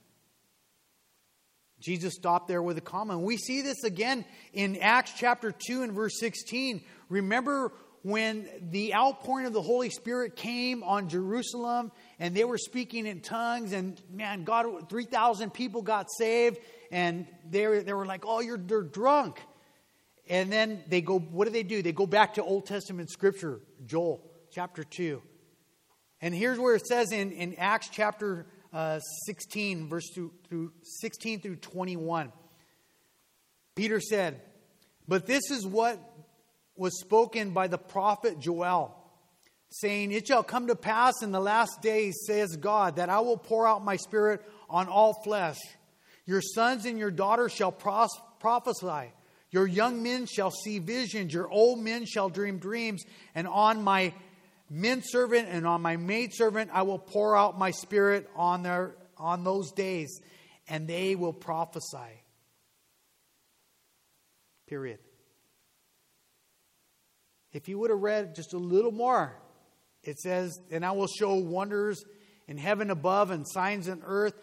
Jesus 1.87 2.15
stopped 2.15 2.49
there 2.49 2.61
with 2.61 2.77
a 2.79 2.81
comma. 2.81 3.13
And 3.13 3.23
we 3.23 3.37
see 3.37 3.63
this 3.63 3.85
again 3.85 4.25
in 4.53 4.77
Acts 4.79 5.13
chapter 5.17 5.53
2 5.53 5.85
and 5.85 5.93
verse 5.93 6.19
16. 6.19 6.83
Remember 7.09 7.73
when 8.03 8.49
the 8.71 8.93
outpouring 8.93 9.47
of 9.47 9.53
the 9.53 9.63
Holy 9.63 9.91
Spirit 9.91 10.35
came 10.35 10.83
on 10.83 11.09
Jerusalem 11.09 11.93
and 12.19 12.35
they 12.35 12.43
were 12.43 12.59
speaking 12.59 13.07
in 13.07 13.21
tongues, 13.21 13.73
and 13.73 14.03
man, 14.11 14.43
God, 14.43 14.91
3,000 14.91 15.55
people 15.55 15.81
got 15.81 16.09
saved, 16.11 16.59
and 16.91 17.29
they 17.49 17.69
were, 17.69 17.83
they 17.83 17.93
were 17.93 18.07
like, 18.07 18.25
oh, 18.27 18.41
you're 18.41 18.59
they're 18.59 18.83
drunk. 18.83 19.41
And 20.29 20.53
then 20.53 20.83
they 20.89 21.01
go, 21.01 21.21
what 21.21 21.45
do 21.45 21.53
they 21.53 21.63
do? 21.63 21.83
They 21.83 21.93
go 21.93 22.07
back 22.07 22.35
to 22.35 22.43
Old 22.43 22.67
Testament 22.67 23.11
scripture, 23.11 23.61
Joel 23.87 24.29
chapter 24.51 24.83
2. 24.83 25.23
And 26.21 26.35
here's 26.35 26.59
where 26.59 26.75
it 26.75 26.85
says 26.85 27.13
in, 27.13 27.31
in 27.31 27.55
Acts 27.59 27.91
chapter 27.93 28.47
uh, 28.77 28.99
16, 29.25 29.89
verse 29.89 30.11
through, 30.13 30.33
through 30.51 30.71
16 30.83 31.41
through 31.41 31.57
21. 31.57 32.31
Peter 33.75 34.01
said, 34.01 34.43
But 35.09 35.27
this 35.27 35.51
is 35.51 35.67
what 35.67 35.99
was 36.77 37.01
spoken 37.01 37.53
by 37.53 37.69
the 37.69 37.79
prophet 37.79 38.39
Joel, 38.39 38.95
saying, 39.71 40.13
It 40.13 40.27
shall 40.27 40.43
come 40.43 40.67
to 40.67 40.77
pass 40.77 41.15
in 41.23 41.33
the 41.33 41.41
last 41.41 41.81
days, 41.81 42.19
says 42.27 42.55
God, 42.57 42.97
that 42.97 43.09
I 43.09 43.21
will 43.21 43.39
pour 43.39 43.67
out 43.67 43.83
my 43.83 43.97
spirit 43.97 44.43
on 44.69 44.89
all 44.89 45.15
flesh. 45.25 45.57
Your 46.27 46.43
sons 46.43 46.85
and 46.85 46.99
your 46.99 47.11
daughters 47.11 47.53
shall 47.53 47.73
pros- 47.73 48.21
prophesy. 48.41 49.11
Your 49.53 49.67
young 49.67 50.03
men 50.03 50.27
shall 50.27 50.51
see 50.51 50.81
visions. 50.81 51.33
Your 51.33 51.49
old 51.49 51.79
men 51.79 52.05
shall 52.05 52.29
dream 52.29 52.59
dreams. 52.59 53.05
And 53.35 53.49
on 53.49 53.83
my 53.83 54.13
men 54.71 55.03
servant 55.03 55.49
and 55.51 55.67
on 55.67 55.83
my 55.83 55.97
maid 55.97 56.35
servant 56.35 56.71
I 56.73 56.83
will 56.83 56.99
pour 56.99 57.37
out 57.37 57.59
my 57.59 57.71
spirit 57.71 58.29
on 58.35 58.63
their 58.63 58.97
on 59.19 59.45
those 59.45 59.73
days, 59.73 60.21
and 60.69 60.87
they 60.87 61.15
will 61.15 61.33
prophesy. 61.33 62.23
Period. 64.67 64.99
If 67.53 67.69
you 67.69 67.79
would 67.79 67.91
have 67.91 68.01
read 68.01 68.35
just 68.35 68.53
a 68.53 68.59
little 68.59 68.93
more, 68.93 69.35
it 70.03 70.19
says, 70.19 70.59
And 70.71 70.85
I 70.85 70.93
will 70.93 71.07
show 71.07 71.35
wonders 71.35 72.05
in 72.47 72.59
heaven 72.59 72.91
above 72.91 73.31
and 73.31 73.47
signs 73.49 73.89
in 73.89 74.03
earth, 74.05 74.35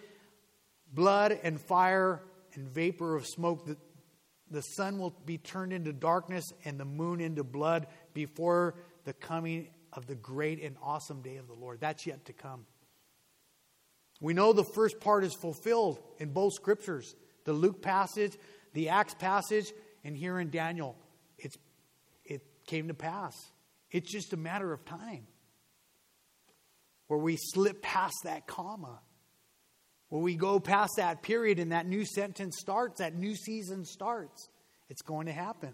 blood 0.92 1.38
and 1.44 1.62
fire 1.62 2.24
and 2.56 2.68
vapor 2.68 3.16
of 3.16 3.26
smoke. 3.28 3.66
The, 3.66 3.78
the 4.50 4.62
sun 4.62 4.98
will 4.98 5.16
be 5.26 5.38
turned 5.38 5.74
into 5.74 5.94
darkness 5.94 6.46
and 6.66 6.80
the 6.80 6.86
moon 6.86 7.22
into 7.22 7.44
blood 7.44 7.88
before 8.14 8.76
the 9.04 9.14
coming 9.14 9.68
of 9.94 10.08
the 10.08 10.16
great 10.16 10.62
and 10.62 10.76
awesome 10.82 11.22
day 11.22 11.38
of 11.38 11.48
the 11.48 11.54
Lord. 11.54 11.80
That's 11.80 12.06
yet 12.06 12.26
to 12.26 12.34
come. 12.34 12.66
We 14.20 14.34
know 14.34 14.54
the 14.54 14.64
first 14.64 15.00
part 15.00 15.24
is 15.24 15.36
fulfilled 15.36 16.00
in 16.20 16.32
both 16.32 16.54
scriptures 16.54 17.16
the 17.46 17.54
Luke 17.54 17.82
passage, 17.82 18.38
the 18.74 18.90
Acts 18.90 19.14
passage, 19.16 19.74
and 20.06 20.16
here 20.16 20.40
in 20.40 20.50
Daniel. 20.50 20.96
It's 21.38 21.58
it 22.24 22.42
came 22.66 22.88
to 22.88 22.94
pass. 22.94 23.36
It's 23.92 24.12
just 24.12 24.34
a 24.34 24.38
matter 24.38 24.72
of 24.72 24.86
time 24.86 25.28
where 27.08 27.20
we 27.20 27.38
slip 27.38 27.82
past 27.82 28.16
that 28.24 28.48
comma, 28.48 29.02
where 30.10 30.22
we 30.22 30.36
go 30.36 30.60
past 30.60 30.94
that 30.98 31.22
period 31.22 31.60
and 31.60 31.74
that 31.74 31.86
new 31.86 32.06
sentence 32.06 32.56
starts, 32.60 33.00
that 33.00 33.14
new 33.14 33.36
season 33.36 33.86
starts. 33.86 34.48
It's 34.90 35.02
going 35.02 35.28
to 35.28 35.34
happen. 35.34 35.74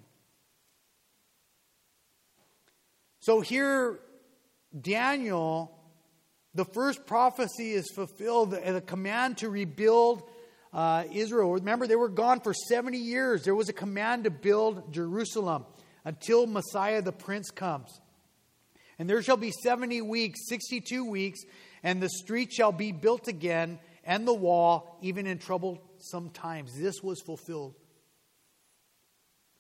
So 3.20 3.42
here, 3.42 4.00
Daniel 4.80 5.80
the 6.56 6.66
first 6.66 7.06
prophecy 7.06 7.72
is 7.72 7.90
fulfilled, 7.92 8.52
the, 8.52 8.82
command 8.82 9.38
to 9.38 9.50
rebuild 9.50 10.24
uh, 10.74 11.04
Israel. 11.12 11.54
Remember, 11.54 11.86
they 11.86 11.96
were 11.96 12.10
gone 12.10 12.40
for 12.40 12.54
70 12.54 12.98
years. 12.98 13.44
There 13.44 13.56
was 13.56 13.70
a 13.70 13.74
command 13.74 14.24
to 14.24 14.32
build 14.32 14.92
Jerusalem 14.92 15.66
until 16.04 16.48
Messiah 16.48 17.02
the 17.02 17.12
Prince 17.12 17.52
comes. 17.52 18.02
And 18.98 19.10
there 19.10 19.22
shall 19.22 19.38
be 19.38 19.52
70 19.52 20.02
weeks, 20.02 20.48
62 20.50 21.06
weeks, 21.06 21.40
and 21.84 22.02
the 22.02 22.10
street 22.10 22.52
shall 22.52 22.72
be 22.72 22.92
built 22.92 23.28
again, 23.28 23.80
and 24.04 24.28
the 24.28 24.34
wall, 24.34 24.98
even 25.02 25.28
in 25.28 25.38
troublesome 25.38 26.32
times. 26.32 26.74
This 26.76 27.02
was 27.04 27.22
fulfilled. 27.22 27.76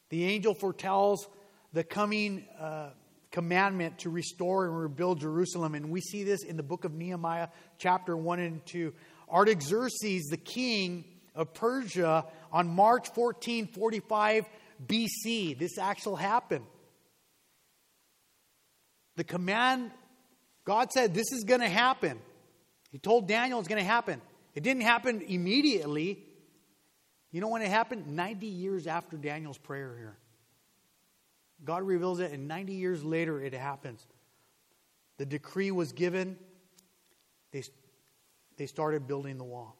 The 0.10 0.26
angel 0.26 0.55
foretells 0.55 1.28
the 1.72 1.84
coming 1.84 2.45
uh, 2.60 2.89
commandment 3.32 3.99
to 3.99 4.09
restore 4.09 4.65
and 4.65 4.77
rebuild 4.77 5.19
Jerusalem. 5.19 5.75
And 5.75 5.91
we 5.91 6.01
see 6.01 6.23
this 6.23 6.43
in 6.43 6.57
the 6.57 6.63
book 6.63 6.86
of 6.86 6.93
Nehemiah, 6.93 7.49
chapter 7.77 8.17
1 8.17 8.39
and 8.39 8.65
2. 8.65 8.93
Artaxerxes, 9.32 10.25
the 10.25 10.38
king 10.38 11.05
of 11.36 11.53
Persia, 11.53 12.25
on 12.51 12.67
March 12.67 13.09
1445 13.13 14.45
BC, 14.88 15.57
this 15.57 15.77
actually 15.77 16.21
happened. 16.21 16.65
The 19.15 19.23
command, 19.23 19.91
God 20.65 20.91
said, 20.91 21.13
this 21.13 21.32
is 21.32 21.43
going 21.43 21.61
to 21.61 21.69
happen. 21.69 22.19
He 22.91 22.97
told 22.97 23.27
Daniel 23.27 23.59
it's 23.59 23.67
going 23.67 23.82
to 23.82 23.88
happen. 23.88 24.21
It 24.55 24.63
didn't 24.63 24.82
happen 24.82 25.21
immediately. 25.21 26.23
You 27.32 27.41
know 27.41 27.49
when 27.49 27.61
it 27.61 27.69
happened? 27.69 28.07
90 28.07 28.47
years 28.47 28.88
after 28.88 29.17
Daniel's 29.17 29.57
prayer 29.57 29.95
here. 29.97 30.17
God 31.64 31.84
reveals 31.84 32.20
it, 32.20 32.32
and 32.32 32.47
90 32.47 32.74
years 32.74 33.03
later 33.03 33.41
it 33.41 33.53
happens. 33.53 34.05
The 35.18 35.26
decree 35.26 35.72
was 35.72 35.91
given, 35.91 36.38
they, 37.51 37.64
they 38.57 38.66
started 38.66 39.07
building 39.07 39.38
the 39.38 39.43
wall. 39.43 39.76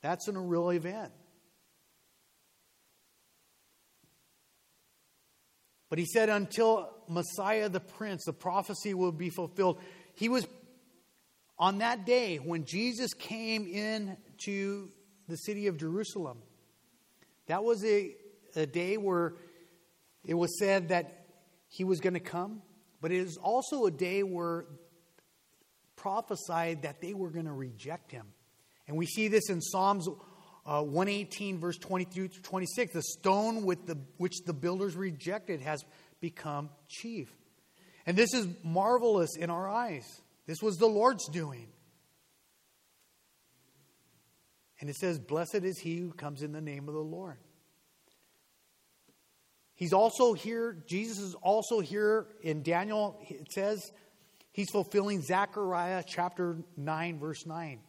That's 0.01 0.27
an, 0.27 0.37
real 0.37 0.69
event. 0.69 1.11
But 5.91 5.99
he 5.99 6.05
said, 6.05 6.29
until 6.29 6.89
Messiah 7.09 7.67
the 7.67 7.81
Prince, 7.81 8.23
the 8.23 8.31
prophecy 8.31 8.93
will 8.93 9.11
be 9.11 9.29
fulfilled. 9.29 9.77
He 10.15 10.29
was 10.29 10.47
on 11.59 11.79
that 11.79 12.05
day 12.05 12.37
when 12.37 12.63
Jesus 12.63 13.13
came 13.13 13.67
in 13.67 14.15
to 14.45 14.87
the 15.27 15.35
city 15.35 15.67
of 15.67 15.75
Jerusalem. 15.77 16.37
That 17.47 17.65
was 17.65 17.83
a, 17.83 18.15
a 18.55 18.65
day 18.65 18.95
where 18.95 19.33
it 20.23 20.33
was 20.33 20.57
said 20.57 20.89
that 20.89 21.25
he 21.67 21.83
was 21.83 21.99
going 21.99 22.13
to 22.13 22.21
come, 22.21 22.61
but 23.01 23.11
it 23.11 23.17
is 23.17 23.35
also 23.35 23.85
a 23.85 23.91
day 23.91 24.23
where 24.23 24.67
prophesied 25.97 26.83
that 26.83 27.01
they 27.01 27.13
were 27.13 27.31
going 27.31 27.47
to 27.47 27.51
reject 27.51 28.13
him. 28.13 28.27
And 28.87 28.95
we 28.95 29.07
see 29.07 29.27
this 29.27 29.49
in 29.49 29.59
Psalms 29.59 30.07
uh, 30.65 30.83
118, 30.83 31.59
verse 31.59 31.77
22 31.77 32.27
to 32.27 32.41
26, 32.41 32.93
the 32.93 33.01
stone 33.01 33.63
with 33.63 33.87
the, 33.87 33.97
which 34.17 34.43
the 34.45 34.53
builders 34.53 34.95
rejected 34.95 35.61
has 35.61 35.83
become 36.19 36.69
chief. 36.87 37.31
And 38.05 38.15
this 38.15 38.33
is 38.33 38.47
marvelous 38.63 39.35
in 39.37 39.49
our 39.49 39.67
eyes. 39.67 40.05
This 40.45 40.61
was 40.61 40.77
the 40.77 40.87
Lord's 40.87 41.27
doing. 41.29 41.67
And 44.79 44.89
it 44.89 44.95
says, 44.95 45.19
Blessed 45.19 45.63
is 45.63 45.79
he 45.79 45.97
who 45.97 46.11
comes 46.11 46.41
in 46.41 46.51
the 46.51 46.61
name 46.61 46.87
of 46.87 46.93
the 46.93 46.99
Lord. 46.99 47.37
He's 49.75 49.93
also 49.93 50.33
here, 50.33 50.77
Jesus 50.87 51.17
is 51.17 51.35
also 51.35 51.79
here 51.79 52.27
in 52.41 52.61
Daniel, 52.61 53.19
it 53.27 53.51
says 53.51 53.91
he's 54.51 54.69
fulfilling 54.69 55.21
Zechariah 55.21 56.03
chapter 56.05 56.57
9, 56.77 57.19
verse 57.19 57.47
9 57.47 57.79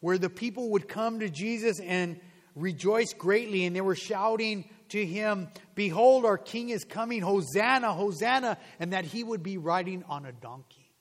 where 0.00 0.18
the 0.18 0.30
people 0.30 0.70
would 0.70 0.88
come 0.88 1.20
to 1.20 1.28
Jesus 1.28 1.80
and 1.80 2.20
rejoice 2.54 3.12
greatly, 3.14 3.64
and 3.64 3.74
they 3.74 3.80
were 3.80 3.96
shouting 3.96 4.68
to 4.90 5.04
him, 5.04 5.48
Behold, 5.74 6.24
our 6.24 6.38
king 6.38 6.70
is 6.70 6.84
coming, 6.84 7.20
Hosanna, 7.22 7.92
Hosanna, 7.92 8.58
and 8.80 8.92
that 8.92 9.04
he 9.04 9.22
would 9.22 9.42
be 9.42 9.58
riding 9.58 10.04
on 10.08 10.26
a 10.26 10.32
donkey. 10.32 10.92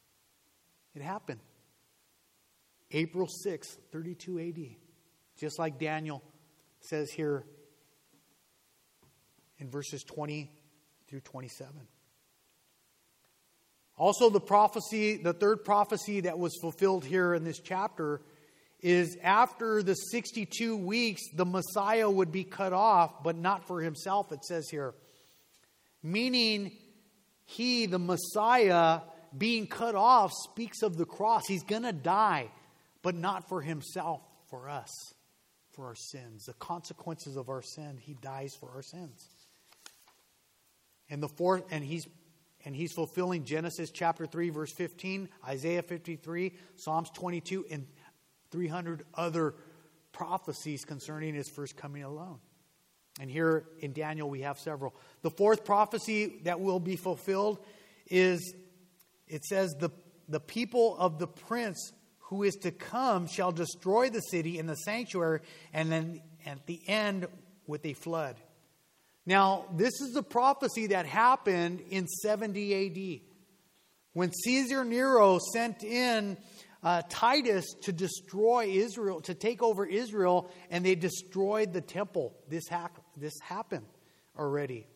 It 0.96 1.02
happened. 1.02 1.40
April 2.92 3.28
6, 3.28 3.78
32 3.92 4.40
AD. 4.40 4.76
Just 5.40 5.60
like 5.60 5.78
Daniel 5.78 6.24
says 6.80 7.12
here 7.12 7.44
in 9.60 9.70
verses 9.70 10.04
20 10.04 10.52
through 11.08 11.22
27. 11.22 11.74
Also, 13.98 14.30
the 14.30 14.40
prophecy, 14.40 15.18
the 15.18 15.34
third 15.34 15.66
prophecy 15.66 16.22
that 16.22 16.38
was 16.38 16.56
fulfilled 16.62 17.04
here 17.04 17.34
in 17.34 17.44
this 17.44 17.60
chapter 17.60 18.22
is 18.82 19.18
after 19.24 19.82
the 19.82 19.96
62 19.96 20.78
weeks, 20.78 21.22
the 21.34 21.46
Messiah 21.46 22.10
would 22.10 22.32
be 22.32 22.44
cut 22.44 22.74
off, 22.74 23.24
but 23.24 23.36
not 23.36 23.68
for 23.68 23.82
himself, 23.82 24.32
it 24.32 24.44
says 24.46 24.70
here. 24.70 24.94
Meaning, 26.04 26.72
he, 27.46 27.88
the 27.88 28.00
Messiah, 28.00 29.02
being 29.36 29.68
cut 29.68 29.96
off, 29.96 30.32
speaks 30.52 30.84
of 30.84 30.98
the 30.98 31.06
cross. 31.06 31.44
He's 31.48 31.64
going 31.64 31.84
to 31.84 31.94
die, 31.94 32.50
but 33.02 33.16
not 33.16 33.50
for 33.50 33.62
himself, 33.62 34.22
for 34.50 34.70
us, 34.70 34.90
for 35.72 35.88
our 35.88 35.96
sins. 35.96 36.46
The 36.46 36.54
consequences 36.54 37.36
of 37.36 37.50
our 37.50 37.64
sin, 37.64 37.98
he 38.00 38.14
dies 38.22 38.54
for 38.60 38.70
our 38.76 38.84
sins. 38.84 39.28
And 41.10 41.24
the 41.24 41.30
fourth, 41.30 41.64
and 41.72 41.84
he's 41.84 42.06
and 42.66 42.76
he's 42.76 42.92
fulfilling 42.92 43.46
Genesis 43.46 43.92
chapter 43.92 44.26
3, 44.26 44.50
verse 44.50 44.74
15, 44.74 45.30
Isaiah 45.48 45.82
53, 45.82 46.52
Psalms 46.76 47.10
22, 47.12 47.66
and 47.72 47.88
300 48.52 49.06
other 49.14 49.56
prophecies 50.12 50.86
concerning 50.86 51.34
his 51.34 51.50
first 51.50 51.78
coming 51.78 52.04
alone. 52.04 52.40
And 53.20 53.30
here 53.32 53.66
in 53.80 53.94
Daniel, 53.94 54.30
we 54.30 54.42
have 54.42 54.60
several. 54.60 54.96
The 55.22 55.32
fourth 55.32 55.66
prophecy 55.66 56.40
that 56.44 56.60
will 56.60 56.80
be 56.80 56.96
fulfilled 56.96 57.60
is 58.10 58.54
it 59.28 59.44
says, 59.44 59.76
the, 59.80 59.90
the 60.30 60.40
people 60.40 60.96
of 60.98 61.20
the 61.20 61.28
prince 61.28 61.92
who 62.20 62.44
is 62.44 62.56
to 62.56 62.72
come 62.72 63.28
shall 63.28 63.52
destroy 63.52 64.10
the 64.10 64.20
city 64.20 64.60
and 64.60 64.68
the 64.68 64.76
sanctuary, 64.76 65.42
and 65.74 65.92
then 65.92 66.22
at 66.46 66.66
the 66.66 66.82
end 66.88 67.28
with 67.66 67.86
a 67.86 67.94
flood. 67.94 68.36
Now, 69.26 69.66
this 69.74 70.00
is 70.02 70.16
a 70.16 70.24
prophecy 70.24 70.88
that 70.88 71.06
happened 71.06 71.82
in 71.90 72.08
70 72.08 73.18
AD 73.18 73.22
when 74.14 74.32
Caesar 74.32 74.84
Nero 74.84 75.40
sent 75.54 75.84
in 75.84 76.38
uh, 76.84 77.02
Titus 77.10 77.74
to 77.84 77.92
destroy 77.92 78.68
Israel, 78.68 79.22
to 79.22 79.34
take 79.34 79.64
over 79.64 79.86
Israel, 79.86 80.52
and 80.70 80.86
they 80.86 80.96
destroyed 80.96 81.74
the 81.74 81.82
temple. 81.82 82.36
This, 82.48 82.68
ha- 82.68 82.90
this 83.16 83.34
happened 83.42 83.88
already. 84.38 84.88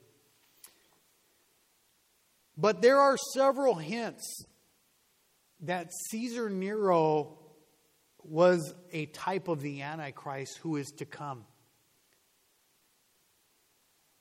But 2.58 2.82
there 2.82 3.00
are 3.00 3.18
several 3.34 3.76
hints 3.76 4.46
that 5.62 5.92
Caesar 6.10 6.50
Nero 6.50 7.38
was 8.24 8.74
a 8.92 9.08
type 9.08 9.48
of 9.48 9.62
the 9.62 9.82
Antichrist 9.82 10.58
who 10.58 10.76
is 10.76 10.92
to 10.98 11.06
come. 11.06 11.46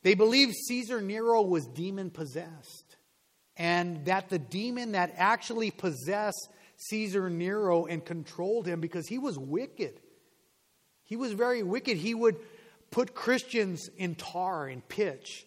They 0.02 0.14
believe 0.14 0.54
Caesar 0.68 1.00
Nero 1.02 1.42
was 1.42 1.66
demon 1.66 2.10
possessed, 2.10 2.96
and 3.56 4.06
that 4.06 4.30
the 4.30 4.38
demon 4.38 4.92
that 4.92 5.12
actually 5.16 5.70
possessed 5.70 6.48
Caesar 6.88 7.28
Nero 7.28 7.84
and 7.84 8.04
controlled 8.04 8.66
him 8.66 8.80
because 8.80 9.06
he 9.06 9.18
was 9.18 9.38
wicked. 9.38 10.00
He 11.04 11.16
was 11.16 11.32
very 11.32 11.62
wicked. 11.62 11.98
He 11.98 12.14
would 12.14 12.36
put 12.90 13.14
Christians 13.14 13.90
in 13.96 14.14
tar 14.14 14.66
and 14.66 14.86
pitch, 14.88 15.46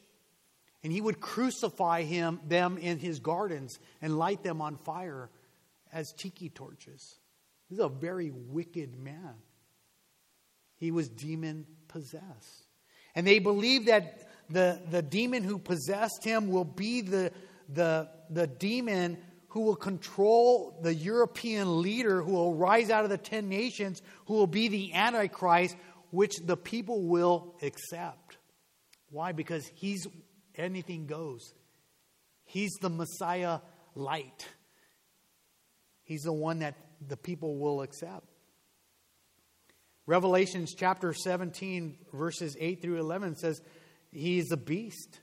and 0.84 0.94
he 0.94 1.02
would 1.02 1.20
crucify 1.20 2.04
him, 2.04 2.40
them 2.48 2.78
in 2.78 3.00
his 3.00 3.20
gardens 3.20 3.80
and 4.02 4.18
light 4.18 4.44
them 4.44 4.62
on 4.62 4.78
fire 4.78 5.30
as 5.92 6.14
tiki 6.14 6.50
torches. 6.50 7.20
He's 7.68 7.80
a 7.80 7.90
very 7.90 8.32
wicked 8.32 8.96
man. 8.96 9.34
He 10.78 10.92
was 10.92 11.10
demon 11.10 11.66
possessed. 11.88 12.68
And 13.16 13.26
they 13.26 13.40
believe 13.40 13.86
that 13.86 14.30
the, 14.50 14.80
the 14.92 15.02
demon 15.02 15.44
who 15.44 15.58
possessed 15.58 16.24
him 16.24 16.50
will 16.50 16.66
be 16.66 17.02
the, 17.02 17.32
the, 17.70 18.10
the 18.30 18.48
demon 18.48 19.18
who 19.54 19.62
will 19.62 19.76
control 19.76 20.80
the 20.82 20.96
European 20.96 21.84
leader 21.84 22.24
who 22.24 22.32
will 22.32 22.56
rise 22.56 22.90
out 22.90 23.04
of 23.04 23.12
the 23.12 23.20
ten 23.20 23.50
nations, 23.50 24.02
who 24.26 24.34
will 24.34 24.48
be 24.48 24.68
the 24.68 24.92
Antichrist, 24.96 25.76
which 26.10 26.38
the 26.44 26.58
people 26.58 27.04
will 27.04 27.54
accept. 27.62 28.38
Why? 29.12 29.32
Because 29.32 29.70
he's 29.76 30.08
anything 30.56 31.06
goes. 31.06 31.54
He's 32.46 32.72
the 32.82 32.90
Messiah 32.90 33.60
light. 33.94 34.48
He's 36.02 36.24
the 36.24 36.34
one 36.34 36.60
that 36.60 36.74
the 37.08 37.16
people 37.16 37.60
will 37.60 37.84
accept. 37.84 38.28
Revelations 40.08 40.74
chapter 40.76 41.14
17, 41.14 41.96
verses 42.12 42.58
8 42.60 42.82
through 42.82 43.00
11 43.00 43.36
says, 43.36 43.62
He 44.12 44.40
is 44.40 44.52
a 44.52 44.58
beast. 44.58 45.20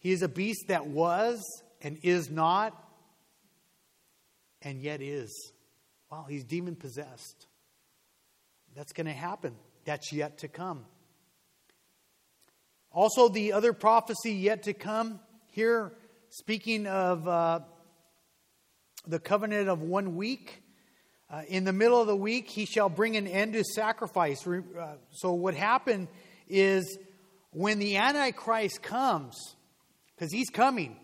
He 0.00 0.10
is 0.10 0.22
a 0.22 0.28
beast 0.28 0.64
that 0.66 0.88
was 0.88 1.40
and 1.80 2.00
is 2.02 2.28
not 2.28 2.82
and 4.62 4.80
yet 4.80 5.00
is. 5.00 5.52
Wow, 6.10 6.26
he's 6.28 6.44
demon 6.44 6.76
possessed. 6.76 7.46
That's 8.74 8.92
going 8.92 9.06
to 9.06 9.12
happen. 9.12 9.54
That's 9.84 10.12
yet 10.12 10.38
to 10.38 10.48
come. 10.48 10.84
Also, 12.92 13.28
the 13.28 13.52
other 13.52 13.72
prophecy 13.72 14.32
yet 14.32 14.64
to 14.64 14.72
come 14.72 15.20
here, 15.52 15.92
speaking 16.30 16.86
of 16.86 17.26
uh, 17.26 17.60
the 19.06 19.18
covenant 19.18 19.68
of 19.68 19.82
one 19.82 20.16
week. 20.16 20.62
Uh, 21.28 21.42
in 21.48 21.64
the 21.64 21.72
middle 21.72 22.00
of 22.00 22.06
the 22.06 22.16
week, 22.16 22.48
he 22.48 22.64
shall 22.64 22.88
bring 22.88 23.16
an 23.16 23.26
end 23.26 23.54
to 23.54 23.64
sacrifice. 23.64 24.46
Uh, 24.46 24.94
so, 25.10 25.32
what 25.32 25.54
happened 25.54 26.08
is 26.48 26.98
when 27.50 27.78
the 27.78 27.96
Antichrist 27.96 28.80
comes, 28.82 29.56
because 30.14 30.32
he's 30.32 30.50
coming, 30.50 30.96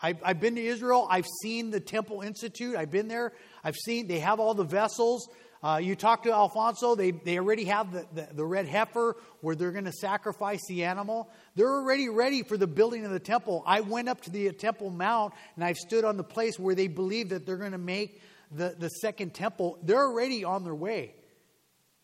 I've, 0.00 0.18
I've 0.22 0.40
been 0.40 0.56
to 0.56 0.64
Israel. 0.64 1.06
I've 1.10 1.26
seen 1.42 1.70
the 1.70 1.80
Temple 1.80 2.20
Institute. 2.22 2.76
I've 2.76 2.90
been 2.90 3.08
there. 3.08 3.32
I've 3.64 3.76
seen, 3.76 4.06
they 4.06 4.18
have 4.18 4.40
all 4.40 4.54
the 4.54 4.64
vessels. 4.64 5.28
Uh, 5.62 5.78
you 5.78 5.96
talk 5.96 6.22
to 6.24 6.32
Alfonso, 6.32 6.94
they, 6.94 7.10
they 7.10 7.38
already 7.38 7.64
have 7.64 7.90
the, 7.90 8.06
the, 8.14 8.28
the 8.34 8.44
red 8.44 8.66
heifer 8.66 9.16
where 9.40 9.56
they're 9.56 9.72
going 9.72 9.86
to 9.86 9.92
sacrifice 9.92 10.60
the 10.68 10.84
animal. 10.84 11.30
They're 11.54 11.72
already 11.72 12.08
ready 12.08 12.42
for 12.42 12.56
the 12.56 12.66
building 12.66 13.04
of 13.04 13.10
the 13.10 13.18
temple. 13.18 13.64
I 13.66 13.80
went 13.80 14.08
up 14.08 14.20
to 14.22 14.30
the 14.30 14.52
Temple 14.52 14.90
Mount 14.90 15.32
and 15.56 15.64
I've 15.64 15.78
stood 15.78 16.04
on 16.04 16.18
the 16.18 16.24
place 16.24 16.58
where 16.58 16.74
they 16.74 16.88
believe 16.88 17.30
that 17.30 17.46
they're 17.46 17.56
going 17.56 17.72
to 17.72 17.78
make 17.78 18.20
the, 18.52 18.76
the 18.78 18.88
second 18.88 19.34
temple. 19.34 19.78
They're 19.82 20.06
already 20.06 20.44
on 20.44 20.62
their 20.62 20.74
way. 20.74 21.14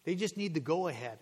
They 0.04 0.14
just 0.14 0.36
need 0.36 0.54
the 0.54 0.60
go 0.60 0.88
ahead. 0.88 1.18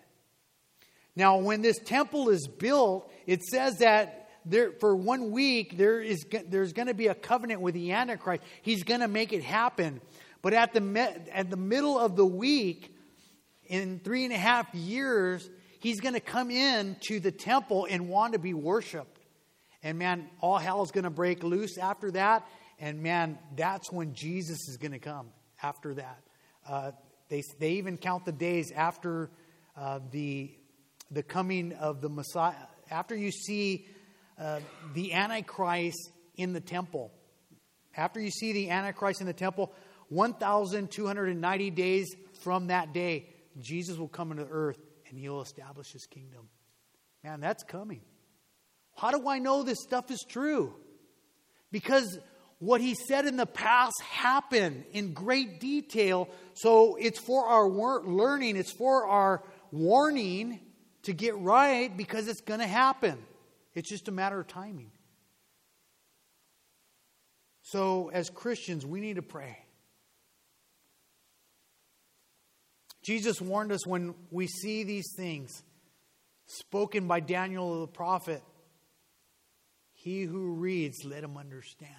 Now, 1.15 1.37
when 1.37 1.61
this 1.61 1.77
temple 1.79 2.29
is 2.29 2.47
built, 2.47 3.11
it 3.27 3.43
says 3.43 3.79
that 3.79 4.20
there, 4.45 4.71
for 4.79 4.95
one 4.95 5.31
week, 5.31 5.77
there 5.77 6.01
is, 6.01 6.25
there's 6.47 6.73
going 6.73 6.87
to 6.87 6.93
be 6.93 7.07
a 7.07 7.15
covenant 7.15 7.61
with 7.61 7.75
the 7.75 7.91
Antichrist. 7.91 8.43
He's 8.61 8.83
going 8.83 9.01
to 9.01 9.07
make 9.07 9.33
it 9.33 9.43
happen. 9.43 10.01
But 10.41 10.53
at 10.53 10.73
the, 10.73 11.21
at 11.31 11.49
the 11.49 11.57
middle 11.57 11.99
of 11.99 12.15
the 12.15 12.25
week, 12.25 12.95
in 13.65 13.99
three 14.03 14.25
and 14.25 14.33
a 14.33 14.37
half 14.37 14.73
years, 14.73 15.49
he's 15.79 15.99
going 15.99 16.15
to 16.15 16.19
come 16.19 16.51
in 16.51 16.97
to 17.01 17.19
the 17.19 17.31
temple 17.31 17.87
and 17.89 18.09
want 18.09 18.33
to 18.33 18.39
be 18.39 18.53
worshiped. 18.53 19.19
And 19.83 19.97
man, 19.97 20.27
all 20.39 20.57
hell 20.57 20.83
is 20.83 20.91
going 20.91 21.05
to 21.05 21.09
break 21.09 21.43
loose 21.43 21.77
after 21.77 22.11
that. 22.11 22.47
And 22.79 23.01
man, 23.01 23.37
that's 23.55 23.91
when 23.91 24.13
Jesus 24.13 24.67
is 24.67 24.77
going 24.77 24.91
to 24.91 24.99
come 24.99 25.27
after 25.61 25.93
that. 25.93 26.19
Uh, 26.67 26.91
they, 27.29 27.43
they 27.59 27.71
even 27.73 27.97
count 27.97 28.25
the 28.25 28.31
days 28.31 28.71
after 28.71 29.29
uh, 29.77 29.99
the, 30.11 30.51
the 31.11 31.23
coming 31.23 31.73
of 31.73 32.01
the 32.01 32.09
Messiah. 32.09 32.55
After 32.89 33.15
you 33.15 33.31
see 33.31 33.87
uh, 34.41 34.59
the 34.95 35.13
Antichrist 35.13 36.09
in 36.35 36.53
the 36.53 36.59
temple. 36.59 37.11
After 37.95 38.19
you 38.19 38.31
see 38.31 38.53
the 38.53 38.69
Antichrist 38.71 39.21
in 39.21 39.27
the 39.27 39.33
temple, 39.33 39.71
1,290 40.09 41.69
days 41.71 42.15
from 42.41 42.67
that 42.67 42.91
day, 42.91 43.27
Jesus 43.59 43.97
will 43.97 44.07
come 44.07 44.31
into 44.31 44.47
earth 44.49 44.79
and 45.07 45.19
he'll 45.19 45.41
establish 45.41 45.91
his 45.91 46.05
kingdom. 46.07 46.49
Man, 47.23 47.39
that's 47.39 47.63
coming. 47.63 48.01
How 48.95 49.11
do 49.11 49.27
I 49.29 49.39
know 49.39 49.61
this 49.63 49.81
stuff 49.81 50.09
is 50.09 50.25
true? 50.27 50.73
Because 51.71 52.17
what 52.59 52.81
he 52.81 52.95
said 52.95 53.25
in 53.25 53.37
the 53.37 53.45
past 53.45 54.01
happened 54.01 54.85
in 54.91 55.13
great 55.13 55.59
detail. 55.59 56.29
So 56.53 56.95
it's 56.95 57.19
for 57.19 57.45
our 57.45 57.67
learning, 57.67 58.57
it's 58.57 58.71
for 58.71 59.07
our 59.07 59.43
warning 59.71 60.59
to 61.03 61.13
get 61.13 61.37
right 61.37 61.95
because 61.95 62.27
it's 62.27 62.41
going 62.41 62.59
to 62.59 62.67
happen. 62.67 63.17
It's 63.73 63.89
just 63.89 64.07
a 64.07 64.11
matter 64.11 64.39
of 64.39 64.47
timing. 64.47 64.91
So, 67.61 68.09
as 68.11 68.29
Christians, 68.29 68.85
we 68.85 68.99
need 68.99 69.15
to 69.15 69.21
pray. 69.21 69.57
Jesus 73.03 73.41
warned 73.41 73.71
us 73.71 73.85
when 73.87 74.13
we 74.29 74.47
see 74.47 74.83
these 74.83 75.13
things 75.15 75.63
spoken 76.45 77.07
by 77.07 77.19
Daniel 77.19 77.81
the 77.81 77.87
prophet 77.87 78.43
He 79.93 80.23
who 80.23 80.53
reads, 80.53 81.03
let 81.05 81.23
him 81.23 81.37
understand. 81.37 81.91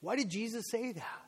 Why 0.00 0.16
did 0.16 0.30
Jesus 0.30 0.70
say 0.70 0.92
that? 0.92 1.22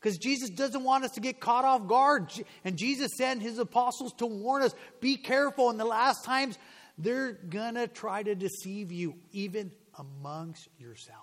Because 0.00 0.18
Jesus 0.18 0.50
doesn't 0.50 0.82
want 0.82 1.04
us 1.04 1.12
to 1.12 1.20
get 1.20 1.38
caught 1.38 1.64
off 1.64 1.86
guard. 1.86 2.32
And 2.64 2.76
Jesus 2.76 3.12
sent 3.16 3.40
his 3.40 3.58
apostles 3.58 4.12
to 4.14 4.26
warn 4.26 4.62
us 4.62 4.74
be 5.00 5.16
careful. 5.16 5.70
In 5.70 5.76
the 5.76 5.84
last 5.84 6.24
times, 6.24 6.58
they're 7.02 7.32
going 7.32 7.74
to 7.74 7.88
try 7.88 8.22
to 8.22 8.34
deceive 8.34 8.92
you, 8.92 9.16
even 9.32 9.72
amongst 9.98 10.68
yourself. 10.78 11.18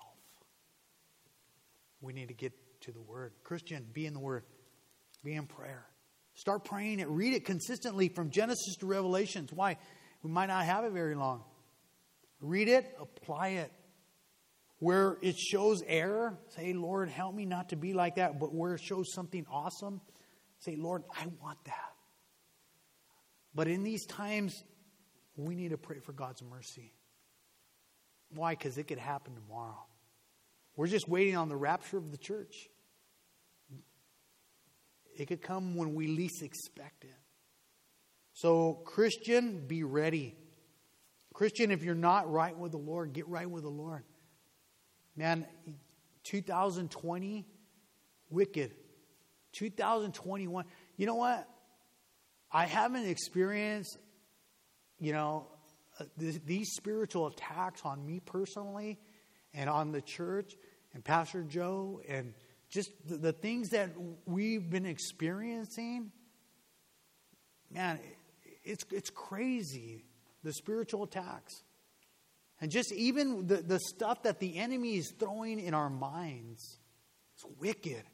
We 2.00 2.12
need 2.12 2.28
to 2.28 2.34
get 2.34 2.52
to 2.82 2.92
the 2.92 3.00
Word. 3.00 3.32
Christian, 3.44 3.86
be 3.92 4.06
in 4.06 4.14
the 4.14 4.20
Word, 4.20 4.44
be 5.24 5.34
in 5.34 5.46
prayer. 5.46 5.86
Start 6.34 6.64
praying 6.64 7.00
it. 7.00 7.08
Read 7.08 7.34
it 7.34 7.44
consistently 7.44 8.08
from 8.08 8.30
Genesis 8.30 8.76
to 8.76 8.86
Revelations. 8.86 9.52
Why? 9.52 9.76
We 10.22 10.30
might 10.30 10.46
not 10.46 10.64
have 10.64 10.84
it 10.84 10.92
very 10.92 11.14
long. 11.14 11.42
Read 12.40 12.68
it, 12.68 12.96
apply 13.00 13.48
it. 13.48 13.72
Where 14.78 15.18
it 15.20 15.36
shows 15.36 15.82
error, 15.86 16.38
say, 16.56 16.72
Lord, 16.72 17.10
help 17.10 17.34
me 17.34 17.44
not 17.44 17.70
to 17.70 17.76
be 17.76 17.92
like 17.92 18.16
that. 18.16 18.40
But 18.40 18.54
where 18.54 18.74
it 18.74 18.80
shows 18.80 19.12
something 19.12 19.44
awesome, 19.50 20.00
say, 20.60 20.76
Lord, 20.76 21.02
I 21.10 21.26
want 21.42 21.62
that. 21.64 21.92
But 23.54 23.68
in 23.68 23.82
these 23.82 24.06
times, 24.06 24.62
we 25.44 25.54
need 25.54 25.70
to 25.70 25.78
pray 25.78 25.98
for 25.98 26.12
God's 26.12 26.42
mercy. 26.42 26.92
Why? 28.34 28.52
Because 28.52 28.78
it 28.78 28.84
could 28.84 28.98
happen 28.98 29.34
tomorrow. 29.34 29.84
We're 30.76 30.86
just 30.86 31.08
waiting 31.08 31.36
on 31.36 31.48
the 31.48 31.56
rapture 31.56 31.98
of 31.98 32.10
the 32.10 32.16
church. 32.16 32.68
It 35.16 35.26
could 35.26 35.42
come 35.42 35.74
when 35.74 35.94
we 35.94 36.06
least 36.06 36.42
expect 36.42 37.04
it. 37.04 37.16
So, 38.32 38.80
Christian, 38.84 39.66
be 39.66 39.82
ready. 39.82 40.36
Christian, 41.34 41.70
if 41.70 41.82
you're 41.82 41.94
not 41.94 42.30
right 42.30 42.56
with 42.56 42.72
the 42.72 42.78
Lord, 42.78 43.12
get 43.12 43.28
right 43.28 43.48
with 43.48 43.64
the 43.64 43.70
Lord. 43.70 44.04
Man, 45.16 45.46
2020, 46.24 47.46
wicked. 48.30 48.74
2021, 49.52 50.64
you 50.96 51.06
know 51.06 51.16
what? 51.16 51.48
I 52.52 52.66
haven't 52.66 53.06
experienced 53.06 53.98
you 55.00 55.12
know, 55.12 55.46
uh, 55.98 56.04
these 56.16 56.72
spiritual 56.72 57.26
attacks 57.26 57.82
on 57.84 58.04
me 58.06 58.20
personally 58.20 58.98
and 59.54 59.68
on 59.68 59.92
the 59.92 60.00
church 60.00 60.54
and 60.94 61.02
Pastor 61.02 61.42
Joe 61.42 62.00
and 62.08 62.34
just 62.68 62.90
the, 63.06 63.32
things 63.32 63.70
that 63.70 63.90
we've 64.26 64.70
been 64.70 64.86
experiencing, 64.86 66.12
man, 67.70 67.98
it's, 68.62 68.84
it's 68.92 69.10
crazy, 69.10 70.04
the 70.44 70.52
spiritual 70.52 71.02
attacks. 71.02 71.64
And 72.60 72.70
just 72.70 72.92
even 72.92 73.46
the, 73.46 73.56
the 73.56 73.80
stuff 73.80 74.22
that 74.24 74.38
the 74.38 74.58
enemy 74.58 74.96
is 74.96 75.12
throwing 75.18 75.58
in 75.58 75.74
our 75.74 75.90
minds. 75.90 76.78
It's 77.34 77.44
wicked. 77.58 78.04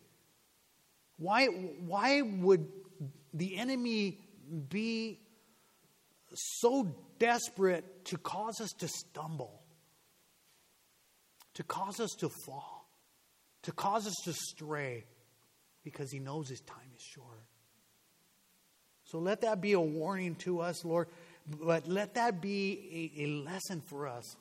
Why, 1.18 1.46
why 1.46 2.22
would 2.22 2.68
the 3.34 3.56
enemy 3.56 4.20
be 4.68 5.20
so 6.36 6.94
desperate 7.18 8.04
to 8.06 8.18
cause 8.18 8.60
us 8.60 8.72
to 8.78 8.88
stumble, 8.88 9.62
to 11.54 11.62
cause 11.62 12.00
us 12.00 12.12
to 12.18 12.28
fall, 12.28 12.88
to 13.62 13.72
cause 13.72 14.06
us 14.06 14.14
to 14.24 14.32
stray, 14.32 15.04
because 15.84 16.10
He 16.10 16.18
knows 16.18 16.48
His 16.48 16.60
time 16.60 16.90
is 16.94 17.02
short. 17.02 17.44
So 19.04 19.18
let 19.18 19.42
that 19.42 19.60
be 19.60 19.72
a 19.72 19.80
warning 19.80 20.34
to 20.36 20.60
us, 20.60 20.84
Lord, 20.84 21.08
but 21.46 21.86
let 21.86 22.14
that 22.14 22.40
be 22.40 23.12
a, 23.16 23.22
a 23.22 23.26
lesson 23.44 23.80
for 23.80 24.08
us. 24.08 24.36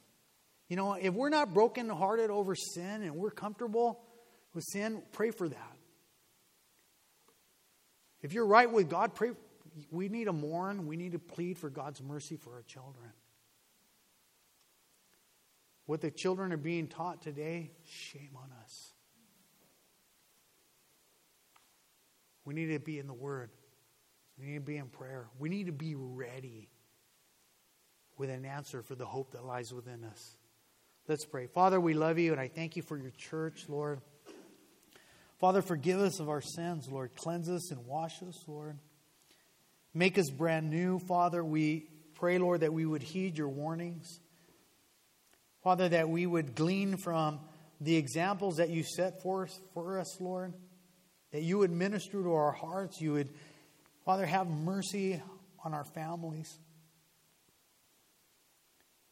You 0.67 0.75
know, 0.75 0.93
if 0.93 1.13
we're 1.13 1.29
not 1.29 1.53
brokenhearted 1.53 2.31
over 2.31 2.55
sin 2.55 3.03
and 3.03 3.15
we're 3.15 3.29
comfortable, 3.29 4.01
with 4.55 4.63
sin, 4.63 5.03
pray 5.11 5.29
for 5.31 5.47
that. 5.47 5.77
If 8.21 8.33
you're 8.33 8.47
right 8.47 8.71
with 8.71 8.89
God, 8.89 9.13
pray. 9.13 9.31
We 9.91 10.09
need 10.09 10.25
to 10.25 10.33
mourn. 10.33 10.87
We 10.87 10.95
need 10.95 11.11
to 11.13 11.19
plead 11.19 11.57
for 11.57 11.69
God's 11.69 12.01
mercy 12.01 12.37
for 12.37 12.53
our 12.53 12.63
children. 12.63 13.11
What 15.85 16.01
the 16.01 16.11
children 16.11 16.51
are 16.51 16.57
being 16.57 16.87
taught 16.87 17.21
today, 17.21 17.71
shame 17.85 18.31
on 18.35 18.49
us. 18.63 18.93
We 22.43 22.53
need 22.53 22.67
to 22.67 22.79
be 22.79 22.99
in 22.99 23.07
the 23.07 23.13
Word. 23.13 23.49
We 24.39 24.47
need 24.47 24.55
to 24.55 24.61
be 24.61 24.77
in 24.77 24.87
prayer. 24.87 25.27
We 25.39 25.49
need 25.49 25.67
to 25.67 25.71
be 25.71 25.95
ready 25.95 26.69
with 28.17 28.29
an 28.29 28.45
answer 28.45 28.81
for 28.81 28.95
the 28.95 29.05
hope 29.05 29.31
that 29.31 29.45
lies 29.45 29.73
within 29.73 30.03
us. 30.03 30.37
Let's 31.07 31.25
pray. 31.25 31.47
Father, 31.47 31.79
we 31.79 31.93
love 31.93 32.17
you 32.17 32.31
and 32.31 32.41
I 32.41 32.47
thank 32.47 32.75
you 32.75 32.81
for 32.81 32.97
your 32.97 33.11
church, 33.11 33.65
Lord. 33.67 34.01
Father, 35.37 35.61
forgive 35.61 35.99
us 35.99 36.19
of 36.19 36.29
our 36.29 36.41
sins, 36.41 36.89
Lord. 36.89 37.11
Cleanse 37.15 37.49
us 37.49 37.71
and 37.71 37.85
wash 37.85 38.23
us, 38.23 38.43
Lord. 38.47 38.79
Make 39.97 40.17
us 40.17 40.29
brand 40.29 40.69
new, 40.69 40.99
Father. 40.99 41.41
We 41.41 41.87
pray, 42.15 42.37
Lord, 42.37 42.59
that 42.59 42.73
we 42.73 42.85
would 42.85 43.01
heed 43.01 43.37
your 43.37 43.47
warnings. 43.47 44.19
Father, 45.63 45.87
that 45.87 46.09
we 46.09 46.25
would 46.25 46.53
glean 46.53 46.97
from 46.97 47.39
the 47.79 47.95
examples 47.95 48.57
that 48.57 48.69
you 48.69 48.83
set 48.83 49.21
forth 49.23 49.57
for 49.73 49.97
us, 49.97 50.19
Lord. 50.19 50.53
That 51.31 51.43
you 51.43 51.59
would 51.59 51.71
minister 51.71 52.21
to 52.21 52.33
our 52.33 52.51
hearts. 52.51 52.99
You 52.99 53.13
would, 53.13 53.29
Father, 54.03 54.25
have 54.25 54.47
mercy 54.47 55.23
on 55.63 55.73
our 55.73 55.85
families. 55.85 56.59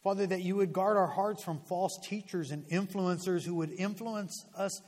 Father, 0.04 0.28
that 0.28 0.42
you 0.42 0.58
would 0.58 0.74
guard 0.74 0.98
our 0.98 1.08
hearts 1.08 1.42
from 1.46 1.62
false 1.70 1.98
teachers 2.04 2.52
and 2.52 2.68
influencers 2.68 3.44
who 3.46 3.56
would 3.56 3.72
influence 3.72 4.46
us 4.54 4.82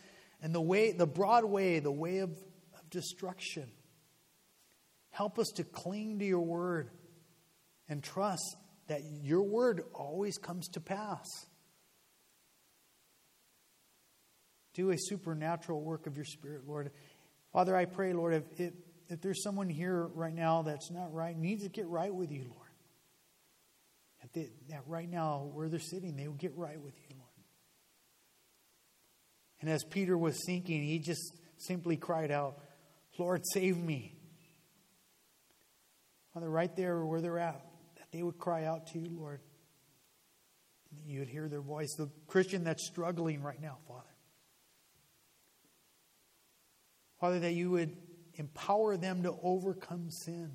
in 0.43 0.51
the 0.51 0.61
way, 0.61 0.91
the 0.91 1.07
broad 1.07 1.45
way, 1.45 1.79
the 1.79 1.89
way 1.89 2.17
of, 2.17 2.31
of 2.31 2.89
destruction. 2.89 3.71
Help 5.15 5.39
us 5.39 5.47
to 5.55 5.63
cling 5.63 6.19
to 6.19 6.25
your 6.25 6.41
word 6.41 6.89
and 7.87 8.03
trust 8.03 8.57
that 8.87 9.01
your 9.23 9.43
word 9.43 9.83
always 9.93 10.37
comes 10.37 10.67
to 10.69 10.79
pass. 10.79 11.25
Do 14.73 14.91
a 14.91 14.97
supernatural 14.97 15.81
work 15.81 16.05
of 16.05 16.15
your 16.15 16.25
spirit, 16.25 16.67
Lord. 16.67 16.91
Father, 17.53 17.75
I 17.75 17.85
pray, 17.85 18.13
Lord, 18.13 18.33
if, 18.33 18.59
if, 18.59 18.73
if 19.07 19.21
there's 19.21 19.41
someone 19.41 19.69
here 19.69 20.07
right 20.13 20.33
now 20.33 20.63
that's 20.63 20.91
not 20.91 21.13
right, 21.13 21.37
needs 21.37 21.63
to 21.63 21.69
get 21.69 21.87
right 21.87 22.13
with 22.13 22.31
you, 22.31 22.43
Lord 22.49 22.65
they, 24.35 24.49
that 24.69 24.83
right 24.85 25.09
now, 25.09 25.49
where 25.53 25.67
they're 25.69 25.79
sitting, 25.79 26.15
they 26.15 26.27
will 26.27 26.35
get 26.35 26.55
right 26.55 26.79
with 26.79 26.93
you, 27.09 27.15
Lord. 27.15 27.29
And 29.61 29.69
as 29.69 29.83
Peter 29.83 30.17
was 30.17 30.45
sinking, 30.45 30.83
he 30.83 30.99
just 30.99 31.33
simply 31.57 31.97
cried 31.97 32.29
out, 32.29 32.59
Lord, 33.17 33.41
save 33.53 33.77
me. 33.77 34.14
Father, 36.35 36.49
right 36.49 36.75
there 36.75 37.03
where 37.03 37.21
they're 37.21 37.39
at, 37.39 37.65
that 37.95 38.11
they 38.11 38.21
would 38.21 38.37
cry 38.37 38.65
out 38.65 38.85
to 38.87 38.99
you, 38.99 39.09
Lord. 39.09 39.39
You 41.07 41.19
would 41.19 41.29
hear 41.29 41.49
their 41.49 41.61
voice. 41.61 41.95
The 41.95 42.11
Christian 42.27 42.63
that's 42.63 42.85
struggling 42.85 43.41
right 43.41 43.59
now, 43.59 43.77
Father. 43.87 44.03
Father, 47.19 47.39
that 47.39 47.53
you 47.53 47.71
would 47.71 47.97
empower 48.35 48.97
them 48.97 49.23
to 49.23 49.33
overcome 49.41 50.11
sin. 50.11 50.51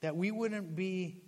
that 0.00 0.16
we 0.16 0.30
wouldn't 0.30 0.74
be 0.74 1.22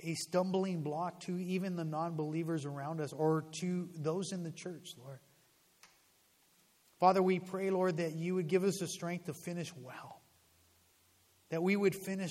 a 0.00 0.14
stumbling 0.14 0.82
block 0.82 1.20
to 1.20 1.38
even 1.38 1.76
the 1.76 1.84
non 1.84 2.16
believers 2.16 2.64
around 2.64 3.00
us 3.00 3.12
or 3.12 3.44
to 3.52 3.88
those 3.94 4.32
in 4.32 4.42
the 4.42 4.50
church, 4.50 4.94
Lord. 4.98 5.20
Father, 7.02 7.20
we 7.20 7.40
pray, 7.40 7.70
Lord, 7.70 7.96
that 7.96 8.12
you 8.12 8.36
would 8.36 8.46
give 8.46 8.62
us 8.62 8.78
the 8.78 8.86
strength 8.86 9.24
to 9.24 9.34
finish 9.34 9.74
well, 9.74 10.22
that 11.50 11.60
we 11.60 11.74
would 11.74 11.96
finish 11.96 12.30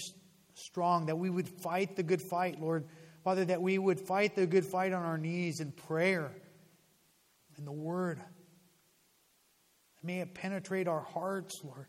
strong, 0.53 1.07
that 1.07 1.17
we 1.17 1.29
would 1.29 1.49
fight 1.49 1.97
the 1.97 2.03
good 2.03 2.21
fight, 2.21 2.57
Lord. 2.57 2.85
Father, 3.25 3.43
that 3.43 3.61
we 3.61 3.77
would 3.77 3.99
fight 3.99 4.33
the 4.33 4.47
good 4.47 4.63
fight 4.63 4.93
on 4.93 5.03
our 5.03 5.17
knees 5.17 5.59
in 5.59 5.73
prayer 5.73 6.31
and 7.57 7.67
the 7.67 7.71
word. 7.73 8.21
May 10.03 10.21
it 10.21 10.33
penetrate 10.35 10.87
our 10.87 11.01
hearts, 11.01 11.59
Lord. 11.65 11.87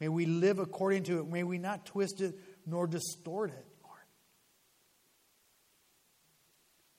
May 0.00 0.08
we 0.08 0.24
live 0.24 0.58
according 0.58 1.02
to 1.02 1.18
it. 1.18 1.28
May 1.28 1.42
we 1.42 1.58
not 1.58 1.84
twist 1.84 2.22
it 2.22 2.34
nor 2.64 2.86
distort 2.86 3.50
it, 3.50 3.66
Lord. 3.84 4.00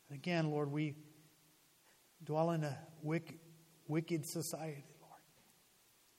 And 0.09 0.19
again, 0.19 0.51
Lord, 0.51 0.71
we 0.71 0.93
dwell 2.23 2.51
in 2.51 2.63
a 2.63 2.77
wicked, 3.01 3.39
wicked 3.87 4.27
society. 4.27 4.85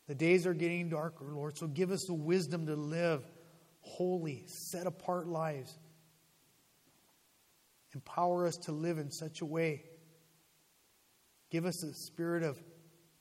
The 0.06 0.14
days 0.14 0.46
are 0.46 0.54
getting 0.54 0.88
darker, 0.90 1.26
Lord, 1.32 1.56
so 1.56 1.66
give 1.66 1.90
us 1.90 2.04
the 2.04 2.14
wisdom 2.14 2.66
to 2.66 2.76
live 2.76 3.24
holy, 3.80 4.44
set 4.46 4.86
apart 4.86 5.26
lives. 5.26 5.78
Empower 7.94 8.46
us 8.46 8.56
to 8.58 8.72
live 8.72 8.98
in 8.98 9.10
such 9.10 9.40
a 9.40 9.46
way. 9.46 9.84
Give 11.50 11.64
us 11.64 11.82
a 11.82 11.94
spirit 11.94 12.42
of 12.42 12.60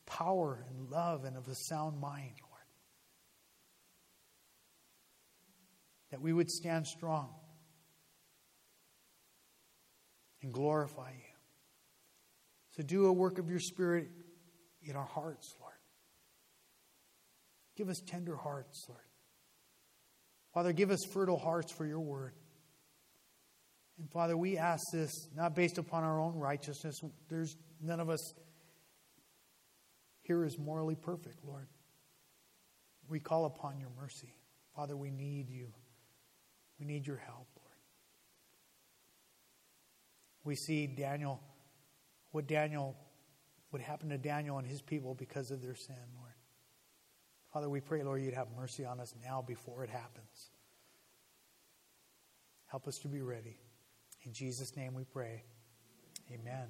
power 0.06 0.66
and 0.70 0.90
love 0.90 1.26
and 1.26 1.38
of 1.38 1.48
a 1.48 1.56
sound 1.56 2.00
mind, 2.00 2.34
Lord. 2.42 2.54
that 6.14 6.22
we 6.22 6.32
would 6.32 6.52
stand 6.52 6.86
strong 6.86 7.28
and 10.44 10.54
glorify 10.54 11.10
you. 11.10 11.36
So 12.70 12.84
do 12.84 13.08
a 13.08 13.12
work 13.12 13.40
of 13.40 13.50
your 13.50 13.58
Spirit 13.58 14.10
in 14.84 14.96
our 14.96 15.08
hearts, 15.08 15.56
Lord. 15.60 15.63
Give 17.76 17.90
us 17.90 18.02
tender 18.06 18.36
hearts, 18.36 18.86
Lord. 18.88 19.02
Father, 20.54 20.74
give 20.74 20.92
us 20.92 21.00
fertile 21.12 21.40
hearts 21.40 21.72
for 21.72 21.86
your 21.86 22.00
word. 22.00 22.34
And 23.98 24.10
Father, 24.12 24.38
we 24.38 24.58
ask 24.58 24.84
this 24.92 25.12
not 25.36 25.56
based 25.56 25.78
upon 25.78 26.04
our 26.04 26.20
own 26.20 26.36
righteousness. 26.36 27.00
There's 27.30 27.56
none 27.82 28.00
of 28.00 28.10
us 28.10 28.34
here 30.24 30.46
is 30.46 30.58
morally 30.58 30.96
perfect, 30.96 31.44
Lord. 31.46 31.68
We 33.10 33.20
call 33.20 33.46
upon 33.46 33.80
your 33.80 33.90
mercy. 34.00 34.34
Father, 34.76 34.96
we 34.96 35.12
need 35.12 35.50
you. 35.50 35.68
We 36.80 36.86
need 36.86 37.06
your 37.06 37.18
help, 37.18 37.48
Lord. 37.58 37.78
We 40.46 40.56
see 40.56 40.88
Daniel, 40.88 41.42
what 42.32 42.48
Daniel, 42.48 42.96
what 43.70 43.82
happened 43.82 44.12
to 44.12 44.18
Daniel 44.18 44.58
and 44.58 44.68
his 44.68 44.82
people 44.82 45.14
because 45.14 45.52
of 45.52 45.62
their 45.62 45.76
sin, 45.76 45.96
Lord. 46.18 46.23
Father, 47.54 47.70
we 47.70 47.80
pray, 47.80 48.02
Lord, 48.02 48.20
you'd 48.24 48.34
have 48.34 48.48
mercy 48.58 48.84
on 48.84 49.00
us 49.00 49.14
now 49.24 49.44
before 49.46 49.84
it 49.84 49.90
happens. 49.92 50.50
Help 52.66 52.88
us 52.88 52.98
to 53.00 53.08
be 53.08 53.22
ready. 53.22 53.60
In 54.24 54.34
Jesus' 54.34 54.76
name 54.76 54.96
we 54.96 55.04
pray. 55.04 55.44
Amen. 56.32 56.68